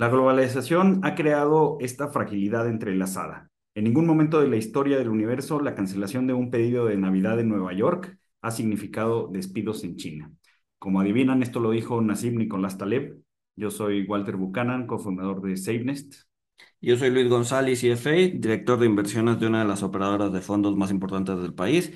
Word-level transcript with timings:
La 0.00 0.08
globalización 0.08 1.02
ha 1.04 1.14
creado 1.14 1.76
esta 1.78 2.08
fragilidad 2.08 2.66
entrelazada. 2.66 3.50
En 3.74 3.84
ningún 3.84 4.06
momento 4.06 4.40
de 4.40 4.48
la 4.48 4.56
historia 4.56 4.96
del 4.96 5.10
universo 5.10 5.60
la 5.60 5.74
cancelación 5.74 6.26
de 6.26 6.32
un 6.32 6.50
pedido 6.50 6.86
de 6.86 6.96
Navidad 6.96 7.38
en 7.38 7.50
Nueva 7.50 7.74
York 7.74 8.16
ha 8.40 8.50
significado 8.50 9.28
despidos 9.30 9.84
en 9.84 9.96
China. 9.96 10.32
Como 10.78 11.02
adivinan, 11.02 11.42
esto 11.42 11.60
lo 11.60 11.70
dijo 11.70 12.00
Nassim 12.00 12.38
Nicolás 12.38 12.78
Taleb. 12.78 13.18
Yo 13.56 13.70
soy 13.70 14.06
Walter 14.06 14.36
Buchanan, 14.36 14.86
cofundador 14.86 15.42
de 15.42 15.58
SafeNest. 15.58 16.14
Yo 16.80 16.96
soy 16.96 17.10
Luis 17.10 17.28
González, 17.28 17.82
CFA, 17.82 18.12
director 18.32 18.78
de 18.78 18.86
inversiones 18.86 19.38
de 19.38 19.48
una 19.48 19.58
de 19.58 19.68
las 19.68 19.82
operadoras 19.82 20.32
de 20.32 20.40
fondos 20.40 20.74
más 20.78 20.90
importantes 20.90 21.42
del 21.42 21.52
país. 21.52 21.92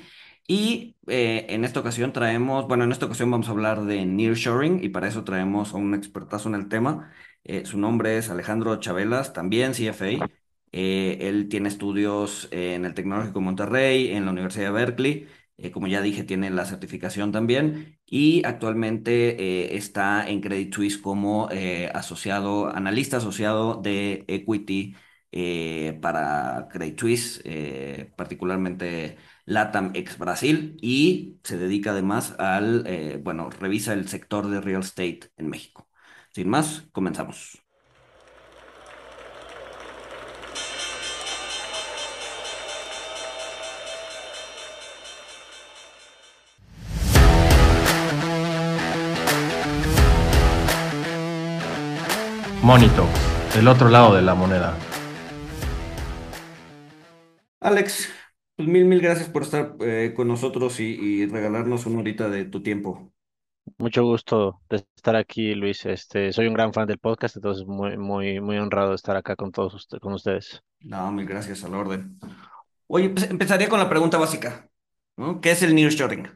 Y 0.46 0.96
eh, 1.06 1.46
en 1.48 1.64
esta 1.64 1.80
ocasión 1.80 2.12
traemos, 2.12 2.68
bueno, 2.68 2.84
en 2.84 2.92
esta 2.92 3.06
ocasión 3.06 3.30
vamos 3.30 3.48
a 3.48 3.52
hablar 3.52 3.86
de 3.86 4.04
nearshoring 4.04 4.84
y 4.84 4.90
para 4.90 5.08
eso 5.08 5.24
traemos 5.24 5.72
a 5.72 5.78
un 5.78 5.94
expertazo 5.94 6.50
en 6.50 6.54
el 6.56 6.68
tema. 6.68 7.10
Eh, 7.44 7.66
su 7.66 7.78
nombre 7.78 8.16
es 8.18 8.30
Alejandro 8.30 8.76
Chabelas, 8.80 9.32
también 9.32 9.74
CFA. 9.74 10.30
Eh, 10.72 11.18
él 11.28 11.48
tiene 11.48 11.68
estudios 11.68 12.48
en 12.50 12.84
el 12.84 12.94
Tecnológico 12.94 13.38
de 13.38 13.44
Monterrey, 13.44 14.08
en 14.12 14.24
la 14.24 14.32
Universidad 14.32 14.66
de 14.66 14.70
Berkeley. 14.72 15.28
como 15.72 15.86
ya 15.86 16.00
dije, 16.02 16.24
tiene 16.24 16.50
la 16.50 16.64
certificación 16.64 17.30
también 17.30 17.98
y 18.06 18.44
actualmente 18.44 19.76
está 19.76 20.28
en 20.28 20.40
Credit 20.40 20.74
Suisse 20.74 20.98
como 20.98 21.48
asociado, 21.94 22.66
analista 22.74 23.18
asociado 23.18 23.80
de 23.80 24.24
equity 24.26 24.96
para 26.00 26.68
Credit 26.70 26.98
Suisse, 26.98 27.42
particularmente 28.16 29.16
LATAM 29.46 29.92
ex 29.94 30.18
Brasil 30.18 30.76
y 30.80 31.38
se 31.44 31.58
dedica 31.58 31.90
además 31.90 32.34
al, 32.38 32.84
eh, 32.86 33.20
bueno, 33.22 33.50
revisa 33.50 33.92
el 33.92 34.08
sector 34.08 34.48
de 34.48 34.60
real 34.60 34.80
estate 34.80 35.30
en 35.36 35.48
México. 35.48 35.83
Sin 36.34 36.48
más, 36.48 36.88
comenzamos. 36.90 37.62
Monito, 52.62 53.06
el 53.56 53.68
otro 53.68 53.88
lado 53.88 54.16
de 54.16 54.22
la 54.22 54.34
moneda. 54.34 54.76
Alex, 57.60 58.08
pues 58.56 58.68
mil, 58.68 58.86
mil 58.86 59.00
gracias 59.00 59.28
por 59.28 59.42
estar 59.42 59.76
eh, 59.82 60.14
con 60.16 60.26
nosotros 60.26 60.80
y, 60.80 61.26
regalarnos 61.26 61.86
una 61.86 62.00
horita 62.00 62.28
de 62.28 62.44
tu 62.44 62.60
tiempo. 62.60 63.13
Mucho 63.78 64.04
gusto 64.04 64.60
de 64.68 64.84
estar 64.96 65.16
aquí, 65.16 65.54
Luis. 65.54 65.84
Este, 65.86 66.32
soy 66.32 66.46
un 66.46 66.54
gran 66.54 66.72
fan 66.72 66.86
del 66.86 66.98
podcast, 66.98 67.36
entonces 67.36 67.66
muy, 67.66 67.96
muy, 67.96 68.40
muy 68.40 68.58
honrado 68.58 68.90
de 68.90 68.96
estar 68.96 69.16
acá 69.16 69.36
con 69.36 69.52
todos 69.52 69.88
con 70.00 70.12
ustedes. 70.12 70.62
No, 70.80 71.10
mil 71.12 71.26
gracias 71.26 71.64
al 71.64 71.74
orden. 71.74 72.18
Oye, 72.86 73.10
pues 73.10 73.30
empezaría 73.30 73.68
con 73.68 73.78
la 73.78 73.88
pregunta 73.88 74.18
básica, 74.18 74.68
¿no? 75.16 75.40
¿Qué 75.40 75.50
es 75.50 75.62
el 75.62 75.74
nearshoring? 75.74 76.28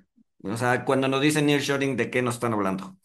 O 0.43 0.57
sea, 0.57 0.85
cuando 0.85 1.09
nos 1.09 1.21
dicen 1.21 1.47
nearshoring, 1.47 1.97
¿de 1.97 2.11
qué 2.11 2.23
nos 2.23 2.35
están 2.35 2.53
hablando? 2.53 2.97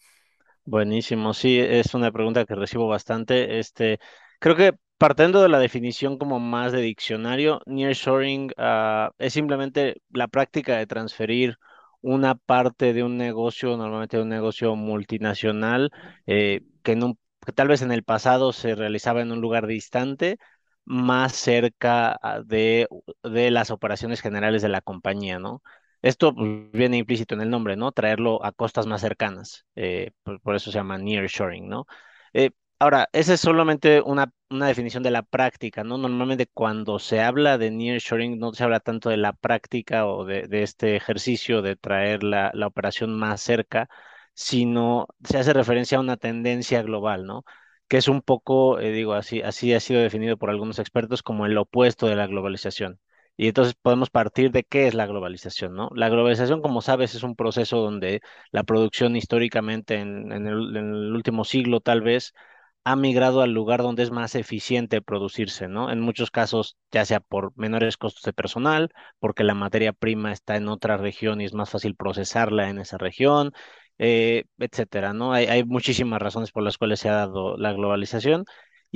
Buenísimo, 0.64 1.34
sí, 1.34 1.58
es 1.58 1.94
una 1.94 2.10
pregunta 2.10 2.44
que 2.44 2.54
recibo 2.54 2.88
bastante. 2.88 3.58
Este, 3.58 3.98
creo 4.40 4.56
que 4.56 4.72
Partiendo 4.96 5.42
de 5.42 5.48
la 5.48 5.58
definición 5.58 6.18
como 6.18 6.38
más 6.38 6.70
de 6.70 6.80
diccionario, 6.80 7.60
nearshoring 7.66 8.52
uh, 8.56 9.10
es 9.18 9.32
simplemente 9.32 10.00
la 10.10 10.28
práctica 10.28 10.76
de 10.78 10.86
transferir 10.86 11.58
una 12.04 12.34
parte 12.34 12.92
de 12.92 13.02
un 13.02 13.16
negocio, 13.16 13.76
normalmente 13.78 14.20
un 14.20 14.28
negocio 14.28 14.76
multinacional, 14.76 15.90
eh, 16.26 16.62
que, 16.82 16.98
tal 17.54 17.68
vez 17.68 17.82
en 17.82 17.92
el 17.92 18.04
pasado 18.04 18.52
se 18.52 18.74
realizaba 18.74 19.22
en 19.22 19.32
un 19.32 19.40
lugar 19.40 19.66
distante, 19.66 20.38
más 20.84 21.32
cerca 21.34 22.18
ah, 22.22 22.42
de, 22.44 22.88
de 23.22 23.50
las 23.50 23.70
operaciones 23.70 24.20
generales 24.20 24.60
de 24.62 24.68
la 24.68 24.82
compañía, 24.82 25.38
¿no? 25.38 25.62
Esto 26.02 26.34
pues, 26.34 26.70
viene 26.72 26.98
implícito 26.98 27.34
en 27.34 27.40
el 27.40 27.48
nombre, 27.50 27.76
¿no? 27.76 27.90
Traerlo 27.92 28.44
a 28.44 28.52
costas 28.52 28.86
más 28.86 29.00
cercanas, 29.00 29.64
eh, 29.74 30.10
por, 30.42 30.54
eso 30.54 30.70
se 30.70 30.76
llama 30.78 30.98
nearshoring, 30.98 31.68
¿no? 31.68 31.86
Eh, 32.34 32.50
Ahora, 32.78 33.08
esa 33.12 33.34
es 33.34 33.40
solamente 33.40 34.00
una, 34.02 34.32
una, 34.50 34.66
definición 34.66 35.02
de 35.02 35.10
la 35.10 35.22
práctica, 35.22 35.84
¿no? 35.84 35.96
Normalmente 35.96 36.46
cuando 36.46 36.98
se 36.98 37.20
habla 37.20 37.56
de 37.56 37.70
nearshoring 37.70 38.38
no 38.38 38.52
se 38.52 38.64
habla 38.64 38.80
tanto 38.80 39.08
de 39.08 39.16
la 39.16 39.32
práctica 39.32 40.06
o 40.06 40.24
de, 40.24 40.46
este 40.62 40.96
ejercicio 40.96 41.62
de 41.62 41.76
traer 41.76 42.22
la, 42.22 42.50
la, 42.52 42.66
operación 42.66 43.16
más 43.16 43.40
cerca, 43.40 43.88
sino 44.34 45.06
se 45.24 45.38
hace 45.38 45.52
referencia 45.52 45.98
a 45.98 46.00
una 46.00 46.16
tendencia 46.16 46.82
global, 46.82 47.26
¿no? 47.26 47.44
Que 47.88 47.96
es 47.98 48.08
un 48.08 48.22
poco, 48.22 48.78
eh, 48.80 48.92
digo, 48.92 49.14
así, 49.14 49.40
así 49.42 49.72
ha 49.72 49.80
sido 49.80 50.00
definido 50.00 50.36
por 50.36 50.50
algunos 50.50 50.78
expertos 50.78 51.22
como 51.22 51.46
el 51.46 51.56
opuesto 51.56 52.06
de 52.06 52.16
la 52.16 52.26
globalización. 52.26 53.00
Y 53.36 53.48
entonces 53.48 53.74
podemos 53.74 54.10
partir 54.10 54.50
de 54.52 54.64
qué 54.64 54.86
es 54.86 54.94
la 54.94 55.06
globalización, 55.06 55.74
¿no? 55.74 55.90
La 55.94 56.08
globalización, 56.08 56.60
como 56.62 56.82
sabes, 56.82 57.14
es 57.14 57.22
un 57.22 57.34
proceso 57.36 57.78
donde 57.78 58.20
la 58.52 58.62
producción 58.64 59.16
históricamente 59.16 59.96
en, 59.96 60.32
en, 60.32 60.46
el, 60.46 60.76
en 60.76 60.94
el 60.94 61.14
último 61.14 61.44
siglo 61.44 61.80
tal 61.80 62.02
vez 62.02 62.32
ha 62.84 62.96
migrado 62.96 63.40
al 63.42 63.52
lugar 63.52 63.82
donde 63.82 64.02
es 64.02 64.10
más 64.10 64.34
eficiente 64.34 65.00
producirse, 65.02 65.68
¿no? 65.68 65.90
En 65.90 66.00
muchos 66.00 66.30
casos, 66.30 66.76
ya 66.92 67.04
sea 67.04 67.20
por 67.20 67.52
menores 67.56 67.96
costos 67.96 68.22
de 68.24 68.32
personal, 68.32 68.90
porque 69.18 69.44
la 69.44 69.54
materia 69.54 69.92
prima 69.92 70.32
está 70.32 70.56
en 70.56 70.68
otra 70.68 70.96
región 70.96 71.40
y 71.40 71.44
es 71.46 71.54
más 71.54 71.70
fácil 71.70 71.96
procesarla 71.96 72.68
en 72.70 72.78
esa 72.78 72.98
región, 72.98 73.52
eh, 73.98 74.44
etcétera, 74.58 75.12
¿no? 75.12 75.32
Hay, 75.32 75.46
hay 75.46 75.64
muchísimas 75.64 76.20
razones 76.20 76.50
por 76.52 76.62
las 76.62 76.78
cuales 76.78 77.00
se 77.00 77.08
ha 77.08 77.14
dado 77.14 77.56
la 77.56 77.72
globalización 77.72 78.44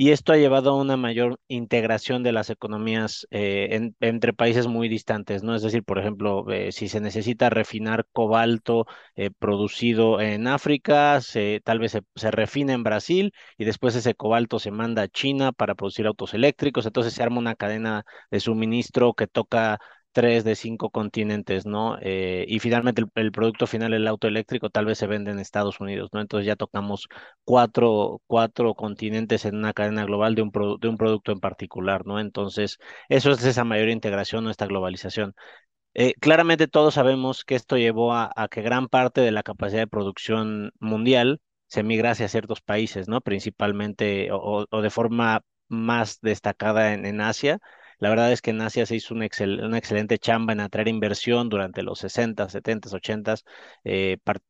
y 0.01 0.11
esto 0.11 0.31
ha 0.31 0.37
llevado 0.37 0.69
a 0.71 0.77
una 0.81 0.95
mayor 0.95 1.39
integración 1.49 2.23
de 2.23 2.31
las 2.31 2.49
economías 2.49 3.27
eh, 3.31 3.91
entre 3.99 4.31
países 4.33 4.65
muy 4.65 4.87
distantes, 4.87 5.43
¿no? 5.43 5.55
Es 5.55 5.61
decir, 5.61 5.83
por 5.83 5.99
ejemplo, 5.99 6.49
eh, 6.49 6.71
si 6.71 6.87
se 6.87 7.01
necesita 7.01 7.49
refinar 7.49 8.05
cobalto 8.13 8.85
eh, 9.17 9.29
producido 9.37 10.21
en 10.21 10.47
África, 10.47 11.19
tal 11.65 11.79
vez 11.79 11.91
se, 11.91 12.01
se 12.15 12.31
refina 12.31 12.71
en 12.73 12.83
Brasil 12.83 13.33
y 13.57 13.65
después 13.65 13.93
ese 13.95 14.15
cobalto 14.15 14.57
se 14.59 14.71
manda 14.71 15.01
a 15.01 15.09
China 15.09 15.51
para 15.51 15.75
producir 15.75 16.07
autos 16.07 16.33
eléctricos, 16.33 16.85
entonces 16.85 17.13
se 17.13 17.21
arma 17.23 17.39
una 17.39 17.55
cadena 17.55 18.05
de 18.31 18.39
suministro 18.39 19.13
que 19.13 19.27
toca 19.27 19.79
tres 20.11 20.43
de 20.43 20.55
cinco 20.55 20.89
continentes, 20.89 21.65
¿no? 21.65 21.97
Eh, 22.01 22.45
y 22.47 22.59
finalmente 22.59 23.03
el, 23.15 23.31
producto 23.31 23.67
final, 23.67 23.93
el 23.93 24.07
auto 24.07 24.27
eléctrico, 24.27 24.69
tal 24.69 24.85
vez 24.85 24.97
se 24.97 25.07
vende 25.07 25.31
en 25.31 25.39
Estados 25.39 25.79
Unidos, 25.79 26.09
¿no? 26.13 26.21
Entonces 26.21 26.47
ya 26.47 26.55
tocamos 26.55 27.07
cuatro, 27.43 28.21
cuatro 28.27 28.73
continentes 28.75 29.45
en 29.45 29.55
una 29.55 29.73
cadena 29.73 30.05
global 30.05 30.35
de 30.35 30.41
un, 30.41 30.51
de 30.79 30.87
un 30.87 30.97
producto 30.97 31.31
en 31.31 31.39
particular, 31.39 32.05
¿no? 32.05 32.19
Entonces, 32.19 32.79
eso 33.07 33.31
es 33.31 33.43
esa 33.45 33.63
mayor 33.63 33.89
integración, 33.89 34.49
esta 34.49 34.65
globalización. 34.67 35.35
Eh, 35.93 36.13
claramente 36.19 36.67
todos 36.67 36.93
sabemos 36.95 37.43
que 37.43 37.55
esto 37.55 37.77
llevó 37.77 38.13
a, 38.13 38.31
que 38.51 38.61
gran 38.61 38.87
parte 38.87 39.21
de 39.21 39.31
la 39.31 39.43
capacidad 39.43 39.81
de 39.81 39.87
producción 39.87 40.71
mundial 40.79 41.41
se 41.67 41.83
migra 41.83 42.11
hacia 42.11 42.27
ciertos 42.27 42.61
países, 42.61 43.07
¿no? 43.07 43.21
Principalmente 43.21 44.29
o, 44.31 44.65
de 44.81 44.89
forma 44.89 45.41
más 45.67 46.19
destacada 46.21 46.93
en, 46.93 47.05
en 47.05 47.21
Asia 47.21 47.59
la 47.99 48.09
verdad 48.09 48.31
es 48.31 48.41
que 48.41 48.51
en 48.51 48.61
Asia 48.61 48.85
se 48.85 48.95
hizo 48.95 49.13
una, 49.13 49.25
excelente 49.25 50.17
chamba 50.19 50.53
en 50.53 50.61
atraer 50.61 50.87
inversión 50.87 51.49
durante 51.49 51.83
los 51.83 51.99
60, 51.99 52.49
70, 52.49 52.89
80, 52.95 53.35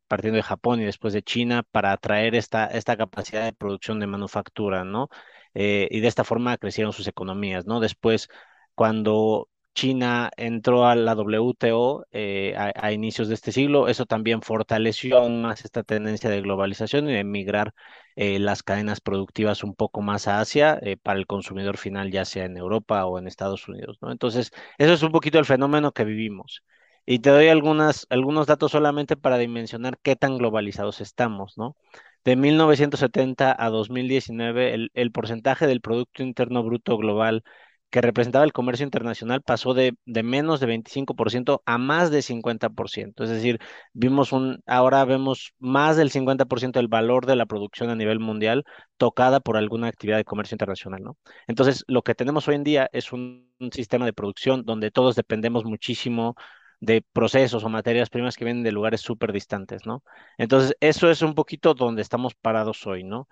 partiendo 0.08 0.38
de 0.38 0.44
Japón 0.44 0.82
y 0.82 0.86
después 0.86 1.14
de 1.14 1.24
China 1.24 1.64
para 1.72 1.92
atraer 1.92 2.36
esta, 2.36 2.70
capacidad 2.98 3.44
de 3.46 3.54
producción 3.54 4.00
de 4.00 4.08
manufactura, 4.08 4.84
¿no? 4.84 5.10
Eh, 5.54 5.88
y 5.92 6.00
de 6.00 6.08
esta 6.08 6.24
forma 6.24 6.58
crecieron 6.58 6.94
sus 6.94 7.08
economías, 7.08 7.66
¿no? 7.66 7.80
Después, 7.80 8.30
cuando 8.76 9.50
China 9.74 10.30
entró 10.36 10.86
a 10.88 10.96
la 10.96 11.16
WTO 11.16 12.06
eh, 12.12 12.54
a, 12.58 12.92
inicios 12.92 13.30
de 13.30 13.36
este 13.36 13.52
siglo. 13.52 13.88
Eso 13.88 14.06
también 14.06 14.42
fortaleció 14.42 15.28
más 15.30 15.64
esta 15.64 15.84
tendencia 15.84 16.30
de 16.30 16.42
globalización 16.42 17.10
y 17.10 17.14
de 17.14 17.24
migrar 17.24 17.74
eh, 18.16 18.40
las 18.40 18.64
cadenas 18.64 19.02
productivas 19.02 19.64
un 19.64 19.76
poco 19.76 20.02
más 20.02 20.28
a 20.28 20.40
Asia 20.40 20.80
eh, 20.82 20.98
para 20.98 21.20
el 21.20 21.28
consumidor 21.28 21.78
final, 21.78 22.12
ya 22.12 22.26
sea 22.26 22.46
en 22.46 22.58
Europa 22.58 23.06
o 23.06 23.20
en 23.20 23.28
Estados 23.28 23.68
Unidos. 23.68 23.98
¿no? 24.02 24.12
Entonces, 24.12 24.52
eso 24.78 24.94
es 24.94 25.04
un 25.04 25.12
poquito 25.12 25.40
el 25.40 25.46
fenómeno 25.46 25.92
que 25.92 26.04
vivimos. 26.06 26.64
Y 27.06 27.20
te 27.20 27.30
doy 27.32 27.48
algunas, 27.48 28.06
algunos 28.10 28.48
datos 28.48 28.72
solamente 28.72 29.18
para 29.18 29.38
dimensionar 29.38 29.98
qué 30.02 30.16
tan 30.16 30.38
globalizados 30.38 31.02
estamos, 31.02 31.58
¿no? 31.58 31.76
De 32.24 32.36
1970 32.36 33.56
a 33.58 33.70
2019, 33.70 34.74
el, 34.74 34.92
el 34.94 35.12
porcentaje 35.12 35.66
del 35.68 35.82
Producto 35.82 36.22
Interno 36.22 36.64
Bruto 36.64 36.98
Global 36.98 37.44
que 37.90 38.02
representaba 38.02 38.46
el 38.46 38.54
comercio 38.54 38.84
internacional 38.84 39.42
pasó 39.42 39.74
de, 39.74 39.96
de 40.06 40.24
menos 40.24 40.60
de 40.60 40.68
25% 40.68 41.62
a 41.66 41.78
más 41.78 42.12
de 42.12 42.22
50%. 42.22 43.24
Es 43.24 43.30
decir, 43.30 43.60
vimos 43.94 44.32
un, 44.32 44.62
ahora 44.68 45.04
vemos 45.06 45.54
más 45.60 45.98
del 45.98 46.12
50% 46.12 46.80
del 46.80 46.88
valor 46.88 47.26
de 47.26 47.36
la 47.36 47.46
producción 47.46 47.90
a 47.90 47.96
nivel 47.96 48.20
mundial 48.20 48.64
tocada 48.98 49.40
por 49.40 49.58
alguna 49.58 49.88
actividad 49.88 50.18
de 50.18 50.26
comercio 50.26 50.56
internacional, 50.56 51.02
¿no? 51.04 51.18
Entonces, 51.48 51.84
lo 51.88 52.02
que 52.04 52.16
tenemos 52.16 52.48
hoy 52.48 52.56
en 52.56 52.64
día 52.64 52.90
es 52.94 53.12
un, 53.12 53.50
un 53.60 53.72
sistema 53.72 54.06
de 54.06 54.14
producción 54.14 54.64
donde 54.66 54.92
todos 54.92 55.16
dependemos 55.16 55.66
muchísimo 55.66 56.36
de 56.82 57.04
procesos 57.14 57.64
o 57.64 57.70
materias 57.70 58.10
primas 58.10 58.36
que 58.38 58.46
vienen 58.46 58.64
de 58.64 58.72
lugares 58.72 59.02
súper 59.02 59.34
distantes, 59.34 59.86
¿no? 59.86 60.04
Entonces, 60.38 60.76
eso 60.80 61.10
es 61.10 61.22
un 61.22 61.36
poquito 61.36 61.74
donde 61.74 62.02
estamos 62.02 62.36
parados 62.36 62.86
hoy, 62.88 63.04
¿no? 63.04 63.28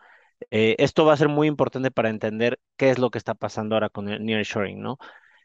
Eh, 0.51 0.75
esto 0.79 1.05
va 1.05 1.13
a 1.13 1.17
ser 1.17 1.29
muy 1.29 1.47
importante 1.47 1.91
para 1.91 2.09
entender 2.09 2.59
qué 2.77 2.89
es 2.89 2.99
lo 2.99 3.09
que 3.11 3.17
está 3.17 3.33
pasando 3.35 3.75
ahora 3.75 3.89
con 3.89 4.09
el 4.09 4.23
nearshoring, 4.23 4.81
¿no? 4.81 4.97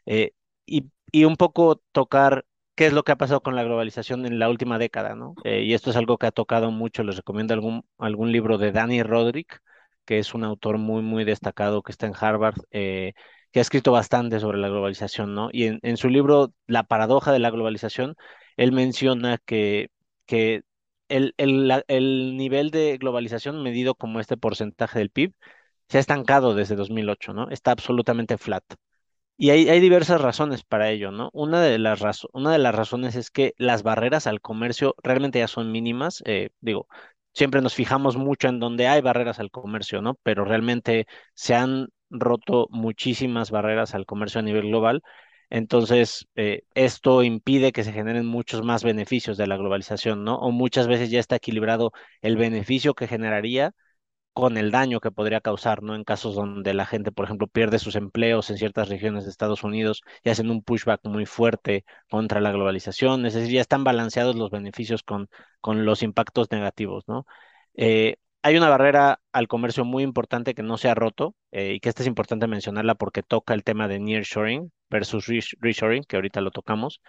Eh, 0.05 0.31
y, 0.65 0.91
un 1.25 1.35
poco 1.35 1.81
tocar 1.91 2.45
qué 2.75 2.87
es 2.87 2.93
lo 2.93 3.03
que 3.03 3.11
ha 3.11 3.17
pasado 3.17 3.41
con 3.43 3.55
la 3.55 3.63
globalización 3.63 4.25
en 4.25 4.39
la 4.39 4.49
última 4.49 4.79
década, 4.79 5.15
¿no? 5.15 5.35
Eh, 5.43 5.63
y 5.63 5.73
esto 5.73 5.91
es 5.91 5.95
algo 5.95 6.17
que 6.17 6.27
ha 6.27 6.31
tocado 6.31 6.71
mucho, 6.71 7.03
les 7.03 7.17
recomiendo 7.17 7.53
algún, 7.53 7.85
algún 7.99 8.31
libro 8.31 8.57
de 8.57 8.71
Danny 8.71 9.03
Roderick, 9.03 9.61
que 10.05 10.19
es 10.19 10.33
un 10.33 10.43
autor 10.43 10.77
muy, 10.79 11.01
muy 11.03 11.23
destacado 11.23 11.83
que 11.83 11.91
está 11.91 12.07
en 12.07 12.13
Harvard, 12.19 12.55
que 12.71 13.59
ha 13.59 13.61
escrito 13.61 13.91
bastante 13.91 14.39
sobre 14.39 14.57
la 14.57 14.69
globalización, 14.69 15.35
¿no? 15.35 15.49
Y 15.51 15.65
en, 15.65 15.79
en 15.83 15.97
su 15.97 16.09
libro 16.09 16.53
La 16.65 16.83
paradoja 16.83 17.31
de 17.31 17.39
la 17.39 17.51
globalización, 17.51 18.15
él 18.57 18.71
menciona 18.71 19.37
que, 19.45 19.91
que 20.25 20.63
el, 21.13 21.33
el, 21.37 21.83
el, 21.87 22.37
nivel 22.37 22.71
de 22.71 22.97
globalización 22.97 23.61
medido 23.63 23.95
como 23.95 24.19
este 24.19 24.37
porcentaje 24.37 24.99
del 24.99 25.09
PIB 25.11 25.33
se 25.89 25.97
ha 25.97 26.01
estancado 26.01 26.55
desde 26.55 26.75
2008, 26.75 27.33
¿no? 27.33 27.49
Está 27.49 27.71
absolutamente 27.71 28.37
flat. 28.37 28.63
Y 29.37 29.49
hay, 29.51 29.69
hay 29.69 29.79
diversas 29.79 30.21
razones 30.21 30.63
para 30.63 30.89
ello, 30.91 31.11
¿no? 31.11 31.29
Una 31.33 31.61
de, 31.61 31.79
las 31.79 32.25
una 32.33 32.51
de 32.51 32.59
las 32.59 32.75
razones 32.75 33.15
es 33.15 33.31
que 33.31 33.53
las 33.57 33.83
barreras 33.83 34.27
al 34.27 34.41
comercio 34.41 34.95
realmente 35.03 35.39
ya 35.39 35.47
son 35.47 35.71
mínimas. 35.71 36.23
Eh, 36.25 36.51
digo, 36.61 36.87
siempre 37.33 37.61
nos 37.61 37.73
fijamos 37.75 38.17
mucho 38.17 38.47
en 38.47 38.59
donde 38.59 38.87
hay 38.87 39.01
barreras 39.01 39.39
al 39.39 39.51
comercio, 39.51 40.01
¿no? 40.01 40.15
Pero 40.23 40.45
realmente 40.45 41.07
se 41.33 41.55
han 41.55 41.89
roto 42.09 42.67
muchísimas 42.71 43.51
barreras 43.51 43.95
al 43.95 44.05
comercio 44.05 44.39
a 44.39 44.43
nivel 44.43 44.67
global 44.67 45.03
entonces, 45.53 46.27
eh, 46.35 46.63
esto 46.73 47.21
impide 47.23 47.71
que 47.71 47.83
se 47.83 47.93
generen 47.93 48.25
muchos 48.25 48.63
más 48.63 48.83
beneficios 48.83 49.37
de 49.37 49.45
la 49.47 49.57
globalización, 49.57 50.23
¿no? 50.23 50.37
O 50.37 50.51
muchas 50.51 50.87
veces 50.87 51.11
ya 51.11 51.19
está 51.19 51.35
equilibrado 51.35 51.91
el 52.21 52.37
beneficio 52.37 52.95
que 52.95 53.07
generaría 53.07 53.73
con 54.33 54.57
el 54.57 54.71
daño 54.71 54.99
que 54.99 55.11
podría 55.11 55.41
causar, 55.41 55.83
¿no? 55.83 55.95
En 55.95 56.03
casos 56.03 56.35
donde 56.35 56.73
la 56.73 56.85
gente, 56.87 57.11
por 57.11 57.25
ejemplo, 57.25 57.47
pierde 57.47 57.79
sus 57.79 57.95
empleos 57.95 58.49
en 58.49 58.57
ciertas 58.57 58.89
regiones 58.89 59.25
de 59.25 59.31
Estados 59.31 59.63
Unidos 59.63 60.01
y 60.23 60.29
hacen 60.31 60.49
un 60.51 60.63
pushback 60.63 61.01
muy 61.05 61.25
fuerte 61.27 61.85
contra 62.09 62.41
la 62.41 62.51
globalización, 62.51 63.25
es 63.27 63.33
decir, 63.35 63.53
ya 63.53 63.61
están 63.61 63.83
balanceados 63.83 64.35
los 64.35 64.51
beneficios 64.51 65.03
con, 65.03 65.29
con 65.61 65.85
los 65.85 66.03
impactos 66.03 66.51
negativos, 66.51 67.03
¿no? 67.07 67.25
Eh, 67.75 68.17
hay 68.43 68.57
una 68.57 68.69
barrera 68.69 69.21
al 69.31 69.47
comercio 69.47 69.85
muy 69.85 70.03
importante 70.03 70.53
que 70.53 70.63
no 70.63 70.77
se 70.77 70.89
ha 70.89 70.95
roto 70.95 71.35
eh, 71.51 71.73
y 71.75 71.79
que 71.79 71.89
esta 71.89 72.03
es 72.03 72.07
importante 72.07 72.45
mencionarla 72.47 72.95
porque 72.95 73.23
toca 73.23 73.53
el 73.53 73.63
tema 73.63 73.87
de 73.87 73.99
nearshoring 73.99 74.71
versus 74.89 75.27
reshoring, 75.61 76.03
que 76.03 76.17
ahorita 76.17 76.41
lo 76.41 76.51
tocamos, 76.51 77.01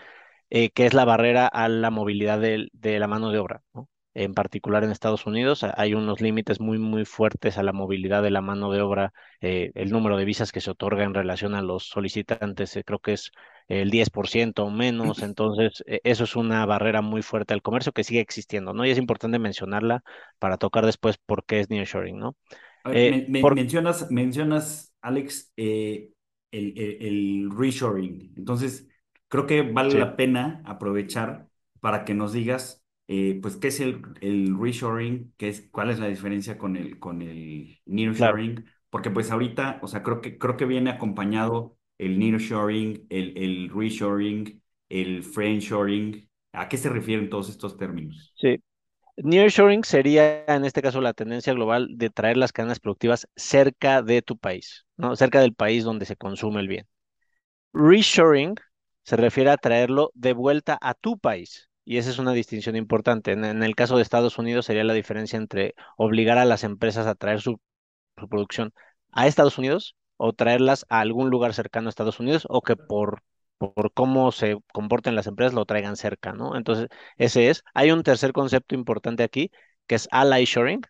eh, 0.50 0.70
que 0.70 0.86
es 0.86 0.94
la 0.94 1.04
barrera 1.04 1.48
a 1.48 1.68
la 1.68 1.90
movilidad 1.90 2.38
de, 2.40 2.70
la 2.72 3.08
mano 3.08 3.30
de 3.32 3.38
obra. 3.40 3.62
¿no? 3.74 3.88
En 4.14 4.32
particular 4.34 4.84
en 4.84 4.92
Estados 4.92 5.26
Unidos 5.26 5.64
hay 5.64 5.94
unos 5.94 6.20
límites 6.20 6.60
muy, 6.60 6.78
muy 6.78 7.04
fuertes 7.04 7.58
a 7.58 7.64
la 7.64 7.72
movilidad 7.72 8.22
de 8.22 8.30
la 8.30 8.40
mano 8.40 8.70
de 8.70 8.80
obra. 8.80 9.12
Eh, 9.40 9.72
el 9.74 9.90
número 9.90 10.16
de 10.16 10.24
visas 10.24 10.52
que 10.52 10.60
se 10.60 10.70
otorga 10.70 11.02
en 11.02 11.14
relación 11.14 11.54
a 11.56 11.62
los 11.62 11.88
solicitantes 11.88 12.78
creo 12.86 13.00
que 13.00 13.14
es 13.14 13.32
el 13.68 13.90
10% 13.90 14.64
o 14.64 14.70
menos, 14.70 15.22
entonces 15.22 15.82
e, 15.86 16.00
eso 16.04 16.24
es 16.24 16.36
una 16.36 16.64
barrera 16.66 17.02
muy 17.02 17.22
fuerte 17.22 17.54
al 17.54 17.62
comercio 17.62 17.92
que 17.92 18.04
sigue 18.04 18.20
existiendo, 18.20 18.72
¿no? 18.72 18.84
Y 18.84 18.90
es 18.90 18.98
importante 18.98 19.38
mencionarla 19.38 20.02
para 20.38 20.56
tocar 20.58 20.86
después 20.86 21.18
por 21.18 21.44
qué 21.44 21.60
es 21.60 21.70
nearshoring, 21.70 22.18
¿no? 22.18 22.36
Eh, 22.86 23.26
mencionas, 23.28 24.10
mencionas, 24.10 24.94
Alex, 25.00 25.52
eh, 25.56 26.10
el, 26.50 26.78
el, 26.78 27.50
reshoring, 27.50 28.34
entonces 28.36 28.86
creo 29.28 29.46
que 29.46 29.62
vale 29.62 29.98
la 29.98 30.16
pena 30.16 30.62
aprovechar 30.64 31.48
para 31.80 32.04
que 32.04 32.14
nos 32.14 32.32
digas, 32.32 32.84
eh, 33.08 33.38
pues, 33.42 33.56
qué 33.56 33.68
es 33.68 33.80
el, 33.80 34.02
el 34.20 34.56
reshoring, 34.58 35.32
qué 35.36 35.48
es, 35.48 35.68
cuál 35.70 35.90
es 35.90 35.98
la 35.98 36.08
diferencia 36.08 36.56
con 36.58 36.76
el, 36.76 36.98
con 36.98 37.22
el 37.22 37.80
nearshoring, 37.86 38.64
porque 38.90 39.10
pues 39.10 39.30
ahorita, 39.30 39.80
o 39.82 39.88
sea, 39.88 40.02
creo 40.02 40.20
que, 40.20 40.38
creo 40.38 40.56
que 40.56 40.66
viene 40.66 40.90
acompañado 40.90 41.76
el 41.98 42.18
nearshoring, 42.18 43.06
el, 43.08 43.36
el 43.36 43.70
reshoring, 43.70 44.62
el 44.88 45.22
friendshoring. 45.22 46.28
¿A 46.52 46.68
qué 46.68 46.76
se 46.76 46.88
refieren 46.88 47.28
todos 47.30 47.48
estos 47.48 47.76
términos? 47.76 48.32
Sí. 48.36 48.60
Nearshoring 49.16 49.84
sería, 49.84 50.44
en 50.46 50.64
este 50.64 50.82
caso, 50.82 51.00
la 51.00 51.12
tendencia 51.12 51.52
global 51.52 51.88
de 51.90 52.10
traer 52.10 52.36
las 52.36 52.52
cadenas 52.52 52.80
productivas 52.80 53.28
cerca 53.36 54.02
de 54.02 54.22
tu 54.22 54.36
país, 54.36 54.86
¿no? 54.96 55.14
Cerca 55.14 55.40
del 55.40 55.54
país 55.54 55.84
donde 55.84 56.04
se 56.04 56.16
consume 56.16 56.60
el 56.60 56.68
bien. 56.68 56.86
Reshoring 57.72 58.54
se 59.04 59.16
refiere 59.16 59.50
a 59.50 59.56
traerlo 59.56 60.10
de 60.14 60.32
vuelta 60.32 60.78
a 60.80 60.94
tu 60.94 61.18
país. 61.18 61.70
Y 61.84 61.98
esa 61.98 62.10
es 62.10 62.18
una 62.18 62.32
distinción 62.32 62.76
importante. 62.76 63.32
En, 63.32 63.44
el 63.62 63.74
caso 63.74 63.96
de 63.96 64.02
Estados 64.02 64.38
Unidos 64.38 64.66
sería 64.66 64.84
la 64.84 64.94
diferencia 64.94 65.36
entre 65.36 65.74
obligar 65.96 66.38
a 66.38 66.44
las 66.44 66.64
empresas 66.64 67.06
a 67.06 67.14
traer 67.14 67.40
su 67.40 67.60
producción 68.14 68.72
a 69.12 69.26
Estados 69.26 69.58
Unidos 69.58 69.96
o 70.16 70.32
traerlas 70.32 70.86
a 70.88 71.00
algún 71.00 71.30
lugar 71.30 71.54
cercano 71.54 71.88
a 71.88 71.90
Estados 71.90 72.20
Unidos 72.20 72.46
o 72.48 72.62
que 72.62 72.76
por, 72.76 73.22
por 73.58 73.92
cómo 73.92 74.32
se 74.32 74.58
comporten 74.72 75.14
las 75.14 75.26
empresas 75.26 75.54
lo 75.54 75.66
traigan 75.66 75.96
cerca, 75.96 76.32
¿no? 76.32 76.56
Entonces, 76.56 76.88
ese 77.16 77.50
es. 77.50 77.62
Hay 77.74 77.90
un 77.90 78.02
tercer 78.02 78.32
concepto 78.32 78.74
importante 78.74 79.22
aquí 79.22 79.50
que 79.86 79.96
es 79.96 80.08
ally 80.10 80.44
shoring, 80.44 80.82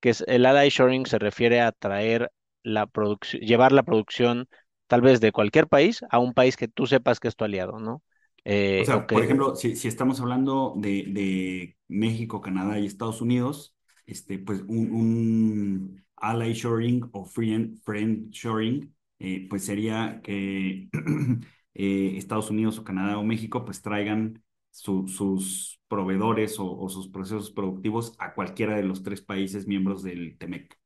que 0.00 0.10
es 0.10 0.24
el 0.26 0.46
ally 0.46 0.68
shoring 0.70 1.06
se 1.06 1.18
refiere 1.18 1.60
a 1.60 1.72
traer 1.72 2.30
la 2.62 2.86
producción, 2.86 3.42
llevar 3.42 3.72
la 3.72 3.82
producción 3.82 4.48
tal 4.86 5.00
vez 5.00 5.20
de 5.20 5.32
cualquier 5.32 5.68
país 5.68 6.00
a 6.10 6.18
un 6.18 6.34
país 6.34 6.56
que 6.56 6.68
tú 6.68 6.86
sepas 6.86 7.20
que 7.20 7.28
es 7.28 7.36
tu 7.36 7.44
aliado, 7.44 7.78
¿no? 7.78 8.02
Eh, 8.44 8.80
o 8.82 8.84
sea, 8.84 9.06
por 9.06 9.22
ejemplo, 9.22 9.54
si, 9.56 9.76
si, 9.76 9.88
estamos 9.88 10.20
hablando 10.20 10.74
de, 10.76 11.04
de, 11.08 11.76
México, 11.88 12.40
Canadá 12.40 12.78
y 12.78 12.86
Estados 12.86 13.20
Unidos, 13.20 13.74
este, 14.06 14.38
pues 14.38 14.62
un, 14.62 14.92
un 14.92 16.04
ally 16.20 16.52
shoring 16.52 17.08
o 17.12 17.24
friend, 17.24 17.78
friend 17.82 18.30
shoring, 18.30 18.94
eh, 19.18 19.46
pues 19.48 19.64
sería 19.64 20.20
que 20.22 20.88
eh, 21.74 22.12
Estados 22.16 22.50
Unidos 22.50 22.78
o 22.78 22.84
Canadá 22.84 23.18
o 23.18 23.24
México 23.24 23.64
pues 23.64 23.82
traigan 23.82 24.42
sus 24.70 25.80
proveedores 25.88 26.56
o, 26.58 26.88
sus 26.88 27.08
procesos 27.08 27.50
productivos 27.50 28.14
a 28.18 28.34
cualquiera 28.34 28.76
de 28.76 28.84
los 28.84 29.02
tres 29.02 29.22
países 29.22 29.66
miembros 29.66 30.02
del 30.02 30.36
TEMEC. 30.38 30.78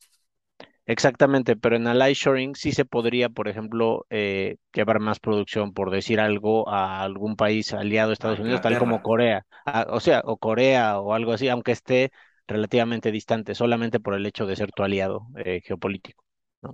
Exactamente, 0.85 1.57
pero 1.57 1.77
en 1.77 1.87
ally 1.87 2.13
shoring 2.15 2.57
sí 2.57 2.73
se 2.73 2.85
podría, 2.85 3.29
por 3.29 3.49
ejemplo, 3.49 4.05
eh, 4.11 4.57
llevar 4.73 4.99
más 4.99 5.21
producción, 5.21 5.73
por 5.73 5.91
decir 5.91 6.19
algo, 6.19 6.69
a 6.69 7.03
algún 7.03 7.37
país 7.37 7.73
aliado 7.73 8.09
de 8.09 8.15
Estados 8.15 8.41
Unidos, 8.41 8.63
tal 8.63 8.79
como 8.79 9.01
Corea, 9.01 9.47
o 9.89 10.01
sea, 10.01 10.23
o 10.25 10.39
Corea 10.39 10.99
o 10.99 11.15
algo 11.15 11.33
así, 11.33 11.49
aunque 11.49 11.73
esté 11.73 12.11
relativamente 12.47 13.13
distante, 13.13 13.55
solamente 13.55 14.01
por 14.01 14.15
el 14.15 14.27
hecho 14.27 14.47
de 14.47 14.57
ser 14.57 14.73
tu 14.73 14.83
aliado 14.83 15.29
eh, 15.37 15.61
geopolítico. 15.65 16.25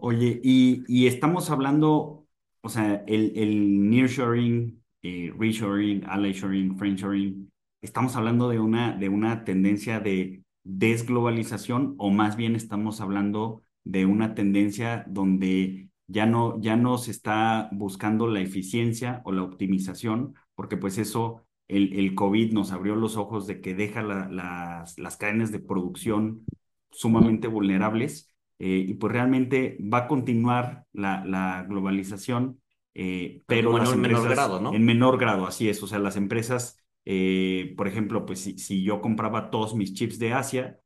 Oye, 0.00 0.40
y, 0.42 0.84
y, 0.86 1.06
estamos 1.06 1.50
hablando, 1.50 2.26
o 2.60 2.68
sea, 2.68 3.04
el, 3.06 3.32
el 3.36 3.88
nearshoring, 3.88 4.82
eh, 5.02 5.32
reshoring, 5.38 6.04
allyshoring, 6.06 6.76
friendshoring, 6.76 7.50
estamos 7.80 8.16
hablando 8.16 8.48
de 8.48 8.58
una, 8.58 8.96
de 8.96 9.08
una 9.08 9.44
tendencia 9.44 10.00
de 10.00 10.42
desglobalización 10.64 11.94
o 11.98 12.10
más 12.10 12.36
bien 12.36 12.54
estamos 12.54 13.00
hablando 13.00 13.62
de 13.84 14.04
una 14.04 14.34
tendencia 14.34 15.04
donde 15.08 15.88
ya 16.08 16.26
no, 16.26 16.60
ya 16.60 16.76
no 16.76 16.98
se 16.98 17.10
está 17.10 17.68
buscando 17.72 18.26
la 18.26 18.40
eficiencia 18.40 19.22
o 19.24 19.32
la 19.32 19.42
optimización, 19.42 20.34
porque 20.54 20.76
pues 20.76 20.98
eso 20.98 21.46
el, 21.68 21.92
el 21.92 22.14
COVID 22.14 22.52
nos 22.52 22.72
abrió 22.72 22.96
los 22.96 23.16
ojos 23.16 23.46
de 23.46 23.60
que 23.60 23.74
deja 23.74 24.02
las, 24.02 24.98
las 24.98 25.16
cadenas 25.16 25.52
de 25.52 25.60
producción 25.60 26.44
sumamente 26.90 27.46
vulnerables 27.46 28.34
eh, 28.58 28.84
y 28.88 28.94
pues 28.94 29.12
realmente 29.12 29.78
va 29.80 29.98
a 29.98 30.08
continuar 30.08 30.84
la, 30.92 31.24
la 31.24 31.64
globalización, 31.68 32.60
eh, 32.94 33.42
pero, 33.46 33.78
en 33.78 34.00
menor 34.00 34.28
grado, 34.28 34.60
¿no? 34.60 34.74
En 34.74 34.84
menor 34.84 35.18
grado, 35.18 35.46
así 35.46 35.68
es. 35.68 35.80
O 35.82 35.86
sea, 35.86 36.00
las 36.00 36.16
empresas, 36.16 36.82
eh, 37.04 37.74
por 37.76 37.86
ejemplo, 37.86 38.26
pues 38.26 38.40
si, 38.40 38.58
si, 38.58 38.82
yo 38.82 39.00
compraba 39.00 39.50
todos 39.50 39.76
mis 39.76 39.94
chips 39.94 40.18
de 40.18 40.32
Asia, 40.32 40.80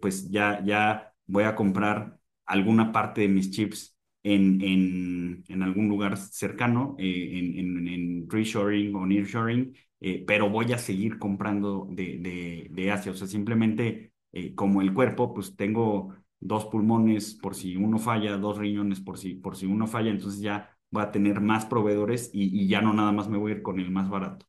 pues 0.00 0.30
ya, 0.30 0.64
ya 0.64 1.12
voy 1.26 1.44
a 1.44 1.54
comprar 1.54 2.18
alguna 2.46 2.90
parte 2.90 3.20
de 3.20 3.28
mis 3.28 3.50
chips 3.50 3.97
en, 4.22 5.44
en, 5.48 5.62
algún 5.62 5.88
lugar 5.88 6.16
cercano, 6.16 6.96
en, 6.98 7.58
en, 7.58 7.88
en 7.88 8.30
reshoring 8.30 8.94
o 8.94 9.06
nearshoring, 9.06 9.74
eh, 10.00 10.24
pero 10.26 10.50
voy 10.50 10.72
a 10.72 10.78
seguir 10.78 11.18
comprando 11.18 11.86
de, 11.90 12.18
de, 12.18 12.68
de 12.70 12.90
Asia. 12.90 13.12
O 13.12 13.14
sea, 13.14 13.26
simplemente 13.26 14.12
eh, 14.32 14.54
como 14.54 14.82
el 14.82 14.92
cuerpo, 14.94 15.34
pues 15.34 15.56
tengo 15.56 16.14
dos 16.40 16.66
pulmones 16.66 17.34
por 17.34 17.54
si 17.54 17.76
uno 17.76 17.98
falla, 17.98 18.36
dos 18.36 18.58
riñones 18.58 19.00
por 19.00 19.18
si, 19.18 19.34
por 19.34 19.56
si 19.56 19.66
uno 19.66 19.86
falla, 19.86 20.10
entonces 20.10 20.40
ya 20.40 20.76
voy 20.90 21.02
a 21.02 21.10
tener 21.10 21.40
más 21.40 21.66
proveedores 21.66 22.30
y, 22.32 22.62
y 22.64 22.68
ya 22.68 22.80
no 22.80 22.92
nada 22.92 23.12
más 23.12 23.28
me 23.28 23.38
voy 23.38 23.52
a 23.52 23.54
ir 23.56 23.62
con 23.62 23.80
el 23.80 23.90
más 23.90 24.08
barato. 24.08 24.46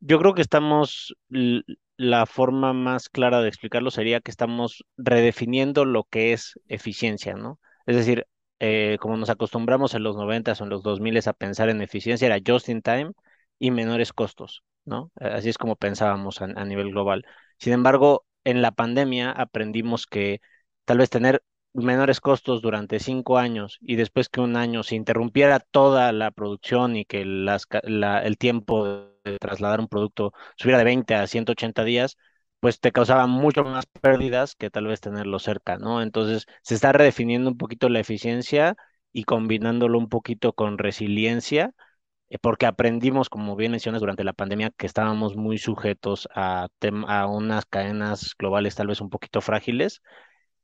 Yo 0.00 0.18
creo 0.18 0.34
que 0.34 0.42
estamos, 0.42 1.14
la 1.96 2.26
forma 2.26 2.72
más 2.72 3.08
clara 3.08 3.42
de 3.42 3.48
explicarlo 3.48 3.90
sería 3.90 4.20
que 4.20 4.30
estamos 4.30 4.84
redefiniendo 4.96 5.84
lo 5.84 6.04
que 6.04 6.32
es 6.32 6.58
eficiencia, 6.68 7.34
¿no? 7.34 7.58
Es 7.86 7.96
decir, 7.96 8.26
eh, 8.60 8.98
como 9.00 9.16
nos 9.16 9.30
acostumbramos 9.30 9.94
en 9.94 10.02
los 10.04 10.16
90 10.16 10.52
o 10.52 10.64
en 10.64 10.70
los 10.70 10.82
2000 10.82 11.18
a 11.26 11.32
pensar 11.32 11.68
en 11.70 11.82
eficiencia, 11.82 12.26
era 12.26 12.38
just 12.46 12.68
in 12.68 12.82
time, 12.82 13.12
y 13.60 13.70
menores 13.70 14.12
costos, 14.12 14.64
¿no? 14.84 15.12
Así 15.16 15.48
es 15.50 15.58
como 15.58 15.76
pensábamos 15.76 16.40
a, 16.42 16.64
nivel 16.64 16.90
global. 16.90 17.24
Sin 17.58 17.72
embargo, 17.72 18.24
en 18.44 18.62
la 18.62 18.72
pandemia 18.72 19.30
aprendimos 19.30 20.06
que 20.06 20.40
tal 20.84 20.98
vez 20.98 21.10
tener 21.10 21.42
menores 21.72 22.20
costos 22.20 22.62
durante 22.62 22.98
cinco 22.98 23.38
años 23.38 23.78
y 23.80 23.96
después 23.96 24.28
que 24.28 24.40
un 24.40 24.56
año 24.56 24.82
se 24.82 24.96
interrumpiera 24.96 25.60
toda 25.60 26.10
la 26.12 26.30
producción 26.32 26.96
y 26.96 27.04
que 27.04 27.24
las, 27.24 27.66
la, 27.84 28.22
el 28.24 28.38
tiempo 28.38 28.86
de 29.24 29.38
trasladar 29.38 29.80
un 29.80 29.88
producto 29.88 30.32
subiera 30.56 30.78
de 30.78 30.84
20 30.84 31.14
a 31.14 31.26
180 31.26 31.84
días, 31.84 32.16
pues 32.60 32.80
te 32.80 32.92
causaba 32.92 33.26
mucho 33.26 33.64
más 33.64 33.86
pérdidas 33.86 34.54
que 34.54 34.70
tal 34.70 34.86
vez 34.86 35.00
tenerlo 35.00 35.38
cerca, 35.38 35.78
¿no? 35.78 36.02
Entonces 36.02 36.46
se 36.62 36.74
está 36.74 36.92
redefiniendo 36.92 37.50
un 37.50 37.58
poquito 37.58 37.88
la 37.88 38.00
eficiencia 38.00 38.76
y 39.12 39.24
combinándolo 39.24 39.98
un 39.98 40.08
poquito 40.08 40.52
con 40.52 40.78
resiliencia, 40.78 41.72
eh, 42.30 42.38
porque 42.40 42.66
aprendimos, 42.66 43.28
como 43.30 43.56
bien 43.56 43.72
mencionas, 43.72 44.00
durante 44.00 44.24
la 44.24 44.32
pandemia, 44.34 44.70
que 44.76 44.86
estábamos 44.86 45.36
muy 45.36 45.58
sujetos 45.58 46.28
a, 46.34 46.68
a 47.08 47.26
unas 47.28 47.66
cadenas 47.66 48.34
globales 48.38 48.74
tal 48.76 48.88
vez 48.88 49.00
un 49.00 49.10
poquito 49.10 49.40
frágiles 49.40 50.02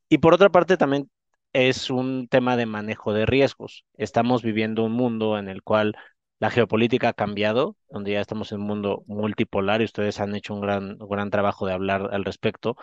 y 0.09 0.19
por 0.19 0.35
otra 0.35 0.51
parte, 0.51 0.77
también 0.77 1.11
es 1.53 1.91
un 1.91 2.29
tema 2.29 2.57
de 2.57 2.67
manejo 2.67 3.13
de 3.13 3.27
riesgos. 3.27 3.85
Estamos 3.95 4.43
viviendo 4.43 4.85
un 4.85 4.93
mundo 4.93 5.39
en 5.39 5.49
el 5.49 5.63
cual 5.63 5.97
la 6.39 6.51
geopolítica 6.51 7.11
ha 7.11 7.13
cambiado, 7.15 7.77
donde 7.91 8.13
ya 8.13 8.21
estamos 8.21 8.53
en 8.53 8.61
un 8.61 8.67
mundo 8.67 9.03
multipolar 9.07 9.81
y 9.81 9.85
ustedes 9.85 10.21
han 10.21 10.35
hecho 10.35 10.55
un 10.55 10.61
gran, 10.61 10.99
gran 10.99 11.31
trabajo 11.31 11.67
de 11.67 11.73
hablar 11.73 12.11
al 12.13 12.25
respecto. 12.25 12.77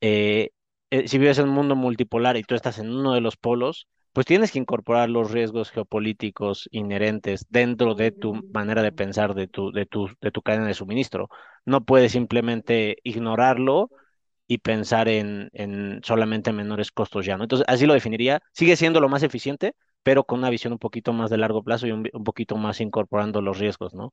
Eh, 0.00 0.50
eh, 0.90 1.08
si 1.08 1.18
vives 1.18 1.38
en 1.38 1.48
un 1.48 1.54
mundo 1.54 1.76
multipolar 1.76 2.36
y 2.36 2.42
tú 2.42 2.54
estás 2.54 2.78
en 2.78 2.90
uno 2.90 3.14
de 3.14 3.20
los 3.20 3.36
polos, 3.36 3.88
pues 4.12 4.26
tienes 4.26 4.50
que 4.52 4.58
incorporar 4.58 5.08
los 5.08 5.30
riesgos 5.30 5.70
geopolíticos 5.70 6.68
inherentes 6.72 7.46
dentro 7.48 7.94
de 7.94 8.10
tu 8.12 8.34
manera 8.52 8.82
de 8.82 8.92
pensar, 8.92 9.34
de 9.34 9.46
tu, 9.46 9.70
de 9.72 9.86
tu, 9.86 10.08
de 10.20 10.30
tu 10.32 10.42
cadena 10.42 10.66
de 10.66 10.74
suministro. 10.74 11.28
No 11.64 11.84
puedes 11.84 12.12
simplemente 12.12 12.96
ignorarlo 13.04 13.90
y 14.48 14.58
pensar 14.58 15.08
en, 15.08 15.48
en 15.52 16.00
solamente 16.02 16.52
menores 16.52 16.90
costos 16.90 17.24
ya, 17.24 17.36
¿no? 17.36 17.44
Entonces, 17.44 17.66
así 17.68 17.86
lo 17.86 17.94
definiría. 17.94 18.40
Sigue 18.52 18.76
siendo 18.76 19.00
lo 19.00 19.08
más 19.08 19.22
eficiente, 19.22 19.74
pero 20.02 20.24
con 20.24 20.38
una 20.40 20.50
visión 20.50 20.72
un 20.72 20.78
poquito 20.78 21.12
más 21.12 21.30
de 21.30 21.38
largo 21.38 21.62
plazo 21.62 21.86
y 21.86 21.92
un, 21.92 22.08
un 22.12 22.24
poquito 22.24 22.56
más 22.56 22.80
incorporando 22.80 23.40
los 23.42 23.58
riesgos, 23.58 23.94
¿no? 23.94 24.10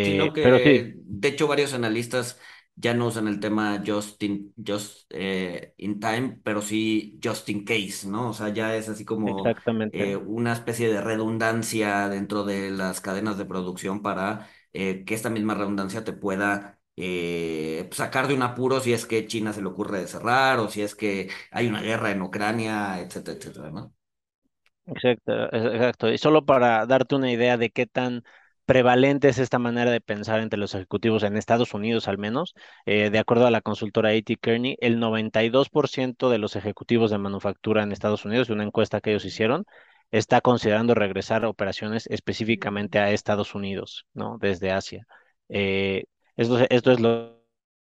Sino 0.00 0.28
Eh, 0.28 0.38
pero 0.40 0.60
sí, 0.60 0.70
que, 0.72 0.94
de 0.96 1.28
hecho, 1.28 1.48
varios 1.48 1.72
analistas 1.74 2.38
ya 2.74 2.94
no 2.94 3.06
usan 3.06 3.26
el 3.28 3.40
tema 3.40 3.82
just 3.84 4.22
in, 4.22 4.52
just, 4.64 5.06
eh, 5.10 5.74
in 5.78 5.98
time, 6.00 6.40
pero 6.44 6.60
sí 6.62 7.18
just 7.22 7.48
in 7.48 7.64
case, 7.64 8.06
¿no? 8.08 8.30
O 8.30 8.34
sea, 8.34 8.50
ya 8.50 8.76
es 8.76 8.88
así 8.88 9.04
como 9.04 9.54
eh, 9.90 10.16
una 10.16 10.52
especie 10.52 10.88
de 10.92 11.00
redundancia 11.00 12.08
dentro 12.08 12.44
de 12.44 12.70
las 12.70 13.00
cadenas 13.00 13.38
de 13.38 13.46
producción 13.46 14.02
para 14.02 14.48
eh, 14.72 15.04
que 15.04 15.14
esta 15.14 15.30
misma 15.30 15.54
redundancia 15.54 16.04
te 16.04 16.12
pueda 16.12 16.78
eh, 16.96 17.88
sacar 17.92 18.28
de 18.28 18.34
un 18.34 18.42
apuro 18.42 18.80
si 18.80 18.92
es 18.92 19.06
que 19.06 19.26
China 19.26 19.52
se 19.52 19.62
le 19.62 19.68
ocurre 19.68 20.00
de 20.00 20.06
cerrar 20.08 20.58
o 20.60 20.68
si 20.68 20.82
es 20.82 20.94
que 20.94 21.30
hay 21.50 21.66
una 21.68 21.80
guerra 21.82 22.10
en 22.10 22.22
Ucrania, 22.22 23.00
etcétera, 23.00 23.38
etcétera, 23.38 23.70
¿no? 23.70 23.94
Exacto, 24.86 25.32
exacto. 25.52 26.10
Y 26.12 26.18
solo 26.18 26.44
para 26.44 26.86
darte 26.86 27.16
una 27.16 27.30
idea 27.32 27.56
de 27.56 27.70
qué 27.70 27.86
tan 27.86 28.22
prevalente 28.66 29.28
es 29.28 29.38
esta 29.38 29.58
manera 29.58 29.90
de 29.90 30.00
pensar 30.00 30.40
entre 30.40 30.58
los 30.58 30.74
ejecutivos 30.74 31.22
en 31.24 31.36
Estados 31.36 31.74
Unidos 31.74 32.06
al 32.08 32.18
menos, 32.18 32.54
eh, 32.84 33.10
de 33.10 33.18
acuerdo 33.18 33.46
a 33.46 33.50
la 33.50 33.60
consultora 33.60 34.10
A.T. 34.10 34.36
Kearney, 34.36 34.76
el 34.80 34.98
92% 35.00 36.30
de 36.30 36.38
los 36.38 36.54
ejecutivos 36.56 37.10
de 37.10 37.18
manufactura 37.18 37.82
en 37.82 37.92
Estados 37.92 38.24
Unidos, 38.24 38.46
de 38.48 38.54
una 38.54 38.64
encuesta 38.64 39.00
que 39.00 39.10
ellos 39.10 39.24
hicieron, 39.24 39.64
está 40.12 40.40
considerando 40.40 40.94
regresar 40.94 41.44
operaciones 41.44 42.06
específicamente 42.08 42.98
a 43.00 43.10
Estados 43.10 43.54
Unidos, 43.54 44.06
¿no? 44.14 44.38
Desde 44.40 44.70
Asia. 44.70 45.06
Eh, 45.48 46.04
esto, 46.36 46.58
esto 46.70 46.92
es 46.92 47.00
lo 47.00 47.35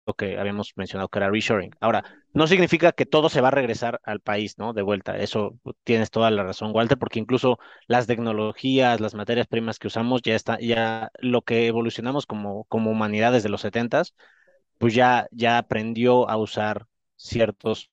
lo 0.06 0.14
que 0.14 0.38
habíamos 0.38 0.72
mencionado, 0.76 1.08
que 1.08 1.18
era 1.18 1.30
reshoring. 1.30 1.70
Ahora, 1.80 2.04
no 2.32 2.46
significa 2.46 2.92
que 2.92 3.06
todo 3.06 3.28
se 3.28 3.40
va 3.40 3.48
a 3.48 3.50
regresar 3.50 4.00
al 4.04 4.20
país, 4.20 4.58
¿no? 4.58 4.72
De 4.72 4.82
vuelta. 4.82 5.16
Eso 5.18 5.58
tienes 5.84 6.10
toda 6.10 6.30
la 6.30 6.42
razón, 6.44 6.72
Walter, 6.74 6.98
porque 6.98 7.20
incluso 7.20 7.58
las 7.86 8.06
tecnologías, 8.06 9.00
las 9.00 9.14
materias 9.14 9.46
primas 9.46 9.78
que 9.78 9.88
usamos, 9.88 10.22
ya 10.22 10.34
está, 10.34 10.58
ya 10.60 11.10
lo 11.18 11.42
que 11.42 11.66
evolucionamos 11.66 12.26
como, 12.26 12.64
como 12.64 12.90
humanidad 12.90 13.32
desde 13.32 13.48
los 13.48 13.60
setentas, 13.60 14.14
pues 14.78 14.94
ya, 14.94 15.28
ya 15.30 15.58
aprendió 15.58 16.28
a 16.28 16.36
usar 16.36 16.86
ciertos 17.16 17.90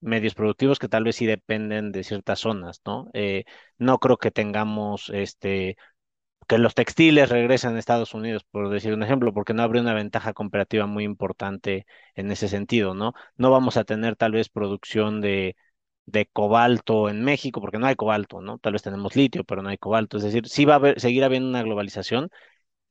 medios 0.00 0.34
productivos 0.34 0.78
que 0.78 0.88
tal 0.88 1.04
vez 1.04 1.16
sí 1.16 1.26
dependen 1.26 1.92
de 1.92 2.04
ciertas 2.04 2.40
zonas, 2.40 2.80
¿no? 2.84 3.10
Eh, 3.14 3.44
no 3.78 3.98
creo 3.98 4.18
que 4.18 4.30
tengamos 4.30 5.10
este 5.10 5.76
que 6.48 6.58
los 6.58 6.74
textiles 6.74 7.28
regresen 7.28 7.76
a 7.76 7.78
Estados 7.78 8.14
Unidos, 8.14 8.44
por 8.50 8.70
decir 8.70 8.94
un 8.94 9.02
ejemplo, 9.04 9.34
porque 9.34 9.54
no 9.54 9.62
habría 9.62 9.82
una 9.82 9.94
ventaja 9.94 10.32
comparativa 10.34 10.86
muy 10.86 11.04
importante 11.04 11.86
en 12.14 12.32
ese 12.32 12.48
sentido, 12.48 12.94
¿no? 12.94 13.12
No 13.36 13.50
vamos 13.50 13.76
a 13.76 13.84
tener 13.84 14.16
tal 14.16 14.32
vez 14.32 14.48
producción 14.48 15.20
de, 15.20 15.56
de 16.06 16.26
cobalto 16.26 17.08
en 17.10 17.22
México, 17.24 17.60
porque 17.60 17.78
no 17.78 17.86
hay 17.86 17.96
cobalto, 17.96 18.40
¿no? 18.40 18.58
Tal 18.58 18.72
vez 18.74 18.82
tenemos 18.82 19.14
litio, 19.16 19.44
pero 19.44 19.62
no 19.62 19.68
hay 19.70 19.78
cobalto. 19.78 20.16
Es 20.16 20.22
decir, 20.24 20.48
sí 20.48 20.64
va 20.64 20.74
a 20.74 20.76
haber, 20.76 21.00
seguir 21.00 21.24
habiendo 21.24 21.48
una 21.48 21.62
globalización. 21.62 22.30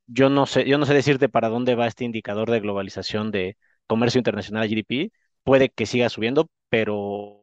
Yo 0.06 0.30
no 0.30 0.46
sé, 0.46 0.66
yo 0.68 0.78
no 0.78 0.86
sé 0.86 0.94
decirte 0.94 1.28
para 1.28 1.48
dónde 1.48 1.74
va 1.74 1.86
este 1.86 2.04
indicador 2.04 2.50
de 2.50 2.60
globalización 2.60 3.30
de 3.30 3.56
comercio 3.86 4.18
internacional 4.18 4.68
GDP. 4.68 5.12
Puede 5.42 5.68
que 5.70 5.86
siga 5.86 6.08
subiendo, 6.08 6.50
pero, 6.70 7.37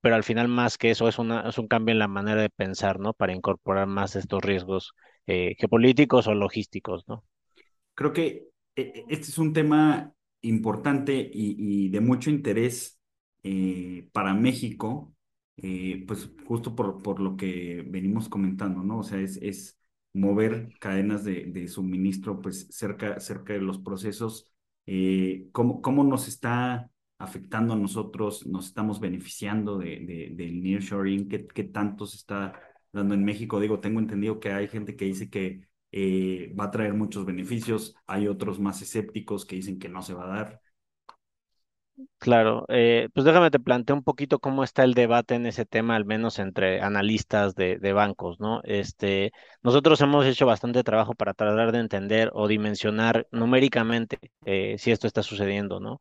pero 0.00 0.14
al 0.16 0.24
final 0.24 0.48
más 0.48 0.78
que 0.78 0.90
eso 0.90 1.08
es 1.08 1.18
una, 1.18 1.48
es 1.48 1.58
un 1.58 1.68
cambio 1.68 1.92
en 1.92 1.98
la 2.00 2.08
manera 2.08 2.42
de 2.42 2.50
pensar, 2.50 2.98
¿no? 3.00 3.12
Para 3.14 3.32
incorporar 3.34 3.86
más 3.86 4.16
estos 4.16 4.42
riesgos 4.42 4.92
eh, 5.26 5.54
geopolíticos 5.58 6.26
o 6.26 6.34
logísticos, 6.34 7.04
¿no? 7.08 7.24
Creo 7.94 8.12
que 8.12 8.26
eh, 8.76 8.92
eh, 8.94 9.04
este 9.08 9.28
es 9.28 9.38
un 9.38 9.52
tema 9.52 10.12
importante 10.42 11.14
y, 11.32 11.86
y 11.86 11.88
de 11.90 12.00
mucho 12.00 12.30
interés 12.30 12.98
eh, 13.42 14.08
para 14.12 14.34
México, 14.34 15.14
pues 16.06 16.30
justo 16.46 16.74
por, 16.74 17.02
por 17.02 17.20
lo 17.20 17.36
que 17.36 17.84
venimos 17.86 18.28
comentando, 18.30 18.82
¿no? 18.82 19.00
O 19.00 19.02
sea, 19.02 19.20
es, 19.20 19.36
es 19.42 19.78
mover 20.14 20.70
cadenas 20.80 21.22
de, 21.24 21.44
de 21.46 21.68
suministro 21.68 22.40
pues 22.40 22.68
cerca, 22.70 23.20
cerca 23.20 23.52
de 23.52 23.60
los 23.60 23.78
procesos. 23.78 24.50
¿cómo, 25.52 25.82
cómo 25.82 26.02
nos 26.04 26.28
está 26.28 26.90
afectando 27.20 27.74
a 27.74 27.76
nosotros? 27.76 28.46
¿Nos 28.46 28.66
estamos 28.66 29.00
beneficiando 29.00 29.78
de, 29.78 30.00
de, 30.00 30.30
del 30.34 30.62
nearshoring? 30.62 31.28
¿Qué, 31.28 31.46
qué 31.46 31.64
tanto 31.64 32.06
se 32.06 32.16
está 32.16 32.60
dando 32.92 33.14
en 33.14 33.24
México? 33.24 33.60
Digo, 33.60 33.80
tengo 33.80 34.00
entendido 34.00 34.40
que 34.40 34.52
hay 34.52 34.68
gente 34.68 34.96
que 34.96 35.04
dice 35.06 35.30
que 35.30 35.68
eh, 35.92 36.54
va 36.58 36.64
a 36.66 36.70
traer 36.72 36.94
muchos 36.94 37.24
beneficios. 37.26 37.94
Hay 38.06 38.28
otros 38.28 38.58
más 38.60 38.82
escépticos 38.82 39.46
que 39.46 39.56
dicen 39.56 39.78
que 39.78 39.88
no 39.88 40.02
se 40.02 40.14
va 40.14 40.24
a 40.24 40.36
dar. 40.36 40.62
Claro, 42.18 42.64
eh, 42.68 43.08
pues 43.14 43.24
déjame 43.24 43.50
te 43.50 43.58
planteo 43.60 43.96
un 43.96 44.02
poquito 44.02 44.38
cómo 44.38 44.64
está 44.64 44.84
el 44.84 44.94
debate 44.94 45.34
en 45.34 45.46
ese 45.46 45.66
tema, 45.66 45.96
al 45.96 46.04
menos 46.06 46.38
entre 46.38 46.80
analistas 46.80 47.54
de, 47.54 47.78
de 47.78 47.92
bancos, 47.92 48.40
¿no? 48.40 48.60
Este, 48.64 49.32
nosotros 49.62 50.00
hemos 50.00 50.24
hecho 50.26 50.46
bastante 50.46 50.82
trabajo 50.82 51.14
para 51.14 51.34
tratar 51.34 51.72
de 51.72 51.78
entender 51.78 52.30
o 52.34 52.48
dimensionar 52.48 53.26
numéricamente 53.32 54.18
eh, 54.46 54.76
si 54.78 54.90
esto 54.92 55.06
está 55.06 55.22
sucediendo, 55.22 55.80
¿no? 55.80 56.00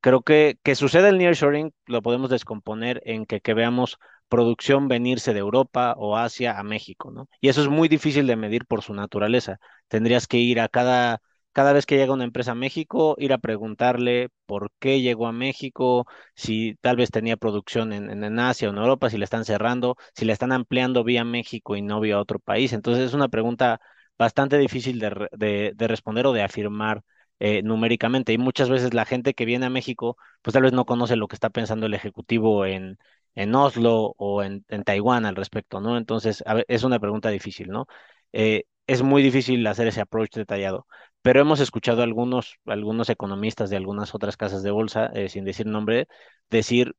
Creo 0.00 0.22
que 0.22 0.58
que 0.62 0.74
suceda 0.76 1.08
el 1.08 1.18
nearshoring 1.18 1.72
lo 1.86 2.02
podemos 2.02 2.30
descomponer 2.30 3.00
en 3.04 3.26
que, 3.26 3.40
veamos 3.54 3.98
producción 4.28 4.88
venirse 4.88 5.32
de 5.32 5.40
Europa 5.40 5.94
o 5.96 6.16
Asia 6.16 6.58
a 6.58 6.62
México, 6.62 7.10
¿no? 7.10 7.28
Y 7.40 7.48
eso 7.48 7.62
es 7.62 7.68
muy 7.68 7.88
difícil 7.88 8.26
de 8.26 8.36
medir 8.36 8.66
por 8.66 8.82
su 8.82 8.94
naturaleza. 8.94 9.58
Tendrías 9.88 10.26
que 10.26 10.36
ir 10.38 10.60
a 10.60 10.68
cada 10.68 11.20
cada 11.52 11.72
vez 11.72 11.86
que 11.86 11.96
llega 11.96 12.12
una 12.12 12.22
empresa 12.24 12.52
a 12.52 12.54
México, 12.54 13.16
ir 13.18 13.32
a 13.32 13.38
preguntarle 13.38 14.28
por 14.46 14.70
qué 14.78 15.00
llegó 15.00 15.26
a 15.26 15.32
México, 15.32 16.06
si 16.36 16.76
tal 16.82 16.96
vez 16.96 17.10
tenía 17.10 17.36
producción 17.36 17.92
en, 17.92 18.22
en, 18.22 18.38
Asia 18.38 18.68
o 18.68 18.72
en 18.72 18.78
Europa, 18.78 19.10
si 19.10 19.18
le 19.18 19.24
están 19.24 19.44
cerrando, 19.44 19.96
si 20.14 20.24
le 20.24 20.32
están 20.32 20.52
ampliando 20.52 21.02
vía 21.02 21.24
México 21.24 21.74
y 21.74 21.82
no 21.82 21.98
vía 22.00 22.20
otro 22.20 22.38
país. 22.38 22.72
Entonces 22.72 23.06
es 23.06 23.14
una 23.14 23.28
pregunta 23.28 23.80
bastante 24.18 24.56
difícil 24.58 24.98
de, 25.00 25.28
de- 25.32 25.72
de 25.74 25.88
responder 25.88 26.26
o 26.26 26.32
de 26.32 26.42
afirmar 26.42 27.02
eh, 27.40 27.62
numéricamente. 27.62 28.32
Y 28.32 28.38
muchas 28.38 28.68
veces 28.70 28.94
la 28.94 29.04
gente 29.04 29.34
que 29.34 29.44
viene 29.44 29.66
a 29.66 29.70
México, 29.70 30.16
pues 30.42 30.52
tal 30.54 30.62
vez 30.62 30.72
no 30.72 30.84
conoce 30.86 31.16
lo 31.16 31.28
que 31.28 31.36
está 31.36 31.50
pensando 31.50 31.86
el 31.86 31.94
ejecutivo 31.94 32.66
en, 32.66 32.98
en 33.34 33.54
Oslo 33.54 34.14
o 34.18 34.42
en, 34.42 34.64
en 34.68 34.84
Taiwán 34.84 35.26
al 35.26 35.36
respecto, 35.36 35.80
¿no? 35.80 35.96
Entonces 35.98 36.42
es 36.68 36.82
una 36.84 36.98
pregunta 37.00 37.30
difícil, 37.30 37.68
¿no? 37.68 37.86
Eh, 38.32 38.64
es 38.86 39.02
muy 39.02 39.22
difícil 39.22 39.66
hacer 39.66 39.86
ese 39.88 40.00
approach 40.00 40.32
detallado 40.34 40.86
pero 41.22 41.40
hemos 41.40 41.60
escuchado 41.60 42.02
algunos, 42.02 42.54
algunos 42.64 43.08
economistas 43.10 43.70
de 43.70 43.76
algunas 43.76 44.14
otras 44.14 44.36
casas 44.36 44.62
de 44.62 44.70
bolsa, 44.70 45.06
eh, 45.14 45.28
sin 45.28 45.44
decir 45.44 45.66
nombre, 45.66 46.06
decir, 46.48 46.94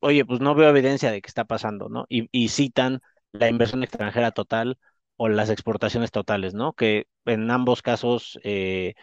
oye, 0.00 0.24
pues 0.24 0.40
no 0.40 0.54
veo 0.54 0.68
evidencia 0.68 1.10
de 1.10 1.20
que 1.22 1.28
está 1.28 1.44
pasando, 1.44 1.88
¿no? 1.88 2.06
Y, 2.08 2.28
y 2.32 2.48
citan 2.48 3.00
la 3.32 3.48
inversión 3.48 3.82
extranjera 3.82 4.32
total 4.32 4.78
o 5.16 5.28
las 5.28 5.50
exportaciones 5.50 6.10
totales, 6.10 6.54
¿no? 6.54 6.72
Que 6.74 7.06
en 7.26 7.50
ambos 7.50 7.82
casos 7.82 8.38
eh, 8.44 8.94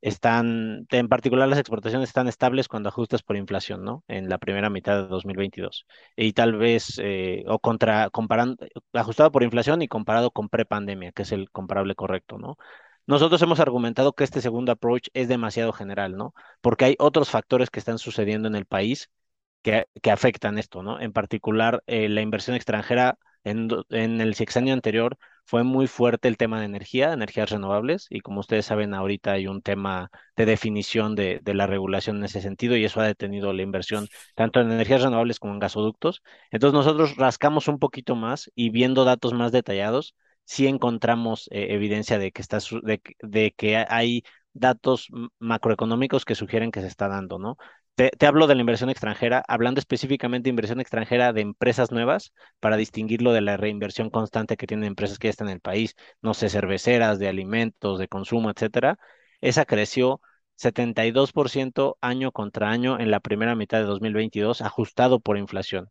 están, 0.00 0.86
en 0.90 1.08
particular 1.08 1.48
las 1.48 1.58
exportaciones 1.58 2.08
están 2.10 2.28
estables 2.28 2.68
cuando 2.68 2.88
ajustas 2.88 3.22
por 3.22 3.36
inflación, 3.36 3.84
¿no? 3.84 4.04
En 4.08 4.28
la 4.28 4.38
primera 4.38 4.70
mitad 4.70 5.02
de 5.02 5.08
2022. 5.08 5.86
Y 6.16 6.32
tal 6.32 6.56
vez, 6.56 7.00
eh, 7.02 7.44
o 7.48 7.58
contra, 7.58 8.10
comparando, 8.10 8.66
ajustado 8.92 9.32
por 9.32 9.42
inflación 9.42 9.82
y 9.82 9.88
comparado 9.88 10.30
con 10.30 10.48
prepandemia, 10.48 11.12
que 11.12 11.22
es 11.22 11.32
el 11.32 11.50
comparable 11.50 11.94
correcto, 11.94 12.38
¿no? 12.38 12.56
Nosotros 13.06 13.40
hemos 13.42 13.60
argumentado 13.60 14.12
que 14.14 14.24
este 14.24 14.40
segundo 14.40 14.72
approach 14.72 15.08
es 15.14 15.28
demasiado 15.28 15.72
general, 15.72 16.16
¿no? 16.16 16.34
Porque 16.60 16.84
hay 16.86 16.96
otros 16.98 17.30
factores 17.30 17.70
que 17.70 17.78
están 17.78 17.98
sucediendo 17.98 18.48
en 18.48 18.56
el 18.56 18.66
país 18.66 19.10
que, 19.62 19.86
que 20.02 20.10
afectan 20.10 20.58
esto, 20.58 20.82
¿no? 20.82 21.00
En 21.00 21.12
particular, 21.12 21.82
eh, 21.86 22.08
la 22.08 22.20
inversión 22.22 22.56
extranjera 22.56 23.18
en, 23.44 23.68
en 23.90 24.20
el 24.20 24.34
sexenio 24.34 24.74
anterior 24.74 25.18
fue 25.46 25.62
muy 25.64 25.86
fuerte 25.86 26.28
el 26.28 26.36
tema 26.36 26.58
de 26.58 26.66
energía, 26.66 27.12
energías 27.12 27.50
renovables, 27.50 28.06
y 28.10 28.20
como 28.20 28.40
ustedes 28.40 28.66
saben, 28.66 28.94
ahorita 28.94 29.32
hay 29.32 29.46
un 29.46 29.62
tema 29.62 30.10
de 30.36 30.44
definición 30.44 31.14
de, 31.14 31.40
la 31.44 31.66
regulación 31.66 32.18
en 32.18 32.24
ese 32.24 32.40
sentido, 32.42 32.76
y 32.76 32.84
eso 32.84 33.00
ha 33.00 33.06
detenido 33.06 33.52
la 33.52 33.62
inversión 33.62 34.08
tanto 34.34 34.60
en 34.60 34.70
energías 34.72 35.02
renovables 35.02 35.38
como 35.38 35.54
en 35.54 35.60
gasoductos. 35.60 36.22
Entonces 36.50 36.74
nosotros 36.74 37.16
rascamos 37.16 37.68
un 37.68 37.78
poquito 37.78 38.16
más 38.16 38.50
y 38.54 38.70
viendo 38.70 39.04
datos 39.04 39.32
más 39.34 39.52
detallados, 39.52 40.14
sí 40.44 40.66
encontramos 40.66 41.48
eh, 41.52 41.68
evidencia 41.70 42.18
de 42.18 42.32
que, 42.32 42.42
está, 42.42 42.58
de 42.82 43.52
que 43.56 43.76
hay 43.88 44.22
datos 44.52 45.08
macroeconómicos 45.38 46.24
que 46.24 46.34
sugieren 46.34 46.70
que 46.72 46.80
se 46.80 46.86
está 46.88 47.08
dando, 47.08 47.38
¿no? 47.38 47.56
Te, 47.96 48.10
hablo 48.26 48.46
de 48.46 48.54
la 48.54 48.60
inversión 48.60 48.90
extranjera, 48.90 49.42
hablando 49.48 49.78
específicamente 49.80 50.44
de 50.44 50.50
inversión 50.50 50.80
extranjera 50.80 51.32
de 51.32 51.40
empresas 51.40 51.90
nuevas, 51.90 52.34
para 52.60 52.76
distinguirlo 52.76 53.32
de 53.32 53.40
la 53.40 53.56
reinversión 53.56 54.10
constante 54.10 54.58
que 54.58 54.66
tienen 54.66 54.86
empresas 54.86 55.18
que 55.18 55.28
ya 55.28 55.30
están 55.30 55.48
en 55.48 55.54
el 55.54 55.60
país, 55.60 55.94
no 56.20 56.34
sé, 56.34 56.50
cerveceras, 56.50 57.18
de 57.18 57.28
alimentos, 57.28 57.98
de 57.98 58.06
consumo, 58.06 58.50
etcétera. 58.50 58.98
Esa 59.40 59.64
creció 59.64 60.20
72% 60.56 61.96
año 62.02 62.32
contra 62.32 62.70
año 62.70 63.00
en 63.00 63.10
la 63.10 63.20
primera 63.20 63.54
mitad 63.54 63.78
de 63.78 63.84
2022, 63.84 64.60
ajustado 64.60 65.18
por 65.20 65.38
inflación. 65.38 65.88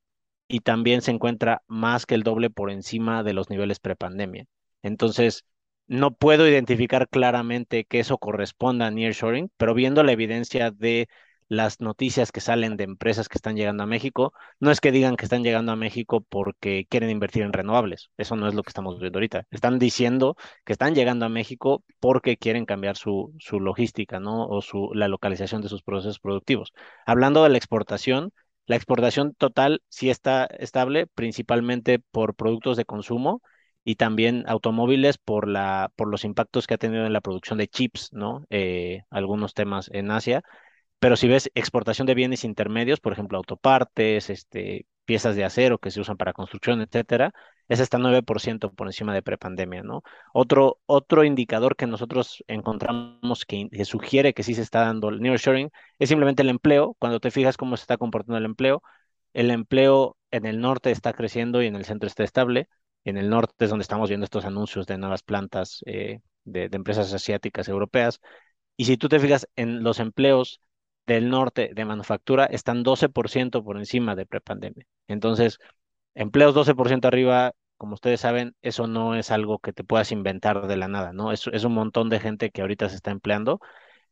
Y 0.47 0.59
también 0.59 1.01
se 1.01 1.09
encuentra 1.09 1.63
más 1.67 2.05
que 2.05 2.13
el 2.13 2.21
doble 2.21 2.51
por 2.51 2.69
encima 2.69 3.23
de 3.23 3.33
los 3.33 3.49
niveles 3.49 3.79
prepandemia. 3.79 4.45
Entonces, 4.83 5.43
no 5.87 6.13
puedo 6.13 6.47
identificar 6.47 7.09
claramente 7.09 7.85
que 7.85 7.99
eso 7.99 8.19
corresponda 8.19 8.87
a 8.87 8.91
nearshoring, 8.91 9.51
pero 9.57 9.73
viendo 9.73 10.03
la 10.03 10.11
evidencia 10.11 10.69
de 10.71 11.07
las 11.47 11.79
noticias 11.79 12.31
que 12.31 12.41
salen 12.41 12.77
de 12.77 12.83
empresas 12.85 13.29
que 13.29 13.37
están 13.37 13.55
llegando 13.55 13.83
a 13.83 13.85
México, 13.85 14.33
no 14.59 14.71
es 14.71 14.81
que 14.81 14.91
digan 14.91 15.15
que 15.15 15.25
están 15.25 15.43
llegando 15.43 15.71
a 15.71 15.75
México 15.75 16.25
porque 16.29 16.85
quieren 16.89 17.09
invertir 17.09 17.43
en 17.43 17.53
renovables, 17.53 18.09
eso 18.17 18.35
no 18.35 18.47
es 18.47 18.55
lo 18.55 18.63
que 18.63 18.69
estamos 18.69 18.99
viendo 18.99 19.17
ahorita. 19.17 19.45
Están 19.51 19.79
diciendo 19.79 20.35
que 20.65 20.73
están 20.73 20.95
llegando 20.95 21.25
a 21.25 21.29
México 21.29 21.83
porque 21.99 22.37
quieren 22.37 22.65
cambiar 22.65 22.97
su, 22.97 23.33
su 23.39 23.59
logística, 23.59 24.19
¿no? 24.19 24.47
O 24.47 24.61
su, 24.61 24.91
la 24.93 25.07
localización 25.07 25.61
de 25.61 25.69
sus 25.69 25.83
procesos 25.83 26.19
productivos. 26.19 26.73
Hablando 27.05 27.43
de 27.43 27.49
la 27.49 27.57
exportación, 27.57 28.31
la 28.65 28.75
exportación 28.75 29.33
total 29.35 29.81
sí 29.89 30.09
está 30.09 30.45
estable, 30.45 31.07
principalmente 31.07 31.99
por 31.99 32.35
productos 32.35 32.77
de 32.77 32.85
consumo 32.85 33.41
y 33.83 33.95
también 33.95 34.43
automóviles 34.47 35.19
por, 35.19 35.47
la, 35.47 35.91
por 35.95 36.07
los 36.07 36.25
impactos 36.25 36.65
que 36.65 36.73
ha 36.73 36.77
tenido 36.79 37.05
en 37.05 37.13
la 37.13 37.21
producción 37.21 37.59
de 37.59 37.67
chips, 37.67 38.09
¿no? 38.11 38.43
Eh, 38.49 39.03
algunos 39.11 39.53
temas 39.53 39.89
en 39.93 40.09
Asia 40.09 40.41
pero 41.05 41.17
si 41.17 41.27
ves 41.27 41.51
exportación 41.53 42.07
de 42.07 42.15
bienes 42.15 42.43
intermedios, 42.43 42.99
por 42.99 43.13
ejemplo, 43.13 43.37
autopartes, 43.37 44.31
este, 44.31 44.87
piezas 45.05 45.35
de 45.35 45.43
acero 45.45 45.77
que 45.77 45.91
se 45.91 46.01
usan 46.01 46.17
para 46.17 46.33
construcción, 46.33 46.81
etcétera, 46.81 47.31
ese 47.67 47.83
está 47.83 47.99
9% 47.99 48.73
por 48.73 48.87
encima 48.87 49.13
de 49.13 49.21
prepandemia, 49.21 49.83
¿no? 49.83 50.01
Otro, 50.33 50.79
otro 50.87 51.23
indicador 51.23 51.75
que 51.75 51.85
nosotros 51.85 52.43
encontramos 52.47 53.45
que, 53.45 53.69
que, 53.71 53.85
sugiere 53.85 54.33
que 54.33 54.41
sí 54.41 54.55
se 54.55 54.63
está 54.63 54.79
dando 54.79 55.09
el 55.09 55.21
nearshoring 55.21 55.69
es 55.99 56.09
simplemente 56.09 56.41
el 56.41 56.49
empleo. 56.49 56.95
Cuando 56.97 57.19
te 57.19 57.29
fijas 57.29 57.55
cómo 57.55 57.77
se 57.77 57.81
está 57.83 57.97
comportando 57.97 58.39
el 58.39 58.45
empleo, 58.45 58.81
el 59.33 59.51
empleo 59.51 60.17
en 60.31 60.47
el 60.47 60.59
norte 60.59 60.89
está 60.89 61.13
creciendo 61.13 61.61
y 61.61 61.67
en 61.67 61.75
el 61.75 61.85
centro 61.85 62.07
está 62.07 62.23
estable. 62.23 62.67
En 63.03 63.17
el 63.17 63.29
norte 63.29 63.65
es 63.65 63.69
donde 63.69 63.83
estamos 63.83 64.09
viendo 64.09 64.23
estos 64.23 64.45
anuncios 64.45 64.87
de 64.87 64.97
nuevas 64.97 65.21
plantas 65.21 65.83
eh, 65.85 66.21
de, 66.45 66.67
de 66.67 66.75
empresas 66.75 67.13
asiáticas, 67.13 67.67
europeas. 67.67 68.21
Y 68.75 68.85
si 68.85 68.97
tú 68.97 69.07
te 69.07 69.19
fijas 69.19 69.47
en 69.55 69.83
los 69.83 69.99
empleos 69.99 70.61
del 71.07 71.29
norte 71.29 71.71
de 71.73 71.85
manufactura 71.85 72.45
están 72.45 72.83
12% 72.83 73.63
por 73.63 73.77
encima 73.77 74.15
de 74.15 74.25
prepandemia. 74.25 74.85
Entonces, 75.07 75.59
empleos 76.15 76.53
12% 76.53 77.07
arriba, 77.07 77.53
como 77.77 77.95
ustedes 77.95 78.21
saben, 78.21 78.55
eso 78.61 78.87
no 78.87 79.15
es 79.15 79.31
algo 79.31 79.59
que 79.59 79.73
te 79.73 79.83
puedas 79.83 80.11
inventar 80.11 80.67
de 80.67 80.77
la 80.77 80.87
nada, 80.87 81.13
¿no? 81.13 81.31
Es, 81.31 81.47
es 81.47 81.63
un 81.63 81.73
montón 81.73 82.09
de 82.09 82.19
gente 82.19 82.51
que 82.51 82.61
ahorita 82.61 82.89
se 82.89 82.95
está 82.95 83.11
empleando. 83.11 83.59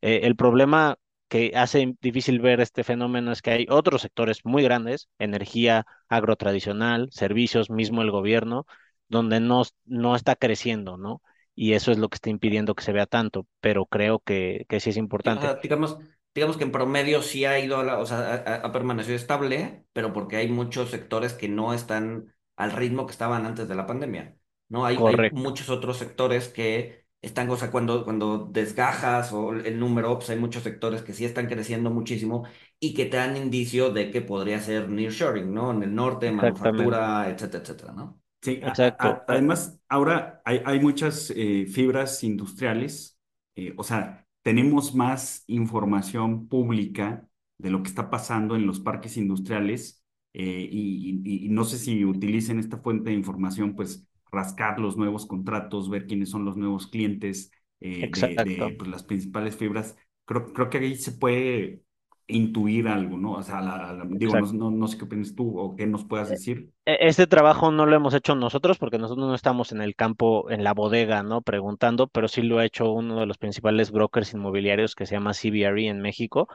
Eh, 0.01 0.21
el 0.23 0.35
problema 0.35 0.97
que 1.29 1.53
hace 1.55 1.95
difícil 2.01 2.39
ver 2.39 2.61
este 2.61 2.83
fenómeno 2.83 3.31
es 3.31 3.41
que 3.41 3.51
hay 3.51 3.65
otros 3.69 4.01
sectores 4.03 4.45
muy 4.45 4.63
grandes, 4.63 5.09
energía 5.17 5.85
agrotradicional, 6.07 7.09
servicios, 7.11 7.69
mismo 7.69 8.01
el 8.01 8.11
gobierno, 8.11 8.65
donde 9.07 9.39
no, 9.39 9.63
no 9.85 10.15
está 10.15 10.35
creciendo, 10.35 10.97
¿no? 10.97 11.21
Y 11.55 11.73
eso 11.73 11.91
es 11.91 11.97
lo 11.97 12.09
que 12.09 12.15
está 12.15 12.29
impidiendo 12.29 12.75
que 12.75 12.83
se 12.83 12.91
vea 12.91 13.05
tanto, 13.05 13.47
pero 13.61 13.85
creo 13.85 14.19
que, 14.19 14.65
que 14.67 14.79
sí 14.79 14.89
es 14.89 14.97
importante. 14.97 15.47
Digamos, 15.61 15.97
digamos 16.33 16.57
que 16.57 16.63
en 16.63 16.71
promedio 16.71 17.21
sí 17.21 17.45
ha 17.45 17.59
ido, 17.59 17.77
a 17.77 17.83
la, 17.83 17.99
o 17.99 18.05
sea, 18.05 18.43
ha, 18.45 18.55
ha, 18.55 18.71
permanecido 18.71 19.15
estable, 19.15 19.85
pero 19.93 20.13
porque 20.13 20.37
hay 20.37 20.49
muchos 20.49 20.89
sectores 20.89 21.33
que 21.33 21.47
no 21.47 21.73
están 21.73 22.33
al 22.55 22.71
ritmo 22.71 23.05
que 23.05 23.11
estaban 23.11 23.45
antes 23.45 23.67
de 23.67 23.75
la 23.75 23.85
pandemia, 23.85 24.35
¿no? 24.69 24.85
Hay, 24.85 24.97
hay 24.97 25.31
muchos 25.31 25.69
otros 25.69 25.97
sectores 25.97 26.49
que 26.49 27.03
están, 27.21 27.49
o 27.49 27.55
sea, 27.55 27.71
cuando, 27.71 28.03
cuando 28.03 28.49
desgajas 28.51 29.31
o 29.31 29.53
el 29.53 29.79
número, 29.79 30.17
pues 30.17 30.29
hay 30.29 30.37
muchos 30.37 30.63
sectores 30.63 31.01
que 31.03 31.13
sí 31.13 31.23
están 31.23 31.47
creciendo 31.47 31.89
muchísimo 31.89 32.45
y 32.79 32.93
que 32.93 33.05
te 33.05 33.17
dan 33.17 33.37
indicio 33.37 33.91
de 33.91 34.11
que 34.11 34.21
podría 34.21 34.59
ser 34.59 34.89
nearshoring, 34.89 35.53
¿no? 35.53 35.71
En 35.71 35.83
el 35.83 35.95
norte, 35.95 36.31
manufactura, 36.31 37.29
etcétera, 37.29 37.63
etcétera, 37.63 37.93
¿no? 37.93 38.19
Sí, 38.41 38.59
Exacto. 38.61 39.07
A, 39.07 39.09
a, 39.09 39.25
además, 39.29 39.79
ahora 39.87 40.41
hay, 40.43 40.61
hay 40.65 40.79
muchas 40.81 41.31
eh, 41.33 41.65
fibras 41.65 42.23
industriales, 42.25 43.17
eh, 43.55 43.73
o 43.77 43.83
sea, 43.83 44.22
tenemos 44.43 44.93
más 44.95 45.43
información 45.47 46.47
pública 46.47 47.27
de 47.57 47.71
lo 47.71 47.81
que 47.81 47.89
está 47.89 48.09
pasando 48.09 48.55
en 48.55 48.67
los 48.67 48.79
parques 48.79 49.17
industriales 49.17 50.03
eh, 50.33 50.67
y, 50.69 51.21
y, 51.23 51.45
y, 51.45 51.49
no 51.49 51.63
sé 51.63 51.77
si 51.77 52.03
utilicen 52.05 52.59
esta 52.59 52.77
fuente 52.77 53.11
de 53.11 53.15
información, 53.15 53.75
pues 53.75 54.07
rascar 54.31 54.79
los 54.79 54.97
nuevos 54.97 55.25
contratos, 55.25 55.89
ver 55.89 56.07
quiénes 56.07 56.29
son 56.29 56.43
los 56.45 56.57
nuevos 56.57 56.87
clientes 56.87 57.51
eh, 57.79 58.09
de, 58.13 58.35
de 58.43 58.75
pues, 58.77 58.89
las 58.89 59.03
principales 59.03 59.55
fibras. 59.55 59.95
Creo, 60.25 60.51
creo 60.53 60.69
que 60.69 60.79
ahí 60.79 60.95
se 60.95 61.11
puede 61.13 61.83
intuir 62.27 62.87
algo, 62.87 63.17
¿no? 63.17 63.33
O 63.33 63.43
sea, 63.43 63.61
la, 63.61 63.93
la, 63.93 64.05
digo, 64.07 64.39
no, 64.39 64.53
no, 64.53 64.71
no, 64.71 64.87
sé 64.87 64.97
qué 64.97 65.05
opinas 65.05 65.35
tú 65.35 65.57
o 65.59 65.75
qué 65.75 65.85
nos 65.85 66.05
puedas 66.05 66.29
decir. 66.29 66.69
E, 66.85 66.97
este 67.01 67.27
trabajo 67.27 67.71
no 67.71 67.85
lo 67.85 67.95
hemos 67.95 68.13
hecho 68.13 68.35
nosotros 68.35 68.77
porque 68.77 68.97
nosotros 68.97 69.27
no 69.27 69.35
estamos 69.35 69.71
en 69.71 69.81
el 69.81 69.95
campo, 69.95 70.49
en 70.49 70.63
la 70.63 70.73
bodega, 70.73 71.23
¿no? 71.23 71.41
Preguntando, 71.41 72.07
pero 72.07 72.27
sí 72.27 72.41
lo 72.41 72.59
ha 72.59 72.65
hecho 72.65 72.91
uno 72.91 73.19
de 73.19 73.25
los 73.25 73.37
principales 73.37 73.91
brokers 73.91 74.33
inmobiliarios 74.33 74.95
que 74.95 75.05
se 75.05 75.15
llama 75.15 75.33
CBRE 75.33 75.87
en 75.87 76.01
México. 76.01 76.47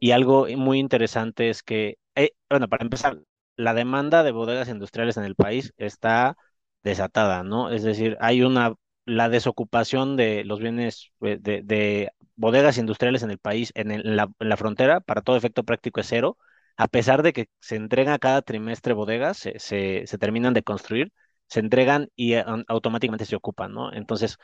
Y 0.00 0.10
algo 0.10 0.46
muy 0.56 0.78
interesante 0.78 1.48
es 1.48 1.62
que, 1.62 1.98
eh, 2.16 2.32
bueno, 2.50 2.68
para 2.68 2.84
empezar, 2.84 3.20
la 3.56 3.74
demanda 3.74 4.22
de 4.24 4.32
bodegas 4.32 4.68
industriales 4.68 5.16
en 5.16 5.24
el 5.24 5.36
país 5.36 5.72
está 5.76 6.36
desatada, 6.82 7.44
¿no? 7.44 7.70
Es 7.70 7.82
decir, 7.82 8.16
hay 8.20 8.42
una, 8.42 8.74
la 9.06 9.28
desocupación 9.28 10.16
de 10.16 10.44
los 10.44 10.60
bienes 10.60 11.12
eh, 11.22 11.38
de, 11.40 11.62
de 11.62 12.12
bodegas 12.36 12.78
industriales 12.78 13.22
en 13.22 13.30
el 13.30 13.38
país, 13.38 13.72
en, 13.74 14.16
la, 14.16 14.56
frontera, 14.56 15.00
para 15.00 15.22
todo 15.22 15.36
efecto 15.36 15.64
práctico 15.64 16.00
es 16.00 16.08
cero, 16.08 16.38
a 16.76 16.88
pesar 16.88 17.22
de 17.22 17.32
que 17.32 17.48
se 17.60 17.76
entregan 17.76 18.18
cada 18.18 18.42
trimestre 18.42 18.94
bodegas, 18.94 19.38
se, 19.38 20.04
terminan 20.18 20.54
de 20.54 20.62
construir, 20.62 21.12
se 21.46 21.60
entregan 21.60 22.08
y 22.16 22.36
uh, 22.36 22.64
automáticamente 22.68 23.26
se 23.26 23.36
ocupan, 23.36 23.72
¿no? 23.72 23.92
Entonces, 23.92 24.38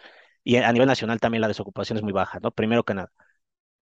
y 0.44 0.56
a 0.56 0.72
nivel 0.72 0.88
nacional 0.88 1.20
también 1.20 1.40
la 1.42 1.48
desocupación 1.48 1.98
es 1.98 2.02
muy 2.04 2.12
baja, 2.12 2.38
¿no? 2.40 2.50
Primero 2.52 2.84
que 2.84 2.94
nada. 2.94 3.12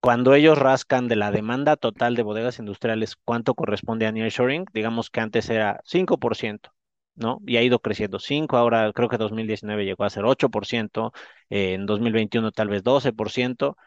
Cuando 0.02 0.36
ellos 0.36 0.58
rascan 0.58 1.08
de 1.08 1.16
la 1.16 1.32
demanda 1.32 1.78
total 1.78 2.16
de 2.16 2.24
bodegas 2.24 2.60
industriales, 2.60 3.16
¿cuánto 3.16 3.56
corresponde 3.56 4.06
a 4.08 4.12
nearshoring? 4.12 4.66
Digamos 4.74 5.10
que 5.10 5.22
antes 5.22 5.50
era 5.50 5.82
5%, 5.86 6.75
¿no? 7.16 7.40
Y 7.46 7.58
ha 7.58 7.64
ido 7.64 7.80
creciendo 7.80 8.20
5, 8.20 8.58
ahora 8.58 8.92
creo 8.94 9.10
que 9.10 9.18
2019 9.18 9.86
llegó 9.86 10.04
a 10.04 10.10
ser 10.10 10.26
8%, 10.26 11.14
eh, 11.50 11.74
en 11.74 11.86
2021 11.86 12.52
tal 12.52 12.70
vez 12.70 12.84
12%, 12.84 13.78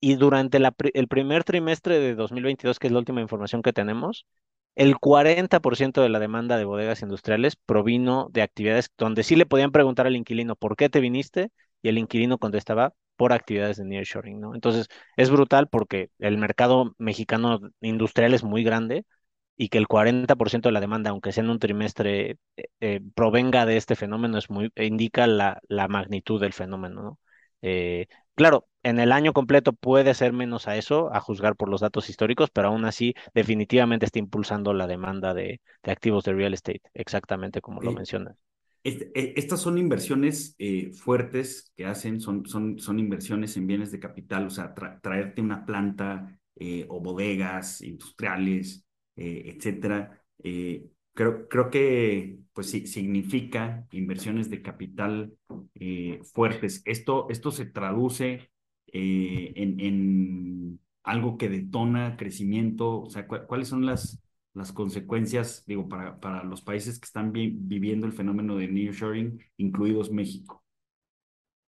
y 0.00 0.16
durante 0.16 0.58
la, 0.58 0.74
el 0.94 1.08
primer 1.08 1.44
trimestre 1.44 1.98
de 2.00 2.14
2022, 2.14 2.78
que 2.78 2.88
es 2.88 2.92
la 2.92 2.98
última 3.00 3.20
información 3.20 3.62
que 3.62 3.72
tenemos, 3.72 4.26
el 4.74 4.98
40% 4.98 6.02
de 6.02 6.08
la 6.08 6.18
demanda 6.18 6.56
de 6.56 6.64
bodegas 6.64 7.02
industriales 7.02 7.56
provino 7.56 8.28
de 8.32 8.42
actividades 8.42 8.90
donde 8.96 9.22
sí 9.22 9.36
le 9.36 9.46
podían 9.46 9.70
preguntar 9.72 10.06
al 10.06 10.16
inquilino 10.16 10.56
por 10.56 10.76
qué 10.76 10.88
te 10.88 11.00
viniste 11.00 11.50
y 11.82 11.88
el 11.88 11.98
inquilino 11.98 12.38
contestaba 12.38 12.94
por 13.16 13.32
actividades 13.32 13.76
de 13.76 13.84
nearshoring, 13.84 14.40
¿no? 14.40 14.54
Entonces, 14.54 14.88
es 15.16 15.30
brutal 15.30 15.68
porque 15.68 16.10
el 16.18 16.38
mercado 16.38 16.94
mexicano 16.98 17.60
industrial 17.80 18.34
es 18.34 18.42
muy 18.42 18.64
grande 18.64 19.04
y 19.56 19.68
que 19.68 19.78
el 19.78 19.88
40% 19.88 20.68
de 20.68 20.72
la 20.72 20.80
demanda, 20.80 21.10
aunque 21.10 21.32
sea 21.32 21.44
en 21.44 21.50
un 21.50 21.58
trimestre, 21.58 22.38
eh, 22.56 22.64
eh, 22.80 23.00
provenga 23.14 23.66
de 23.66 23.76
este 23.76 23.96
fenómeno, 23.96 24.38
es 24.38 24.50
muy, 24.50 24.72
indica 24.76 25.26
la, 25.26 25.60
la 25.68 25.88
magnitud 25.88 26.40
del 26.40 26.52
fenómeno, 26.52 27.02
¿no? 27.02 27.18
Eh, 27.62 28.08
claro, 28.34 28.68
en 28.82 28.98
el 28.98 29.12
año 29.12 29.32
completo 29.32 29.72
puede 29.72 30.14
ser 30.14 30.32
menos 30.32 30.66
a 30.68 30.76
eso, 30.76 31.14
a 31.14 31.20
juzgar 31.20 31.54
por 31.56 31.68
los 31.68 31.80
datos 31.80 32.10
históricos, 32.10 32.50
pero 32.50 32.68
aún 32.68 32.84
así 32.84 33.14
definitivamente 33.34 34.06
está 34.06 34.18
impulsando 34.18 34.74
la 34.74 34.86
demanda 34.88 35.32
de, 35.34 35.60
de 35.82 35.92
activos 35.92 36.24
de 36.24 36.32
real 36.32 36.54
estate, 36.54 36.82
exactamente 36.94 37.60
como 37.60 37.82
lo 37.82 37.92
mencionas. 37.92 38.36
Este, 38.84 39.38
estas 39.38 39.60
son 39.60 39.78
inversiones 39.78 40.56
eh, 40.58 40.90
fuertes 40.92 41.72
que 41.76 41.86
hacen, 41.86 42.20
son, 42.20 42.46
son, 42.46 42.80
son 42.80 42.98
inversiones 42.98 43.56
en 43.56 43.68
bienes 43.68 43.92
de 43.92 44.00
capital, 44.00 44.46
o 44.46 44.50
sea, 44.50 44.74
tra 44.74 45.00
traerte 45.00 45.40
una 45.40 45.64
planta 45.64 46.36
eh, 46.56 46.86
o 46.88 47.00
bodegas 47.00 47.80
industriales, 47.80 48.84
eh, 49.16 49.54
etcétera. 49.56 50.22
Eh, 50.42 50.86
creo, 51.14 51.48
creo 51.48 51.70
que 51.70 52.38
pues 52.52 52.70
sí, 52.70 52.86
significa 52.86 53.86
inversiones 53.92 54.50
de 54.50 54.62
capital 54.62 55.34
eh, 55.74 56.20
fuertes. 56.34 56.82
Esto, 56.84 57.28
esto 57.30 57.50
se 57.50 57.66
traduce 57.66 58.50
en, 58.94 59.80
en, 59.80 60.80
algo 61.04 61.36
que 61.38 61.48
detona 61.48 62.16
crecimiento, 62.16 63.02
o 63.02 63.10
sea, 63.10 63.26
¿cuáles 63.26 63.68
son 63.68 63.84
las, 63.86 64.22
las 64.54 64.72
consecuencias, 64.72 65.64
digo, 65.66 65.88
para, 65.88 66.20
para 66.20 66.44
los 66.44 66.62
países 66.62 67.00
que 67.00 67.06
están 67.06 67.32
viviendo 67.32 68.06
el 68.06 68.12
fenómeno 68.12 68.56
de 68.56 68.68
nearshoring, 68.68 69.40
incluidos 69.56 70.12
México? 70.12 70.62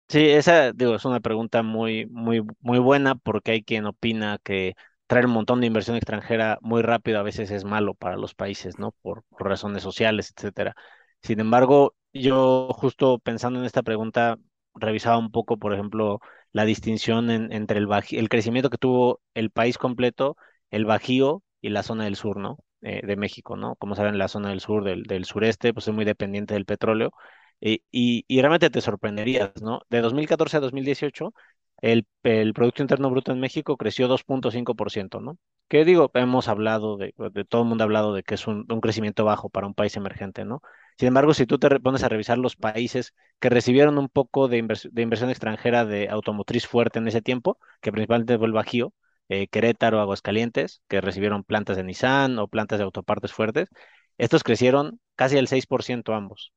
Sí, 0.10 0.20
esa, 0.30 0.72
digo, 0.72 0.96
es 0.96 1.04
una 1.04 1.20
pregunta 1.20 1.64
muy, 1.64 2.06
muy, 2.06 2.42
muy 2.62 2.80
buena 2.80 3.16
porque 3.16 3.52
hay 3.52 3.64
quien 3.64 3.86
opina 3.86 4.40
que 4.42 4.76
traer 5.08 5.26
un 5.26 5.34
montón 5.34 5.62
de 5.62 5.68
inversión 5.68 5.96
extranjera 5.98 6.58
muy 6.62 6.82
rápido 6.82 7.20
a 7.20 7.24
veces 7.24 7.52
es 7.52 7.64
malo 7.66 7.94
para 7.96 8.18
los 8.18 8.36
países, 8.36 8.80
¿no? 8.80 8.94
Por, 9.02 9.24
razones 9.40 9.84
sociales, 9.84 10.34
etcétera. 10.36 10.76
Sin 11.22 11.40
embargo, 11.40 11.96
yo 12.14 12.70
justo 12.74 13.20
pensando 13.20 13.60
en 13.60 13.66
esta 13.66 13.84
pregunta, 13.84 14.38
revisaba 14.76 15.18
un 15.18 15.32
poco, 15.32 15.58
por 15.58 15.74
ejemplo, 15.74 16.20
la 16.52 16.66
distinción 16.66 17.30
entre 17.32 17.80
el, 17.80 17.88
el 18.12 18.30
crecimiento 18.30 18.70
que 18.70 18.78
tuvo 18.78 19.22
el 19.34 19.52
país 19.52 19.78
completo, 19.78 20.38
el 20.72 20.86
Bajío 20.86 21.44
y 21.62 21.70
la 21.70 21.84
zona 21.84 22.06
del 22.06 22.16
sur, 22.16 22.38
¿no? 22.38 22.58
Eh, 22.82 23.02
de 23.06 23.16
México, 23.16 23.58
¿no? 23.58 23.76
Como 23.76 23.96
saben, 23.96 24.18
la 24.20 24.28
zona 24.28 24.50
del 24.50 24.60
sur, 24.60 24.84
del, 24.84 25.26
sureste, 25.26 25.74
pues 25.74 25.88
es 25.88 25.94
muy 25.96 26.06
dependiente 26.06 26.54
del 26.54 26.66
petróleo 26.66 27.12
y, 27.60 27.84
y, 27.92 28.40
realmente 28.40 28.70
te 28.70 28.82
sorprenderías, 28.82 29.52
¿no? 29.64 29.82
De 29.90 30.02
2014 30.02 30.58
a 30.58 30.60
2018, 30.60 31.34
el, 31.82 32.06
Producto 32.54 32.82
Interno 32.82 33.10
Bruto 33.10 33.32
en 33.32 33.40
México 33.40 33.78
creció 33.78 34.08
2.5%, 34.08 35.22
¿no? 35.22 35.38
Que 35.68 35.86
digo, 35.86 36.12
hemos 36.14 36.48
hablado 36.48 36.98
de, 36.98 37.14
de, 37.18 37.46
todo 37.46 37.64
el 37.64 37.68
mundo 37.68 37.84
ha 37.84 37.86
hablado 37.86 38.14
de 38.14 38.24
que 38.24 38.36
es 38.36 38.48
un, 38.48 38.66
un 38.70 38.82
crecimiento 38.82 39.26
bajo 39.26 39.50
para 39.50 39.68
un 39.68 39.74
país 39.74 39.96
emergente, 39.98 40.46
¿no? 40.46 40.62
Sin 40.98 41.10
embargo, 41.10 41.34
si 41.34 41.46
tú 41.46 41.60
te 41.60 41.80
pones 41.80 42.04
a 42.04 42.10
revisar 42.10 42.38
los 42.38 42.56
países 42.56 43.14
que 43.40 43.50
recibieron 43.50 43.98
un 43.98 44.10
poco 44.10 44.48
de, 44.48 44.66
de 44.92 45.02
inversión 45.02 45.30
extranjera 45.30 45.86
de 45.86 46.10
automotriz 46.10 46.66
fuerte 46.68 47.00
en 47.00 47.08
ese 47.08 47.22
tiempo, 47.22 47.60
que 47.82 47.92
principalmente 47.92 48.38
fue 48.38 48.48
el 48.48 48.54
Bajío, 48.54 48.94
eh, 49.30 49.48
Querétaro, 49.48 50.00
Aguascalientes, 50.00 50.82
que 50.88 51.02
recibieron 51.02 51.44
plantas 51.44 51.78
de 51.78 51.84
Nissan 51.84 52.40
o 52.40 52.48
plantas 52.48 52.80
de 52.80 52.86
autopartes 52.86 53.34
fuertes, 53.34 53.70
estos 54.18 54.44
crecieron 54.44 55.00
casi 55.16 55.38
el 55.38 55.48
6% 55.48 56.14
ambos 56.14 56.54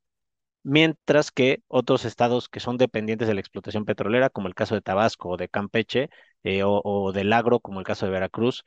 mientras 0.62 1.30
que 1.30 1.62
otros 1.68 2.04
estados 2.04 2.48
que 2.48 2.60
son 2.60 2.76
dependientes 2.76 3.28
de 3.28 3.34
la 3.34 3.40
explotación 3.40 3.84
petrolera, 3.84 4.30
como 4.30 4.48
el 4.48 4.54
caso 4.54 4.74
de 4.74 4.82
Tabasco 4.82 5.30
o 5.30 5.36
de 5.36 5.48
Campeche, 5.48 6.10
eh, 6.42 6.62
o, 6.64 7.12
del 7.12 7.32
agro, 7.32 7.60
como 7.60 7.80
el 7.80 7.86
caso 7.86 8.06
de 8.06 8.12
Veracruz, 8.12 8.64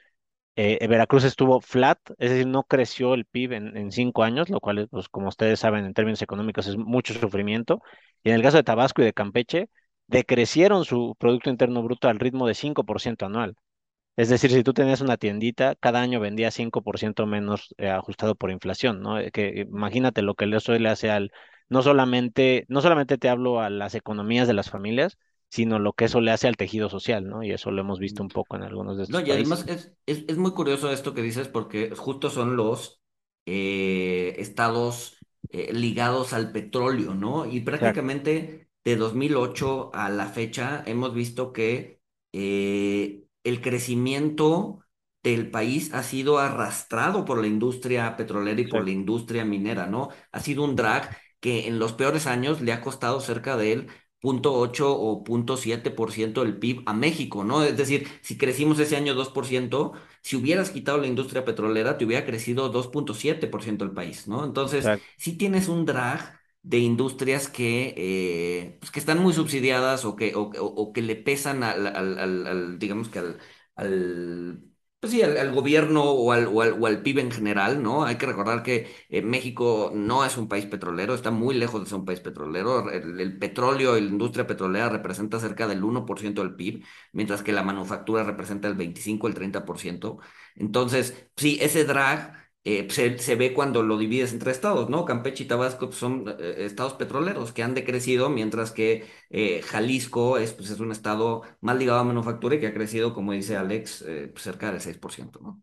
eh, 0.56 0.86
Veracruz 0.88 1.24
estuvo 1.24 1.62
flat, 1.62 2.00
es 2.20 2.30
decir, 2.32 2.48
no 2.48 2.64
creció 2.64 3.16
el 3.16 3.26
PIB 3.26 3.54
en, 3.54 3.92
cinco 3.92 4.24
años, 4.24 4.50
lo 4.50 4.60
cual, 4.60 4.88
pues, 4.90 5.10
como 5.10 5.30
ustedes 5.30 5.60
saben, 5.60 5.86
en 5.86 5.94
términos 5.94 6.22
económicos 6.22 6.68
es 6.68 6.78
mucho 6.78 7.14
sufrimiento. 7.14 7.82
Y 8.24 8.30
en 8.30 8.36
el 8.36 8.44
caso 8.44 8.58
de 8.58 8.64
Tabasco 8.64 9.02
y 9.02 9.06
de 9.06 9.14
Campeche, 9.14 9.70
decrecieron 10.08 10.86
su 10.86 11.16
Producto 11.20 11.50
Interno 11.50 11.82
Bruto 11.84 12.08
al 12.08 12.20
ritmo 12.20 12.48
de 12.48 12.54
5% 12.54 13.26
anual. 13.26 13.56
Es 14.16 14.30
decir, 14.30 14.52
si 14.52 14.64
tú 14.64 14.74
tenías 14.74 15.02
una 15.02 15.18
tiendita, 15.18 15.76
cada 15.80 16.02
año 16.02 16.20
vendía 16.20 16.52
5% 16.52 17.26
menos 17.26 17.74
eh, 17.78 17.90
ajustado 17.90 18.36
por 18.36 18.52
inflación, 18.52 19.02
¿no? 19.02 19.16
Que 19.32 19.66
imagínate 19.68 20.22
lo 20.22 20.36
que 20.36 20.46
eso 20.56 20.74
le 20.74 20.90
hace 20.90 21.10
al, 21.10 21.32
no 21.74 21.82
solamente, 21.82 22.66
no 22.70 22.82
solamente 22.82 23.18
te 23.18 23.30
hablo 23.30 23.60
a 23.60 23.72
las 23.72 23.96
economías 23.96 24.48
de 24.48 24.54
las 24.54 24.70
familias, 24.70 25.18
sino 25.50 25.80
lo 25.80 25.94
que 25.94 26.06
eso 26.06 26.22
le 26.22 26.30
hace 26.30 26.48
al 26.48 26.56
tejido 26.56 26.88
social, 26.88 27.28
¿no? 27.28 27.42
Y 27.42 27.52
eso 27.52 27.72
lo 27.72 27.82
hemos 27.82 27.98
visto 27.98 28.22
un 28.22 28.30
poco 28.30 28.56
en 28.56 28.62
algunos 28.62 28.96
de 28.96 29.04
estos 29.04 29.20
No, 29.20 29.28
y 29.28 29.32
además 29.32 29.66
es, 29.68 29.92
es, 30.06 30.38
muy 30.38 30.52
curioso 30.52 30.92
esto 30.92 31.16
que 31.16 31.24
dices 31.24 31.48
porque 31.48 31.90
justo 31.96 32.30
son 32.30 32.58
los 32.58 33.02
eh, 33.48 34.36
estados 34.38 35.18
eh, 35.50 35.74
ligados 35.74 36.34
al 36.34 36.52
petróleo, 36.52 37.16
¿no? 37.16 37.48
Y 37.48 37.62
prácticamente 37.62 38.68
de 38.86 38.96
2008 38.96 39.90
a 39.96 40.10
la 40.10 40.28
fecha 40.28 40.84
hemos 40.86 41.16
visto 41.16 41.54
que 41.54 42.02
eh, 42.34 43.24
el 43.44 43.62
crecimiento 43.62 44.80
del 45.24 45.50
país 45.50 45.92
ha 45.92 46.04
sido 46.04 46.38
arrastrado 46.38 47.26
por 47.26 47.42
la 47.42 47.48
industria 47.48 48.16
petrolera 48.16 48.62
y 48.62 48.68
por 48.68 48.86
la 48.86 48.92
industria 48.92 49.44
minera, 49.44 49.88
¿no? 49.88 50.10
Ha 50.32 50.40
sido 50.40 50.64
un 50.64 50.76
drag 50.76 51.18
que 51.44 51.68
en 51.68 51.78
los 51.78 51.92
peores 51.94 52.26
años 52.26 52.62
le 52.62 52.72
ha 52.72 52.80
costado 52.82 53.20
cerca 53.20 53.58
del 53.58 53.90
0.8 54.22 54.86
o 54.88 55.24
0.7% 55.26 56.42
del 56.42 56.58
PIB 56.58 56.84
a 56.86 56.94
México, 56.94 57.44
¿no? 57.44 57.64
Es 57.64 57.76
decir, 57.76 58.08
si 58.22 58.38
crecimos 58.38 58.80
ese 58.80 58.96
año 58.96 59.14
2%, 59.14 59.92
si 60.22 60.38
hubieras 60.38 60.72
quitado 60.72 61.00
la 61.00 61.08
industria 61.08 61.44
petrolera, 61.44 61.98
te 61.98 62.06
hubiera 62.06 62.26
crecido 62.26 62.72
2.7% 62.72 63.84
el 63.84 63.92
país, 63.92 64.28
¿no? 64.30 64.46
Entonces, 64.46 64.88
si 65.18 65.38
tienes 65.38 65.68
un 65.68 65.86
drag 65.86 66.40
de 66.62 66.80
industrias 66.80 67.50
que, 67.50 67.94
eh, 67.98 68.78
pues 68.80 68.90
que 68.92 69.00
están 69.00 69.20
muy 69.20 69.34
subsidiadas 69.34 70.06
o 70.06 70.16
que, 70.16 70.32
o, 70.36 70.94
que 70.94 71.02
le 71.02 71.18
pesan 71.18 71.62
al, 71.64 72.80
digamos 72.80 73.10
que 73.10 73.20
al 73.76 74.73
pues 75.04 75.12
sí, 75.12 75.22
al, 75.22 75.52
gobierno 75.52 76.02
o 76.06 76.32
al, 76.32 76.48
o, 76.48 76.62
al, 76.62 77.02
PIB 77.02 77.20
en 77.20 77.32
general, 77.32 77.84
¿no? 77.84 78.06
Hay 78.06 78.16
que 78.16 78.26
recordar 78.26 78.64
que 78.64 78.88
eh, 79.10 79.22
México 79.22 79.92
no 79.94 80.24
es 80.24 80.38
un 80.38 80.48
país 80.48 80.66
petrolero, 80.66 81.14
está 81.14 81.30
muy 81.30 81.56
lejos 81.56 81.82
de 81.84 81.90
ser 81.90 82.00
un 82.00 82.06
país 82.06 82.22
petrolero. 82.22 82.90
El, 82.90 83.38
petróleo 83.38 83.98
y 83.98 84.02
la 84.02 84.08
industria 84.08 84.48
petrolera 84.48 84.88
representa 84.88 85.42
cerca 85.42 85.68
del 85.68 85.84
1% 85.84 86.42
del 86.42 86.56
PIB, 86.56 86.86
mientras 87.12 87.44
que 87.44 87.52
la 87.52 87.64
manufactura 87.64 88.24
representa 88.24 88.70
el 88.70 88.76
25, 88.76 89.28
el 89.28 89.34
30%. 89.36 90.20
Entonces, 90.56 91.28
sí, 91.36 91.58
ese 91.60 91.84
drag 91.84 92.43
eh, 92.66 92.88
se, 92.90 93.36
ve 93.36 93.54
cuando 93.54 93.84
lo 93.84 93.98
divides 93.98 94.32
entre 94.32 94.52
estados, 94.52 94.90
¿no? 94.90 95.04
Campeche 95.04 95.44
y 95.44 95.48
Tabasco 95.48 95.88
pues, 95.88 95.98
son 96.00 96.26
eh, 96.40 96.56
estados 96.60 96.94
petroleros 96.94 97.52
que 97.52 97.62
han 97.62 97.74
decrecido, 97.74 98.30
mientras 98.30 98.72
que 98.72 99.06
eh, 99.30 99.62
Jalisco 99.64 100.38
es, 100.38 100.54
pues, 100.54 100.70
es 100.70 100.80
un 100.80 100.92
estado 100.92 101.44
más 101.60 101.78
ligado 101.78 102.00
a 102.00 102.04
manufactura 102.06 102.56
y 102.56 102.60
que 102.62 102.68
ha 102.68 102.74
crecido, 102.74 103.14
como 103.14 103.34
dice 103.34 103.58
Alex, 103.58 104.06
pues, 104.32 104.44
cerca 104.44 104.72
del 104.72 104.80
6%, 104.80 105.40
¿no? 105.42 105.62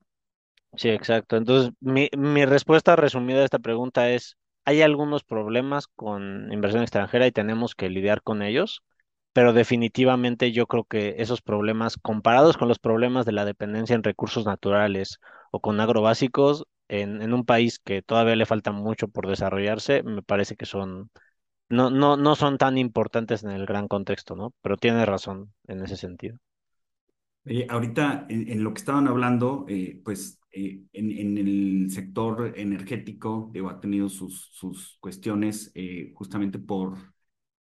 Sí, 0.77 0.89
exacto. 0.91 1.37
Entonces, 1.37 1.73
mi, 1.81 2.09
mi 2.17 2.45
respuesta 2.45 2.97
resumida 2.97 3.41
a 3.41 3.45
esta 3.45 3.59
pregunta 3.59 4.11
es, 4.11 4.37
hay 4.65 4.83
algunos 4.83 5.25
problemas 5.25 5.87
con 5.89 6.53
inversión 6.53 6.83
extranjera 6.83 7.27
y 7.27 7.33
tenemos 7.33 7.75
que 7.75 7.89
lidiar 7.89 8.23
con 8.23 8.43
ellos, 8.43 8.83
pero 9.33 9.53
definitivamente 9.53 10.53
yo 10.53 10.67
creo 10.67 10.85
que 10.85 11.17
esos 11.19 11.43
problemas, 11.43 11.97
comparados 11.97 12.57
con 12.57 12.69
los 12.69 12.79
problemas 12.79 13.27
de 13.27 13.33
la 13.33 13.45
dependencia 13.45 13.97
en 13.97 14.03
recursos 14.05 14.45
naturales 14.45 15.19
o 15.51 15.61
con 15.61 15.81
agrobásicos, 15.81 16.67
en, 16.91 17.33
un 17.33 17.45
país 17.45 17.79
que 17.79 18.03
todavía 18.03 18.35
le 18.35 18.47
falta 18.47 18.73
mucho 18.73 19.09
por 19.09 19.29
desarrollarse, 19.29 20.03
me 20.03 20.23
parece 20.23 20.57
que 20.57 20.67
son, 20.67 21.11
no, 21.69 21.89
no, 21.89 22.17
no 22.17 22.35
son 22.35 22.59
tan 22.59 22.79
importantes 22.79 23.45
en 23.45 23.51
el 23.51 23.65
gran 23.65 23.87
contexto, 23.87 24.35
¿no? 24.35 24.53
Pero 24.61 24.77
tiene 24.77 25.07
razón 25.07 25.53
en 25.69 25.83
ese 25.83 25.97
sentido. 25.97 26.37
ahorita 27.69 28.27
en, 28.29 28.65
lo 28.65 28.75
que 28.75 28.81
estaban 28.81 29.07
hablando, 29.07 29.67
eh, 29.69 30.01
pues 30.05 30.41
eh, 30.51 30.83
en, 30.93 31.39
el 31.39 31.91
sector 31.93 32.55
energético 32.57 33.51
digo, 33.53 33.71
ha 33.71 33.81
tenido 33.81 34.09
sus, 34.09 34.49
sus 34.53 34.99
cuestiones 34.99 35.71
eh, 35.77 36.13
justamente 36.17 36.59
por 36.59 36.99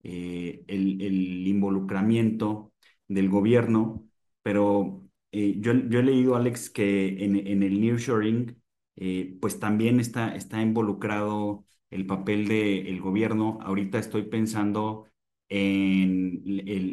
el, 0.03 0.65
el, 0.67 1.47
involucramiento 1.47 2.73
del 3.07 3.29
gobierno, 3.29 4.09
pero 4.43 5.03
yo, 5.31 5.75
yo 5.75 5.99
he 5.99 6.03
leído, 6.03 6.35
Alex, 6.35 6.71
que 6.71 7.23
en, 7.23 7.37
en 7.47 7.63
el 7.63 7.79
nearshoring 7.79 8.57
eh, 9.01 9.37
pues 9.41 9.61
también 9.61 10.01
está, 10.01 10.35
está 10.35 10.61
involucrado 10.61 11.65
el 11.91 12.05
papel 12.07 12.49
del 12.49 13.01
gobierno. 13.01 13.59
Ahorita 13.63 13.99
estoy 13.99 14.23
pensando 14.23 15.07
en 15.49 16.43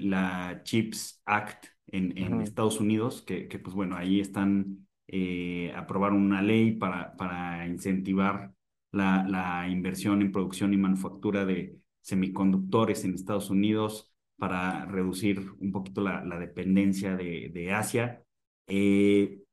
la 0.09 0.61
CHIPS 0.63 1.21
Act 1.25 1.65
en, 1.87 2.41
Estados 2.41 2.79
Unidos, 2.79 3.23
que, 3.23 3.47
pues 3.63 3.75
bueno, 3.75 3.95
ahí 3.95 4.19
están, 4.19 4.87
eh, 5.07 5.73
aprobaron 5.75 6.21
una 6.21 6.41
ley 6.41 6.73
para, 6.73 7.15
para 7.17 7.67
incentivar 7.67 8.53
la, 8.91 9.67
inversión 9.69 10.21
en 10.21 10.31
producción 10.31 10.73
y 10.73 10.77
manufactura 10.77 11.45
de 11.45 11.79
semiconductores 12.01 13.03
en 13.03 13.15
Estados 13.15 13.49
Unidos 13.49 14.13
para 14.37 14.85
reducir 14.85 15.41
un 15.59 15.71
poquito 15.71 16.01
la, 16.01 16.39
dependencia 16.39 17.15
de, 17.15 17.73
Asia. 17.73 18.23
Eh, 18.67 19.44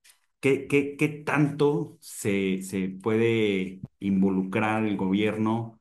¿Qué, 0.42 0.66
qué, 0.66 0.96
qué 0.96 1.08
tanto 1.08 1.98
se, 2.00 2.62
se, 2.62 2.88
puede 2.88 3.80
involucrar 4.00 4.84
el 4.84 4.96
gobierno 4.96 5.80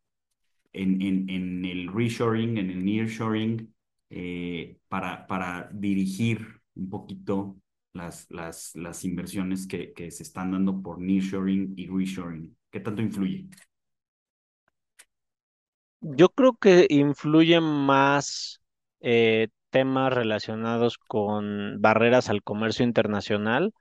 en, 0.72 1.02
en, 1.02 1.28
en 1.32 1.66
el 1.66 1.92
reshoring, 1.92 2.60
en 2.60 2.70
el 2.70 2.86
nearshoring, 2.86 3.74
eh, 4.12 4.78
para, 4.88 5.26
para 5.26 5.68
dirigir 5.74 6.62
un 6.76 6.92
poquito 6.92 7.58
las, 7.94 8.30
las, 8.30 8.76
las 8.76 9.04
inversiones 9.04 9.66
que, 9.66 9.94
que 9.94 10.12
se 10.12 10.22
están 10.22 10.52
dando 10.52 10.80
por 10.80 11.00
nearshoring 11.00 11.74
y 11.76 11.88
reshoring? 11.88 12.56
¿Qué 12.70 12.80
tanto 12.82 13.02
influye? 13.02 13.48
Yo 16.02 16.30
creo 16.30 16.54
que 16.54 16.86
influye 16.88 17.60
más 17.62 18.62
eh, 19.00 19.48
temas 19.72 20.14
relacionados 20.14 21.00
con 21.00 21.82
barreras 21.82 22.30
al 22.30 22.44
comercio 22.44 22.86
internacional 22.86 23.74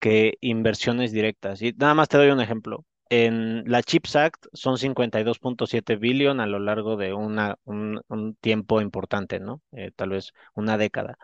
que 0.00 0.34
inversiones 0.40 1.12
directas. 1.12 1.62
Y 1.62 1.72
nada 1.72 1.94
más 1.94 2.08
te 2.08 2.18
doy 2.18 2.30
un 2.30 2.40
ejemplo. 2.40 2.84
En 3.10 3.64
la 3.70 3.82
CHIPS 3.82 4.16
Act 4.16 4.46
son 4.52 4.76
52.7 4.76 5.98
billion 5.98 6.40
a 6.40 6.46
lo 6.46 6.58
largo 6.58 6.96
de 6.96 7.14
una, 7.14 7.56
un, 7.64 8.36
tiempo 8.40 8.80
importante, 8.80 9.40
¿no? 9.40 9.62
Eh, 9.72 9.90
tal 9.96 10.10
vez 10.10 10.32
una 10.54 10.76
década. 10.78 11.18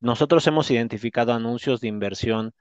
Nosotros 0.00 0.46
hemos 0.46 0.70
identificado 0.70 1.32
anuncios 1.32 1.80
de 1.80 1.88
inversión 1.88 2.52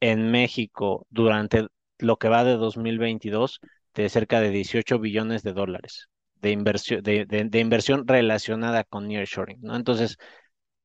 en 0.00 0.30
México 0.30 1.06
durante 1.10 1.66
lo 1.98 2.18
que 2.18 2.28
va 2.28 2.44
de 2.44 2.56
2022 2.56 3.60
de 3.94 4.08
cerca 4.08 4.40
de 4.40 4.50
18 4.50 4.98
billones 4.98 5.42
de 5.42 5.52
dólares 5.52 6.08
de 6.44 6.50
inversión, 6.52 7.02
de, 7.02 7.24
de, 7.26 7.60
inversión 7.60 8.06
relacionada 8.06 8.84
con 8.84 9.08
nearshoring, 9.08 9.60
¿no? 9.62 9.76
Entonces, 9.76 10.18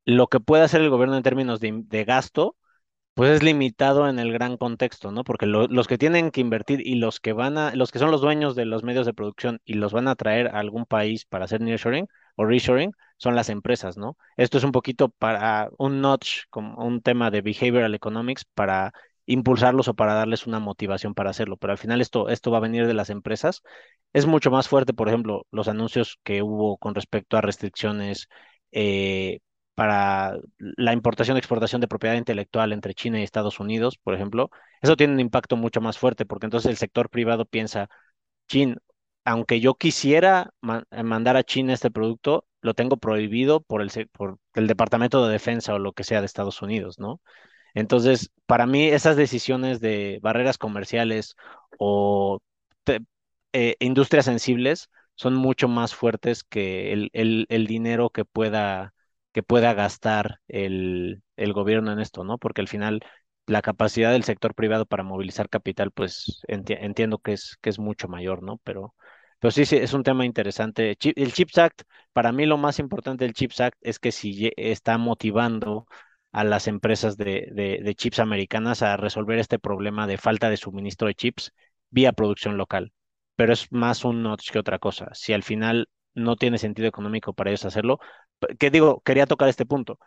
lo 0.05 0.27
que 0.27 0.39
puede 0.39 0.63
hacer 0.63 0.82
el 0.82 0.89
gobierno 0.89 1.17
en 1.17 1.23
términos 1.23 1.60
de, 1.60 1.84
de 1.86 2.05
gasto 2.05 2.55
pues 3.19 3.32
es 3.32 3.43
limitado 3.43 4.08
en 4.08 4.17
el 4.17 4.32
gran 4.32 4.55
contexto, 4.55 5.12
¿no? 5.12 5.25
Porque 5.25 5.45
los 5.45 5.88
que 5.88 5.97
tienen 5.97 6.32
que 6.32 6.39
invertir 6.39 6.79
y 6.88 6.95
los 6.95 7.19
que 7.19 7.34
van 7.34 7.58
a, 7.58 7.75
los 7.75 7.91
que 7.91 7.99
son 7.99 8.12
los 8.12 8.21
dueños 8.21 8.55
de 8.55 8.63
los 8.63 8.84
medios 8.84 9.05
de 9.05 9.13
producción 9.13 9.60
y 9.65 9.73
los 9.73 9.91
van 9.91 10.08
a 10.08 10.15
traer 10.15 10.47
a 10.47 10.60
algún 10.60 10.86
país 10.86 11.25
para 11.25 11.43
hacer 11.43 11.60
nearshoring 11.60 12.08
o 12.38 12.45
reshoring 12.45 12.93
son 13.17 13.36
las 13.36 13.49
empresas, 13.49 13.97
¿no? 13.97 14.15
Esto 14.38 14.58
es 14.58 14.63
un 14.63 14.71
poquito 14.71 15.10
para 15.10 15.69
un 15.77 15.99
notch, 15.99 16.43
como 16.49 16.82
un 16.82 17.01
tema 17.01 17.29
de 17.29 17.41
behavioral 17.41 17.93
economics 17.93 18.45
para 18.45 18.93
impulsarlos 19.25 19.89
o 19.89 19.95
para 19.95 20.13
darles 20.13 20.47
una 20.47 20.60
motivación 20.62 21.13
para 21.13 21.32
hacerlo, 21.32 21.58
pero 21.58 21.73
al 21.73 21.77
final 21.77 21.99
esto, 21.99 22.29
esto 22.29 22.51
va 22.51 22.60
a 22.60 22.62
venir 22.62 22.88
de 22.88 22.93
las 22.93 23.10
empresas. 23.10 23.63
Es 24.13 24.27
mucho 24.27 24.49
más 24.49 24.69
fuerte, 24.69 24.93
por 24.93 25.10
ejemplo, 25.10 25.45
los 25.51 25.67
anuncios 25.67 26.19
que 26.23 26.41
hubo 26.41 26.77
con 26.77 26.95
respecto 26.95 27.36
a 27.36 27.41
restricciones 27.41 28.29
eh, 28.71 29.39
para 29.79 30.37
la 30.57 30.91
importación 30.91 31.37
y 31.37 31.39
exportación 31.39 31.79
de 31.79 31.87
propiedad 31.87 32.15
intelectual 32.15 32.73
entre 32.73 32.93
China 32.93 33.17
y 33.21 33.23
Estados 33.23 33.61
Unidos, 33.61 33.97
por 33.97 34.13
ejemplo, 34.13 34.49
eso 34.81 34.97
tiene 34.97 35.13
un 35.13 35.21
impacto 35.21 35.55
mucho 35.55 35.79
más 35.79 35.97
fuerte 35.97 36.25
porque 36.25 36.47
entonces 36.47 36.69
el 36.69 36.75
sector 36.75 37.09
privado 37.09 37.45
piensa, 37.45 37.89
Chin, 38.49 38.75
aunque 39.23 39.61
yo 39.61 39.75
quisiera 39.75 40.51
eh, 40.91 41.03
mandar 41.03 41.37
a 41.37 41.43
China 41.45 41.73
este 41.73 41.91
producto, 41.91 42.45
lo 42.61 42.73
tengo 42.73 42.97
prohibido 42.97 43.61
por 43.61 43.81
el, 43.81 43.89
por 44.11 44.37
el 44.53 44.67
Departamento 44.67 45.25
de 45.25 45.31
Defensa 45.31 45.75
o 45.75 45.79
lo 45.79 45.93
que 45.93 46.03
sea 46.03 46.19
de 46.19 46.25
Estados 46.25 46.61
Unidos, 46.61 46.99
¿no? 46.99 47.21
Entonces, 47.73 48.31
para 48.47 48.65
mí 48.65 48.85
esas 48.87 49.15
decisiones 49.15 49.79
de 49.79 50.19
barreras 50.21 50.57
comerciales 50.57 51.35
o 51.79 52.39
eh, 53.53 53.75
industrias 53.79 54.25
sensibles 54.25 54.89
son 55.15 55.35
mucho 55.35 55.69
más 55.69 55.95
fuertes 55.95 56.43
que 56.43 56.91
el, 56.91 57.09
el 57.13 57.67
dinero 57.67 58.09
que 58.09 58.25
pueda 58.25 58.93
que 59.33 59.43
pueda 59.43 59.73
gastar 59.73 60.39
el, 60.47 61.23
el 61.37 61.53
gobierno 61.53 61.91
en 61.91 61.99
esto, 61.99 62.23
¿no? 62.23 62.37
Porque 62.37 62.61
al 62.61 62.67
final 62.67 63.01
la 63.45 63.61
capacidad 63.61 64.11
del 64.11 64.23
sector 64.23 64.53
privado 64.55 64.85
para 64.85 65.03
movilizar 65.03 65.49
capital, 65.49 65.91
pues 65.91 66.41
entiendo 66.47 67.19
que 67.19 67.33
es, 67.33 67.57
que 67.61 67.69
es 67.69 67.79
mucho 67.79 68.07
mayor, 68.07 68.43
¿no? 68.43 68.57
Pero, 68.63 68.95
pero 69.39 69.51
sí, 69.51 69.65
sí, 69.65 69.77
es 69.77 69.93
un 69.93 70.03
tema 70.03 70.25
interesante. 70.25 70.91
el 71.15 71.33
CHIPS 71.33 71.57
Act, 71.57 71.81
para 72.13 72.31
mí 72.31 72.45
lo 72.45 72.57
más 72.57 72.79
importante 72.79 73.25
del 73.25 73.33
CHIPS 73.33 73.61
Act 73.61 73.77
es 73.81 73.99
que 73.99 74.11
si 74.11 74.51
está 74.57 74.97
motivando 74.97 75.87
a 76.31 76.43
las 76.43 76.67
empresas 76.67 77.17
de, 77.17 77.47
de, 77.51 77.79
de 77.83 77.95
chips 77.95 78.19
americanas 78.19 78.81
a 78.83 78.97
resolver 78.97 79.39
este 79.39 79.57
problema 79.59 80.05
de 80.07 80.17
falta 80.17 80.49
de 80.49 80.57
suministro 80.57 81.07
de 81.07 81.15
chips 81.15 81.53
vía 81.89 82.13
producción 82.13 82.57
local. 82.57 82.93
Pero 83.35 83.53
es 83.53 83.71
más 83.71 84.03
un 84.05 84.21
notch 84.23 84.51
que 84.51 84.59
otra 84.59 84.79
cosa. 84.79 85.09
Si 85.13 85.33
al 85.33 85.43
final 85.43 85.89
no 86.13 86.35
tiene 86.35 86.57
sentido 86.57 86.87
económico 86.87 87.33
para 87.33 87.49
ellos 87.49 87.65
hacerlo. 87.65 87.99
Que 88.60 88.69
digo, 88.71 89.02
quería 89.02 89.25
tocar 89.28 89.49
este 89.49 89.65
punto. 89.65 89.99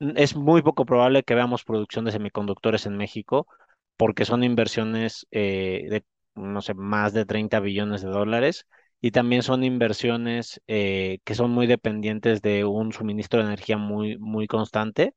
Es 0.00 0.36
muy 0.36 0.62
poco 0.62 0.86
probable 0.86 1.22
que 1.24 1.34
veamos 1.34 1.64
producción 1.64 2.04
de 2.04 2.12
semiconductores 2.12 2.86
en 2.86 2.96
México 2.96 3.48
porque 3.96 4.24
son 4.26 4.44
inversiones 4.44 5.26
eh, 5.32 5.86
de, 5.90 6.04
no 6.34 6.62
sé, 6.62 6.74
más 6.74 7.12
de 7.14 7.26
30 7.26 7.60
billones 7.60 8.02
de 8.02 8.08
dólares 8.10 8.66
y 9.00 9.12
también 9.12 9.42
son 9.42 9.64
inversiones 9.64 10.60
eh, 10.68 11.18
que 11.24 11.34
son 11.34 11.50
muy 11.52 11.66
dependientes 11.66 12.42
de 12.42 12.64
un 12.64 12.92
suministro 12.92 13.40
de 13.40 13.46
energía 13.48 13.78
muy, 13.78 14.18
muy 14.18 14.46
constante, 14.48 15.14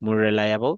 muy 0.00 0.16
reliable 0.16 0.76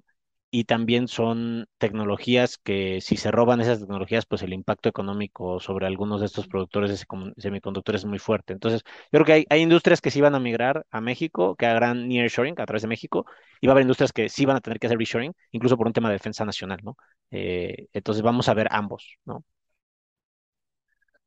y 0.51 0.65
también 0.65 1.07
son 1.07 1.67
tecnologías 1.77 2.57
que 2.57 2.99
si 3.01 3.15
se 3.15 3.31
roban 3.31 3.61
esas 3.61 3.79
tecnologías, 3.79 4.25
pues 4.25 4.43
el 4.43 4.53
impacto 4.53 4.89
económico 4.89 5.61
sobre 5.61 5.87
algunos 5.87 6.19
de 6.19 6.25
estos 6.27 6.47
productores 6.47 6.91
de 6.91 6.97
semiconductores 7.37 8.01
es 8.01 8.05
muy 8.05 8.19
fuerte. 8.19 8.51
Entonces, 8.51 8.83
yo 8.85 9.23
creo 9.23 9.25
que 9.25 9.47
hay, 9.49 9.61
industrias 9.61 10.01
que 10.01 10.11
sí 10.11 10.19
van 10.19 10.35
a 10.35 10.39
migrar 10.39 10.85
a 10.91 10.99
México, 10.99 11.55
que 11.55 11.67
hagan 11.67 12.09
nearshoring 12.09 12.59
a 12.59 12.65
través 12.65 12.81
de 12.81 12.89
México, 12.89 13.25
y 13.61 13.67
va 13.67 13.71
a 13.71 13.75
haber 13.75 13.83
industrias 13.83 14.11
que 14.11 14.27
sí 14.27 14.45
van 14.45 14.57
a 14.57 14.61
tener 14.61 14.77
que 14.79 14.87
hacer 14.87 14.99
reshoring, 14.99 15.33
incluso 15.51 15.77
por 15.77 15.87
un 15.87 15.93
tema 15.93 16.09
de 16.09 16.15
defensa 16.15 16.43
nacional, 16.43 16.79
¿no? 16.83 16.97
Eh, 17.31 17.87
entonces 17.93 18.21
vamos 18.21 18.49
a 18.49 18.53
ver 18.53 18.67
ambos, 18.71 19.17
¿no? 19.25 19.45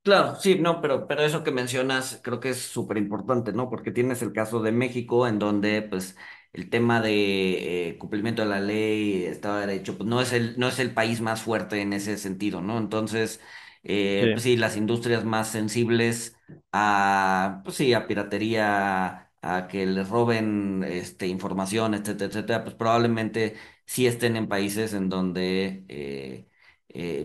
Claro, 0.03 0.35
sí, 0.37 0.59
no, 0.61 0.83
pero, 0.83 1.07
pero 1.09 1.23
eso 1.23 1.43
que 1.43 1.51
mencionas 1.51 2.21
creo 2.23 2.39
que 2.39 2.51
es 2.51 2.59
súper 2.61 2.99
importante, 2.99 3.55
¿no? 3.55 3.71
Porque 3.71 3.91
tienes 3.91 4.21
el 4.21 4.35
caso 4.35 4.61
de 4.61 4.71
México 4.71 5.27
en 5.27 5.39
donde, 5.39 5.81
pues, 5.81 6.15
el 6.55 6.71
tema 6.71 7.01
de 7.01 7.89
eh, 7.91 7.99
cumplimiento 7.99 8.43
de 8.43 8.49
la 8.49 8.61
ley, 8.61 9.25
Estado 9.25 9.57
de 9.59 9.67
Derecho, 9.67 9.99
pues 9.99 10.09
no 10.09 10.21
es 10.21 10.33
el, 10.33 10.59
no 10.59 10.69
es 10.69 10.79
el 10.79 10.95
país 10.95 11.21
más 11.21 11.43
fuerte 11.43 11.81
en 11.83 11.93
ese 11.93 12.17
sentido, 12.17 12.63
¿no? 12.63 12.79
Entonces, 12.79 13.41
eh, 13.83 14.29
pues 14.33 14.45
sí, 14.45 14.57
las 14.57 14.77
industrias 14.77 15.25
más 15.25 15.49
sensibles 15.49 16.37
a, 16.73 17.61
pues 17.65 17.77
sí, 17.77 17.93
a 17.93 18.07
piratería, 18.07 19.33
a 19.43 19.69
que 19.69 19.85
les 19.87 20.09
roben 20.09 20.85
este, 20.85 21.27
información, 21.27 21.95
etcétera, 21.95 22.27
etcétera, 22.31 22.65
pues 22.65 22.77
probablemente 22.77 23.57
sí 23.85 24.07
estén 24.07 24.37
en 24.37 24.49
países 24.49 24.95
en 24.95 25.09
donde, 25.09 25.85
eh, 25.89 26.49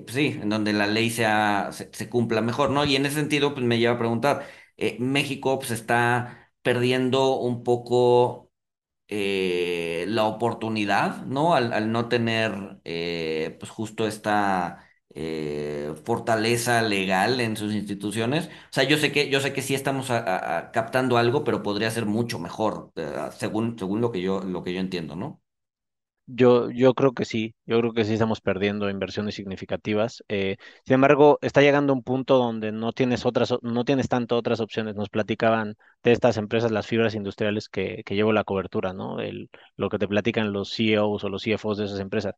pues 0.05 0.15
sí, 0.15 0.39
en 0.41 0.49
donde 0.49 0.73
la 0.73 0.87
ley 0.87 1.09
sea, 1.11 1.69
se, 1.71 2.09
cumpla 2.09 2.41
mejor, 2.41 2.71
¿no? 2.71 2.83
Y 2.85 2.95
en 2.95 3.05
ese 3.05 3.15
sentido, 3.15 3.53
pues 3.53 3.65
me 3.65 3.77
lleva 3.77 3.93
a 3.95 3.99
preguntar, 3.99 4.47
México 4.99 5.59
pues 5.59 5.71
está 5.71 6.51
perdiendo 6.61 7.37
un 7.37 7.63
poco 7.63 8.48
eh, 9.09 10.05
la 10.07 10.25
oportunidad, 10.25 11.25
¿no? 11.25 11.53
Al, 11.55 11.91
no 11.91 12.07
tener, 12.09 12.79
eh, 12.85 13.55
pues 13.59 13.71
justo 13.71 14.07
esta 14.07 14.85
eh, 15.15 15.93
fortaleza 16.05 16.81
legal 16.81 17.41
en 17.41 17.57
sus 17.57 17.73
instituciones. 17.73 18.47
O 18.47 18.49
sea, 18.71 18.83
yo 18.85 18.97
sé 18.97 19.11
que, 19.11 19.29
yo 19.29 19.39
sé 19.41 19.53
que 19.53 19.61
sí 19.61 19.75
estamos 19.75 20.07
captando 20.73 21.17
algo, 21.17 21.43
pero 21.43 21.63
podría 21.63 21.91
ser 21.91 22.05
mucho 22.05 22.39
mejor, 22.39 22.91
según, 23.37 23.77
según 23.79 24.01
lo 24.01 24.11
que 24.11 24.21
yo, 24.21 24.41
lo 24.41 24.63
que 24.63 24.73
yo 24.73 24.79
entiendo, 24.79 25.15
¿no? 25.15 25.41
Yo, 26.31 26.69
yo 26.69 26.93
creo 26.93 27.13
que 27.13 27.25
sí, 27.25 27.55
yo 27.65 27.79
creo 27.79 27.91
que 27.93 28.05
sí 28.05 28.13
estamos 28.13 28.39
perdiendo 28.39 28.87
inversiones 28.89 29.33
significativas. 29.33 30.23
Eh, 30.27 30.57
sin 30.85 30.93
embargo, 30.95 31.39
está 31.41 31.61
llegando 31.61 31.91
un 31.91 32.03
punto 32.03 32.37
donde 32.37 32.71
no 32.71 32.91
tienes 32.93 33.25
otras, 33.25 33.55
no 33.63 33.83
tienes 33.83 34.09
tanto 34.09 34.37
otras 34.37 34.59
opciones. 34.59 34.95
Nos 34.95 35.09
platicaban 35.09 35.75
de 36.03 36.11
estas 36.11 36.37
empresas, 36.37 36.69
las 36.71 36.85
fibras 36.85 37.15
industriales 37.15 37.67
que, 37.67 38.03
que 38.05 38.13
llevo 38.15 38.31
la 38.31 38.43
cobertura, 38.43 38.93
¿no? 38.93 39.19
El, 39.19 39.49
lo 39.75 39.89
que 39.89 39.97
te 39.97 40.07
platican 40.07 40.53
los 40.53 40.71
CEOs 40.71 41.23
o 41.23 41.29
los 41.29 41.41
CFOs 41.41 41.77
de 41.79 41.85
esas 41.85 41.99
empresas, 41.99 42.35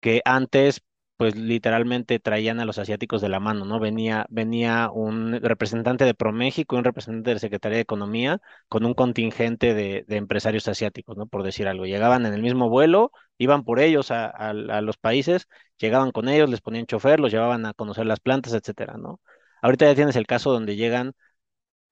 que 0.00 0.22
antes 0.24 0.82
pues 1.16 1.36
literalmente 1.36 2.18
traían 2.18 2.58
a 2.60 2.64
los 2.64 2.78
asiáticos 2.78 3.20
de 3.22 3.28
la 3.28 3.38
mano, 3.40 3.64
¿no? 3.64 3.78
Venía, 3.78 4.26
venía 4.30 4.90
un 4.92 5.32
representante 5.40 6.04
de 6.04 6.14
ProMéxico 6.14 6.74
y 6.74 6.78
un 6.78 6.84
representante 6.84 7.34
de 7.34 7.38
Secretaría 7.38 7.76
de 7.76 7.82
Economía 7.82 8.40
con 8.68 8.84
un 8.84 8.94
contingente 8.94 9.74
de, 9.74 10.04
empresarios 10.08 10.66
asiáticos, 10.68 11.16
¿no? 11.16 11.26
Por 11.26 11.44
decir 11.44 11.68
algo. 11.68 11.86
Llegaban 11.86 12.26
en 12.26 12.34
el 12.34 12.42
mismo 12.42 12.68
vuelo, 12.68 13.12
iban 13.38 13.64
por 13.64 13.78
ellos 13.80 14.10
a, 14.10 14.52
los 14.82 14.96
países, 14.98 15.46
llegaban 15.78 16.10
con 16.10 16.28
ellos, 16.28 16.50
les 16.50 16.60
ponían 16.60 16.86
chofer, 16.86 17.20
los 17.20 17.32
llevaban 17.32 17.64
a 17.66 17.74
conocer 17.74 18.06
las 18.06 18.20
plantas, 18.20 18.52
etcétera, 18.52 18.94
¿no? 18.98 19.20
Ahorita 19.62 19.86
ya 19.86 19.94
tienes 19.94 20.16
el 20.16 20.26
caso 20.26 20.52
donde 20.52 20.76
llegan 20.76 21.14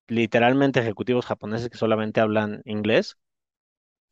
literalmente 0.09 0.81
ejecutivos 0.81 1.27
japoneses 1.27 1.71
que 1.71 1.79
solamente 1.79 2.21
hablan 2.21 2.63
inglés. 2.65 3.17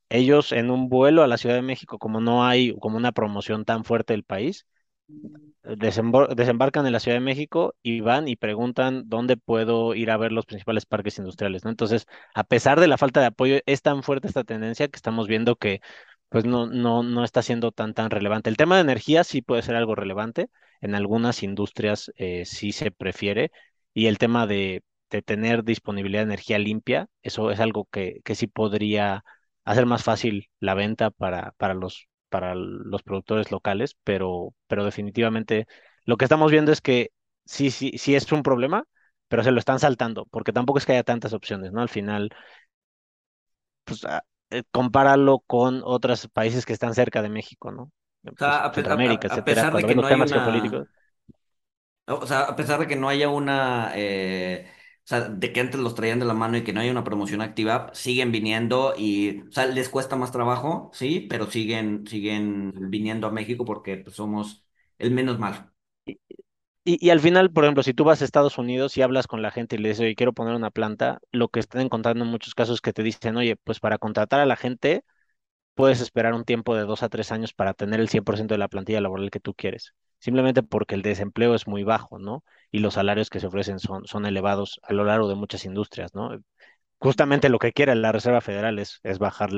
Ellos 0.09 0.53
en 0.53 0.71
un 0.71 0.89
vuelo 0.89 1.23
a 1.23 1.27
la 1.27 1.37
Ciudad 1.39 1.55
de 1.55 1.63
México, 1.63 1.99
como 1.99 2.21
no 2.21 2.45
hay 2.45 2.77
como 2.81 2.97
una 2.97 3.13
promoción 3.13 3.65
tan 3.65 3.85
fuerte 3.85 4.13
del 4.13 4.25
país, 4.25 4.67
desembarcan 5.63 6.87
en 6.87 6.93
la 6.93 7.01
Ciudad 7.01 7.17
de 7.17 7.25
México 7.25 7.75
y 7.83 8.01
van 8.01 8.29
y 8.29 8.37
preguntan 8.37 9.05
dónde 9.07 9.37
puedo 9.37 9.95
ir 9.95 10.11
a 10.11 10.17
ver 10.17 10.33
los 10.33 10.47
principales 10.47 10.87
parques 10.87 11.19
industriales, 11.19 11.65
¿no? 11.65 11.71
Entonces, 11.71 12.07
a 12.35 12.45
pesar 12.45 12.81
de 12.81 12.89
la 12.89 12.99
falta 12.99 13.21
de 13.21 13.27
apoyo, 13.27 13.59
es 13.67 13.83
tan 13.83 14.03
fuerte 14.03 14.29
esta 14.29 14.45
tendencia 14.45 14.89
que 14.89 14.97
estamos 14.97 15.29
viendo 15.29 15.57
que 15.57 15.81
pues 16.29 16.45
no, 16.45 16.67
no, 16.67 17.03
no 17.03 17.25
está 17.25 17.43
siendo 17.43 17.73
tan, 17.73 17.95
tan 17.95 18.11
relevante. 18.11 18.51
El 18.51 18.57
tema 18.57 18.77
de 18.77 18.83
energía 18.83 19.25
sí 19.25 19.43
puede 19.43 19.63
ser 19.63 19.77
algo 19.77 19.95
relevante, 19.95 20.49
en 20.81 20.95
algunas 20.95 21.43
industrias 21.43 22.13
eh, 22.17 22.45
sí 22.47 22.73
se 22.73 22.91
prefiere, 22.93 23.51
y 23.95 24.07
el 24.07 24.19
tema 24.19 24.47
de, 24.47 24.83
de, 25.11 25.23
tener 25.23 25.65
disponibilidad 25.65 26.21
de 26.23 26.25
energía 26.35 26.59
limpia, 26.59 27.09
eso 27.23 27.51
es 27.51 27.61
algo 27.61 27.87
que, 27.91 28.21
que 28.25 28.35
sí 28.37 28.47
podría 28.47 29.25
hacer 29.65 29.87
más 29.87 30.05
fácil 30.05 30.49
la 30.61 30.75
venta 30.75 31.11
para, 31.11 31.53
para 31.59 31.75
los 31.75 32.09
para 32.31 32.55
los 32.57 33.03
productores 33.05 33.53
locales, 33.53 33.97
pero, 34.05 34.55
pero 34.69 34.85
definitivamente 34.87 35.67
lo 36.07 36.19
que 36.19 36.27
estamos 36.27 36.53
viendo 36.53 36.73
es 36.73 36.81
que 36.83 37.13
sí, 37.47 37.71
sí, 37.73 37.93
sí 37.99 38.15
es 38.17 38.31
un 38.33 38.43
problema, 38.45 38.85
pero 39.29 39.45
se 39.45 39.53
lo 39.53 39.61
están 39.61 39.81
saltando, 39.81 40.27
porque 40.27 40.53
tampoco 40.55 40.79
es 40.79 40.87
que 40.87 40.93
haya 40.93 41.05
tantas 41.05 41.35
opciones, 41.35 41.73
¿no? 41.73 41.83
Al 41.83 41.91
final, 41.91 42.31
pues 43.85 44.05
ah, 44.05 44.25
eh, 44.51 44.63
compáralo 44.71 45.41
con 45.41 45.83
otros 45.85 46.29
países 46.29 46.67
que 46.67 46.73
están 46.73 46.95
cerca 46.95 47.23
de 47.23 47.29
México, 47.31 47.71
¿no? 47.73 47.85
O 47.85 48.37
pues, 48.43 48.61
sea, 48.75 48.93
a, 48.95 49.03
pe- 49.03 49.23
a- 49.29 49.45
etcétera, 49.45 49.45
pesar 49.45 49.75
de 49.77 49.85
que 49.87 49.95
no 49.95 50.07
hay 50.07 50.21
una, 50.21 50.83
o 52.07 52.27
sea, 52.27 52.41
a 52.43 52.57
pesar 52.57 52.81
de 52.81 52.87
que 52.89 52.97
no 52.97 53.09
haya 53.09 53.29
una, 53.29 53.93
eh, 53.95 54.67
o 54.69 54.80
sea, 55.11 55.29
de 55.29 55.53
que 55.53 55.61
antes 55.61 55.81
los 55.81 55.95
traían 55.95 56.19
de 56.21 56.25
la 56.27 56.35
mano 56.35 56.57
y 56.57 56.65
que 56.65 56.73
no 56.73 56.81
haya 56.81 56.91
una 56.93 57.05
promoción 57.05 57.43
activa, 57.43 57.91
siguen 57.93 58.33
viniendo 58.33 58.95
y, 58.97 59.43
les 59.75 59.89
cuesta 59.89 60.17
más 60.17 60.33
trabajo, 60.33 60.91
sí, 60.95 61.27
pero 61.29 61.51
siguen, 61.51 62.07
siguen 62.07 62.73
viniendo 62.91 63.27
a 63.27 63.31
México 63.33 63.65
porque 63.65 63.97
pues, 63.99 64.17
somos 64.17 64.65
el 64.99 65.11
menos 65.11 65.39
malo. 65.39 65.73
Y, 66.85 67.05
y 67.05 67.11
al 67.11 67.21
final, 67.21 67.53
por 67.53 67.65
ejemplo, 67.65 67.83
si 67.83 67.93
tú 67.93 68.05
vas 68.05 68.23
a 68.23 68.25
Estados 68.25 68.57
Unidos 68.57 68.97
y 68.97 69.03
hablas 69.03 69.27
con 69.27 69.43
la 69.43 69.51
gente 69.51 69.77
y 69.77 69.79
le 69.79 69.91
dices, 69.91 70.03
oye, 70.03 70.15
quiero 70.15 70.33
poner 70.33 70.55
una 70.55 70.71
planta, 70.71 71.21
lo 71.31 71.49
que 71.49 71.61
están 71.61 71.83
encontrando 71.83 72.25
en 72.25 72.31
muchos 72.31 72.55
casos 72.55 72.77
es 72.77 72.81
que 72.81 72.93
te 72.93 73.03
dicen, 73.03 73.37
oye, 73.37 73.57
pues 73.57 73.81
para 73.81 73.99
contratar 73.99 74.41
a 74.41 74.47
la 74.47 74.57
gente 74.57 75.05
puedes 75.75 76.01
esperar 76.01 76.35
un 76.35 76.45
tiempo 76.45 76.77
de 76.77 76.83
dos 76.83 77.03
a 77.03 77.09
tres 77.09 77.33
años 77.33 77.55
para 77.55 77.75
tener 77.75 78.01
el 78.01 78.09
100% 78.09 78.55
de 78.55 78.59
la 78.59 78.69
plantilla 78.69 79.01
laboral 79.01 79.31
que 79.31 79.41
tú 79.41 79.55
quieres, 79.55 79.95
simplemente 80.19 80.63
porque 80.63 80.95
el 80.95 81.03
desempleo 81.03 81.55
es 81.55 81.67
muy 81.67 81.85
bajo, 81.85 82.19
¿no? 82.19 82.45
Y 82.71 82.81
los 82.81 82.95
salarios 82.95 83.31
que 83.31 83.41
se 83.41 83.47
ofrecen 83.49 83.79
son, 83.81 84.07
son 84.07 84.27
elevados 84.27 84.81
a 84.85 84.93
lo 84.93 85.05
largo 85.05 85.29
de 85.29 85.35
muchas 85.37 85.65
industrias, 85.65 86.15
¿no? 86.15 86.39
Justamente 86.99 87.49
lo 87.49 87.59
que 87.59 87.73
quiere 87.73 87.95
la 87.95 88.13
Reserva 88.13 88.41
Federal 88.43 88.79
es, 88.79 89.01
es 89.05 89.19
bajar 89.19 89.51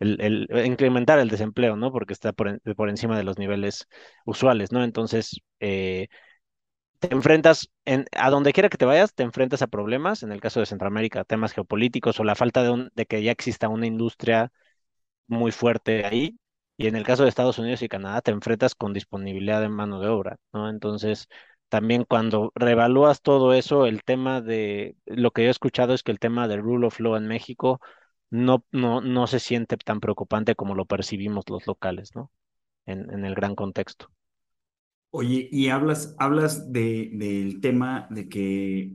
el, 0.00 0.20
el- 0.50 0.66
incrementar 0.66 1.18
el 1.20 1.28
desempleo, 1.30 1.76
¿no? 1.76 1.92
Porque 1.92 2.12
está 2.12 2.32
por, 2.32 2.60
por 2.76 2.88
encima 2.90 3.16
de 3.16 3.24
los 3.24 3.38
niveles 3.38 3.86
usuales, 4.26 4.72
¿no? 4.72 4.84
Entonces, 4.84 5.40
eh, 5.60 6.08
te 7.00 7.12
enfrentas, 7.14 7.68
en, 7.84 8.06
a 8.12 8.30
donde 8.30 8.52
quiera 8.52 8.68
que 8.68 8.76
te 8.78 8.84
vayas, 8.84 9.14
te 9.14 9.22
enfrentas 9.22 9.62
a 9.62 9.68
problemas, 9.68 10.22
en 10.22 10.32
el 10.32 10.40
caso 10.40 10.60
de 10.60 10.66
Centroamérica, 10.66 11.24
temas 11.24 11.52
geopolíticos 11.52 12.18
o 12.20 12.24
la 12.24 12.34
falta 12.34 12.62
de, 12.62 12.70
un, 12.70 12.90
de 12.94 13.06
que 13.06 13.22
ya 13.22 13.30
exista 13.32 13.68
una 13.68 13.86
industria 13.86 14.52
muy 15.28 15.52
fuerte 15.52 16.04
ahí. 16.06 16.38
Y 16.78 16.86
en 16.88 16.96
el 16.96 17.04
caso 17.04 17.24
de 17.24 17.28
Estados 17.30 17.58
Unidos 17.58 17.82
y 17.82 17.88
Canadá, 17.88 18.20
te 18.22 18.30
enfrentas 18.32 18.74
con 18.74 18.92
disponibilidad 18.94 19.60
de 19.60 19.68
mano 19.68 20.00
de 20.00 20.08
obra, 20.08 20.36
¿no? 20.52 20.70
Entonces, 20.70 21.28
también 21.68 22.04
cuando 22.04 22.52
reevalúas 22.54 23.22
todo 23.22 23.52
eso, 23.54 23.86
el 23.86 24.02
tema 24.04 24.40
de, 24.40 24.96
lo 25.06 25.30
que 25.32 25.42
yo 25.42 25.48
he 25.48 25.50
escuchado 25.50 25.94
es 25.94 26.02
que 26.02 26.12
el 26.12 26.18
tema 26.18 26.48
del 26.48 26.62
rule 26.62 26.86
of 26.86 27.00
law 27.00 27.16
en 27.16 27.26
México 27.26 27.80
no, 28.30 28.64
no, 28.72 29.00
no 29.00 29.26
se 29.26 29.40
siente 29.40 29.76
tan 29.76 30.00
preocupante 30.00 30.54
como 30.54 30.74
lo 30.74 30.86
percibimos 30.86 31.44
los 31.48 31.66
locales, 31.66 32.14
¿no? 32.14 32.30
En, 32.86 33.10
en 33.12 33.24
el 33.24 33.34
gran 33.34 33.54
contexto. 33.54 34.10
Oye, 35.10 35.48
y 35.50 35.68
hablas, 35.68 36.14
hablas 36.18 36.70
de, 36.70 37.10
del 37.14 37.60
tema 37.60 38.06
de 38.10 38.28
que 38.28 38.92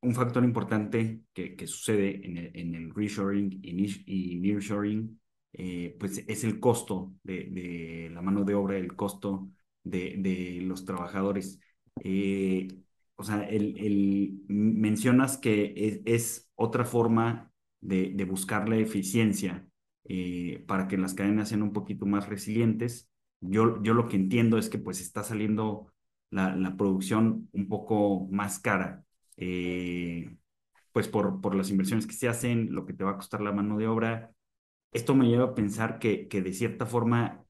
un 0.00 0.14
factor 0.14 0.44
importante 0.44 1.22
que, 1.34 1.56
que 1.56 1.66
sucede 1.66 2.24
en 2.24 2.36
el, 2.38 2.50
en 2.54 2.74
el 2.74 2.94
reshoring 2.94 3.60
y 3.62 4.36
nearshoring, 4.40 5.20
eh, 5.52 5.96
pues 5.98 6.24
es 6.26 6.44
el 6.44 6.60
costo 6.60 7.14
de, 7.22 7.48
de 7.50 8.10
la 8.12 8.22
mano 8.22 8.44
de 8.44 8.54
obra, 8.54 8.76
el 8.78 8.94
costo 8.94 9.48
de, 9.82 10.14
de 10.18 10.60
los 10.62 10.84
trabajadores. 10.84 11.60
Eh, 12.02 12.68
o 13.16 13.24
sea, 13.24 13.42
el, 13.48 13.76
el- 13.78 14.40
mencionas 14.48 15.38
que 15.38 16.02
es, 16.06 16.50
otra 16.54 16.84
forma 16.84 17.52
de, 17.80 18.12
de 18.14 18.24
buscar 18.24 18.68
la 18.68 18.76
eficiencia 18.76 19.68
eh, 20.04 20.64
para 20.66 20.88
que 20.88 20.96
las 20.98 21.14
cadenas 21.14 21.48
sean 21.50 21.62
un 21.62 21.72
poquito 21.72 22.06
más 22.06 22.28
resilientes. 22.28 23.08
Yo, 23.40 23.82
yo 23.82 23.94
lo 23.94 24.08
que 24.08 24.16
entiendo 24.16 24.58
es 24.58 24.68
que 24.70 24.78
pues 24.78 25.00
está 25.00 25.22
saliendo 25.22 25.92
la, 26.30 26.54
la 26.56 26.76
producción 26.76 27.48
un 27.52 27.68
poco 27.68 28.26
más 28.30 28.58
cara 28.58 29.04
eh, 29.36 30.36
pues 30.92 31.08
por, 31.08 31.40
por 31.40 31.54
las 31.54 31.70
inversiones 31.70 32.06
que 32.06 32.14
se 32.14 32.28
hacen, 32.28 32.74
lo 32.74 32.86
que 32.86 32.92
te 32.94 33.04
va 33.04 33.12
a 33.12 33.16
costar 33.16 33.40
la 33.42 33.52
mano 33.52 33.78
de 33.78 33.86
obra. 33.88 34.32
Esto 34.92 35.14
me 35.16 35.28
lleva 35.28 35.46
a 35.46 35.54
pensar 35.56 35.98
que, 36.00 36.28
que 36.28 36.42
de 36.42 36.52
cierta 36.54 36.86
forma 36.86 37.45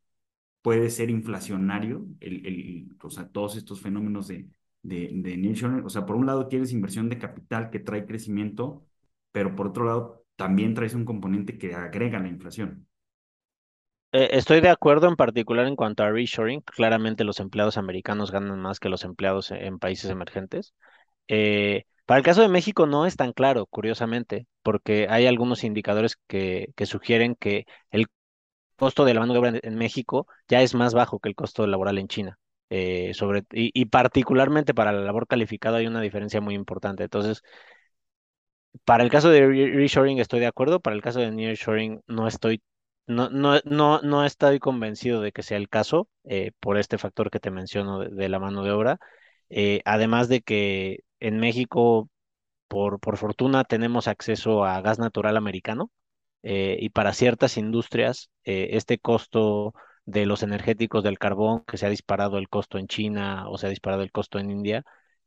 puede 0.66 0.90
ser 0.90 1.10
inflacionario, 1.10 2.06
el, 2.20 2.46
el, 2.46 2.88
o 3.02 3.10
sea, 3.10 3.28
todos 3.28 3.56
estos 3.56 3.80
fenómenos 3.80 4.28
de, 4.28 4.48
de, 4.82 5.10
de 5.14 5.36
nearshoring. 5.36 5.84
O 5.84 5.90
sea, 5.90 6.04
por 6.06 6.16
un 6.16 6.26
lado 6.26 6.48
tienes 6.48 6.72
inversión 6.72 7.08
de 7.08 7.18
capital 7.18 7.70
que 7.70 7.78
trae 7.80 8.06
crecimiento, 8.06 8.86
pero 9.32 9.54
por 9.56 9.68
otro 9.68 9.84
lado 9.86 10.26
también 10.36 10.74
traes 10.74 10.94
un 10.94 11.04
componente 11.04 11.58
que 11.58 11.74
agrega 11.74 12.18
la 12.20 12.28
inflación. 12.28 12.88
Eh, 14.12 14.30
estoy 14.32 14.60
de 14.60 14.70
acuerdo 14.70 15.08
en 15.08 15.16
particular 15.16 15.66
en 15.66 15.76
cuanto 15.76 16.02
a 16.02 16.10
reshoring. 16.10 16.60
Claramente 16.62 17.24
los 17.24 17.40
empleados 17.40 17.76
americanos 17.78 18.30
ganan 18.32 18.60
más 18.60 18.80
que 18.80 18.88
los 18.88 19.04
empleados 19.04 19.50
en 19.50 19.78
países 19.78 20.10
emergentes. 20.10 20.74
Eh, 21.28 21.84
para 22.06 22.18
el 22.18 22.24
caso 22.24 22.42
de 22.42 22.48
México 22.48 22.86
no 22.86 23.06
es 23.06 23.16
tan 23.16 23.32
claro, 23.32 23.66
curiosamente, 23.66 24.46
porque 24.62 25.08
hay 25.10 25.26
algunos 25.26 25.64
indicadores 25.64 26.16
que, 26.28 26.68
que 26.76 26.86
sugieren 26.86 27.36
que 27.36 27.66
el 27.90 28.06
costo 28.76 29.04
de 29.04 29.14
la 29.14 29.20
mano 29.20 29.32
de 29.32 29.38
obra 29.38 29.60
en, 29.62 29.74
México 29.76 30.26
ya 30.48 30.62
es 30.62 30.74
más 30.74 30.94
bajo 30.94 31.18
que 31.20 31.28
el 31.28 31.34
costo 31.34 31.66
laboral 31.66 31.98
en 31.98 32.08
China. 32.08 32.38
Eh, 32.70 33.14
sobre, 33.14 33.44
y, 33.52 33.84
particularmente 33.86 34.74
para 34.74 34.92
la 34.92 35.00
labor 35.02 35.26
calificada 35.28 35.78
hay 35.78 35.86
una 35.86 36.00
diferencia 36.00 36.40
muy 36.40 36.54
importante. 36.54 37.04
Entonces, 37.04 37.42
para 38.84 39.02
el 39.04 39.10
caso 39.10 39.30
de 39.30 39.46
re- 39.46 39.70
reshoring 39.74 40.18
estoy 40.18 40.40
de 40.40 40.46
acuerdo, 40.46 40.80
para 40.80 40.96
el 40.96 41.02
caso 41.02 41.20
de 41.20 41.30
nearshoring 41.30 42.02
no 42.06 42.26
estoy, 42.28 42.62
no, 43.06 43.28
no, 43.30 43.60
no, 43.64 44.00
no 44.02 44.24
estoy 44.24 44.58
convencido 44.58 45.20
de 45.20 45.32
que 45.32 45.42
sea 45.42 45.56
el 45.58 45.68
caso 45.68 46.08
eh, 46.24 46.52
por 46.60 46.78
este 46.78 46.98
factor 46.98 47.30
que 47.30 47.40
te 47.40 47.50
menciono 47.50 48.00
de, 48.00 48.08
de 48.10 48.28
la 48.28 48.38
mano 48.38 48.62
de 48.62 48.70
obra. 48.72 48.98
Eh, 49.50 49.80
además 49.84 50.28
de 50.28 50.42
que 50.42 51.00
en 51.20 51.38
México, 51.38 52.08
por, 52.68 53.00
por 53.00 53.16
fortuna, 53.18 53.64
tenemos 53.64 54.08
acceso 54.08 54.64
a 54.64 54.80
gas 54.82 54.98
natural 54.98 55.36
americano 55.36 55.90
eh, 56.48 56.78
y 56.80 56.90
para 56.90 57.12
ciertas 57.12 57.56
industrias, 57.56 58.30
eh, 58.44 58.68
este 58.72 58.98
costo 59.00 59.74
de 60.04 60.26
los 60.26 60.44
energéticos 60.44 61.02
del 61.02 61.18
carbón, 61.18 61.64
que 61.66 61.76
se 61.76 61.86
ha 61.86 61.88
disparado 61.90 62.38
el 62.38 62.48
costo 62.48 62.78
en 62.78 62.86
China 62.86 63.48
o 63.48 63.58
se 63.58 63.66
ha 63.66 63.70
disparado 63.70 64.04
el 64.04 64.12
costo 64.12 64.38
en 64.38 64.52
India, 64.52 64.84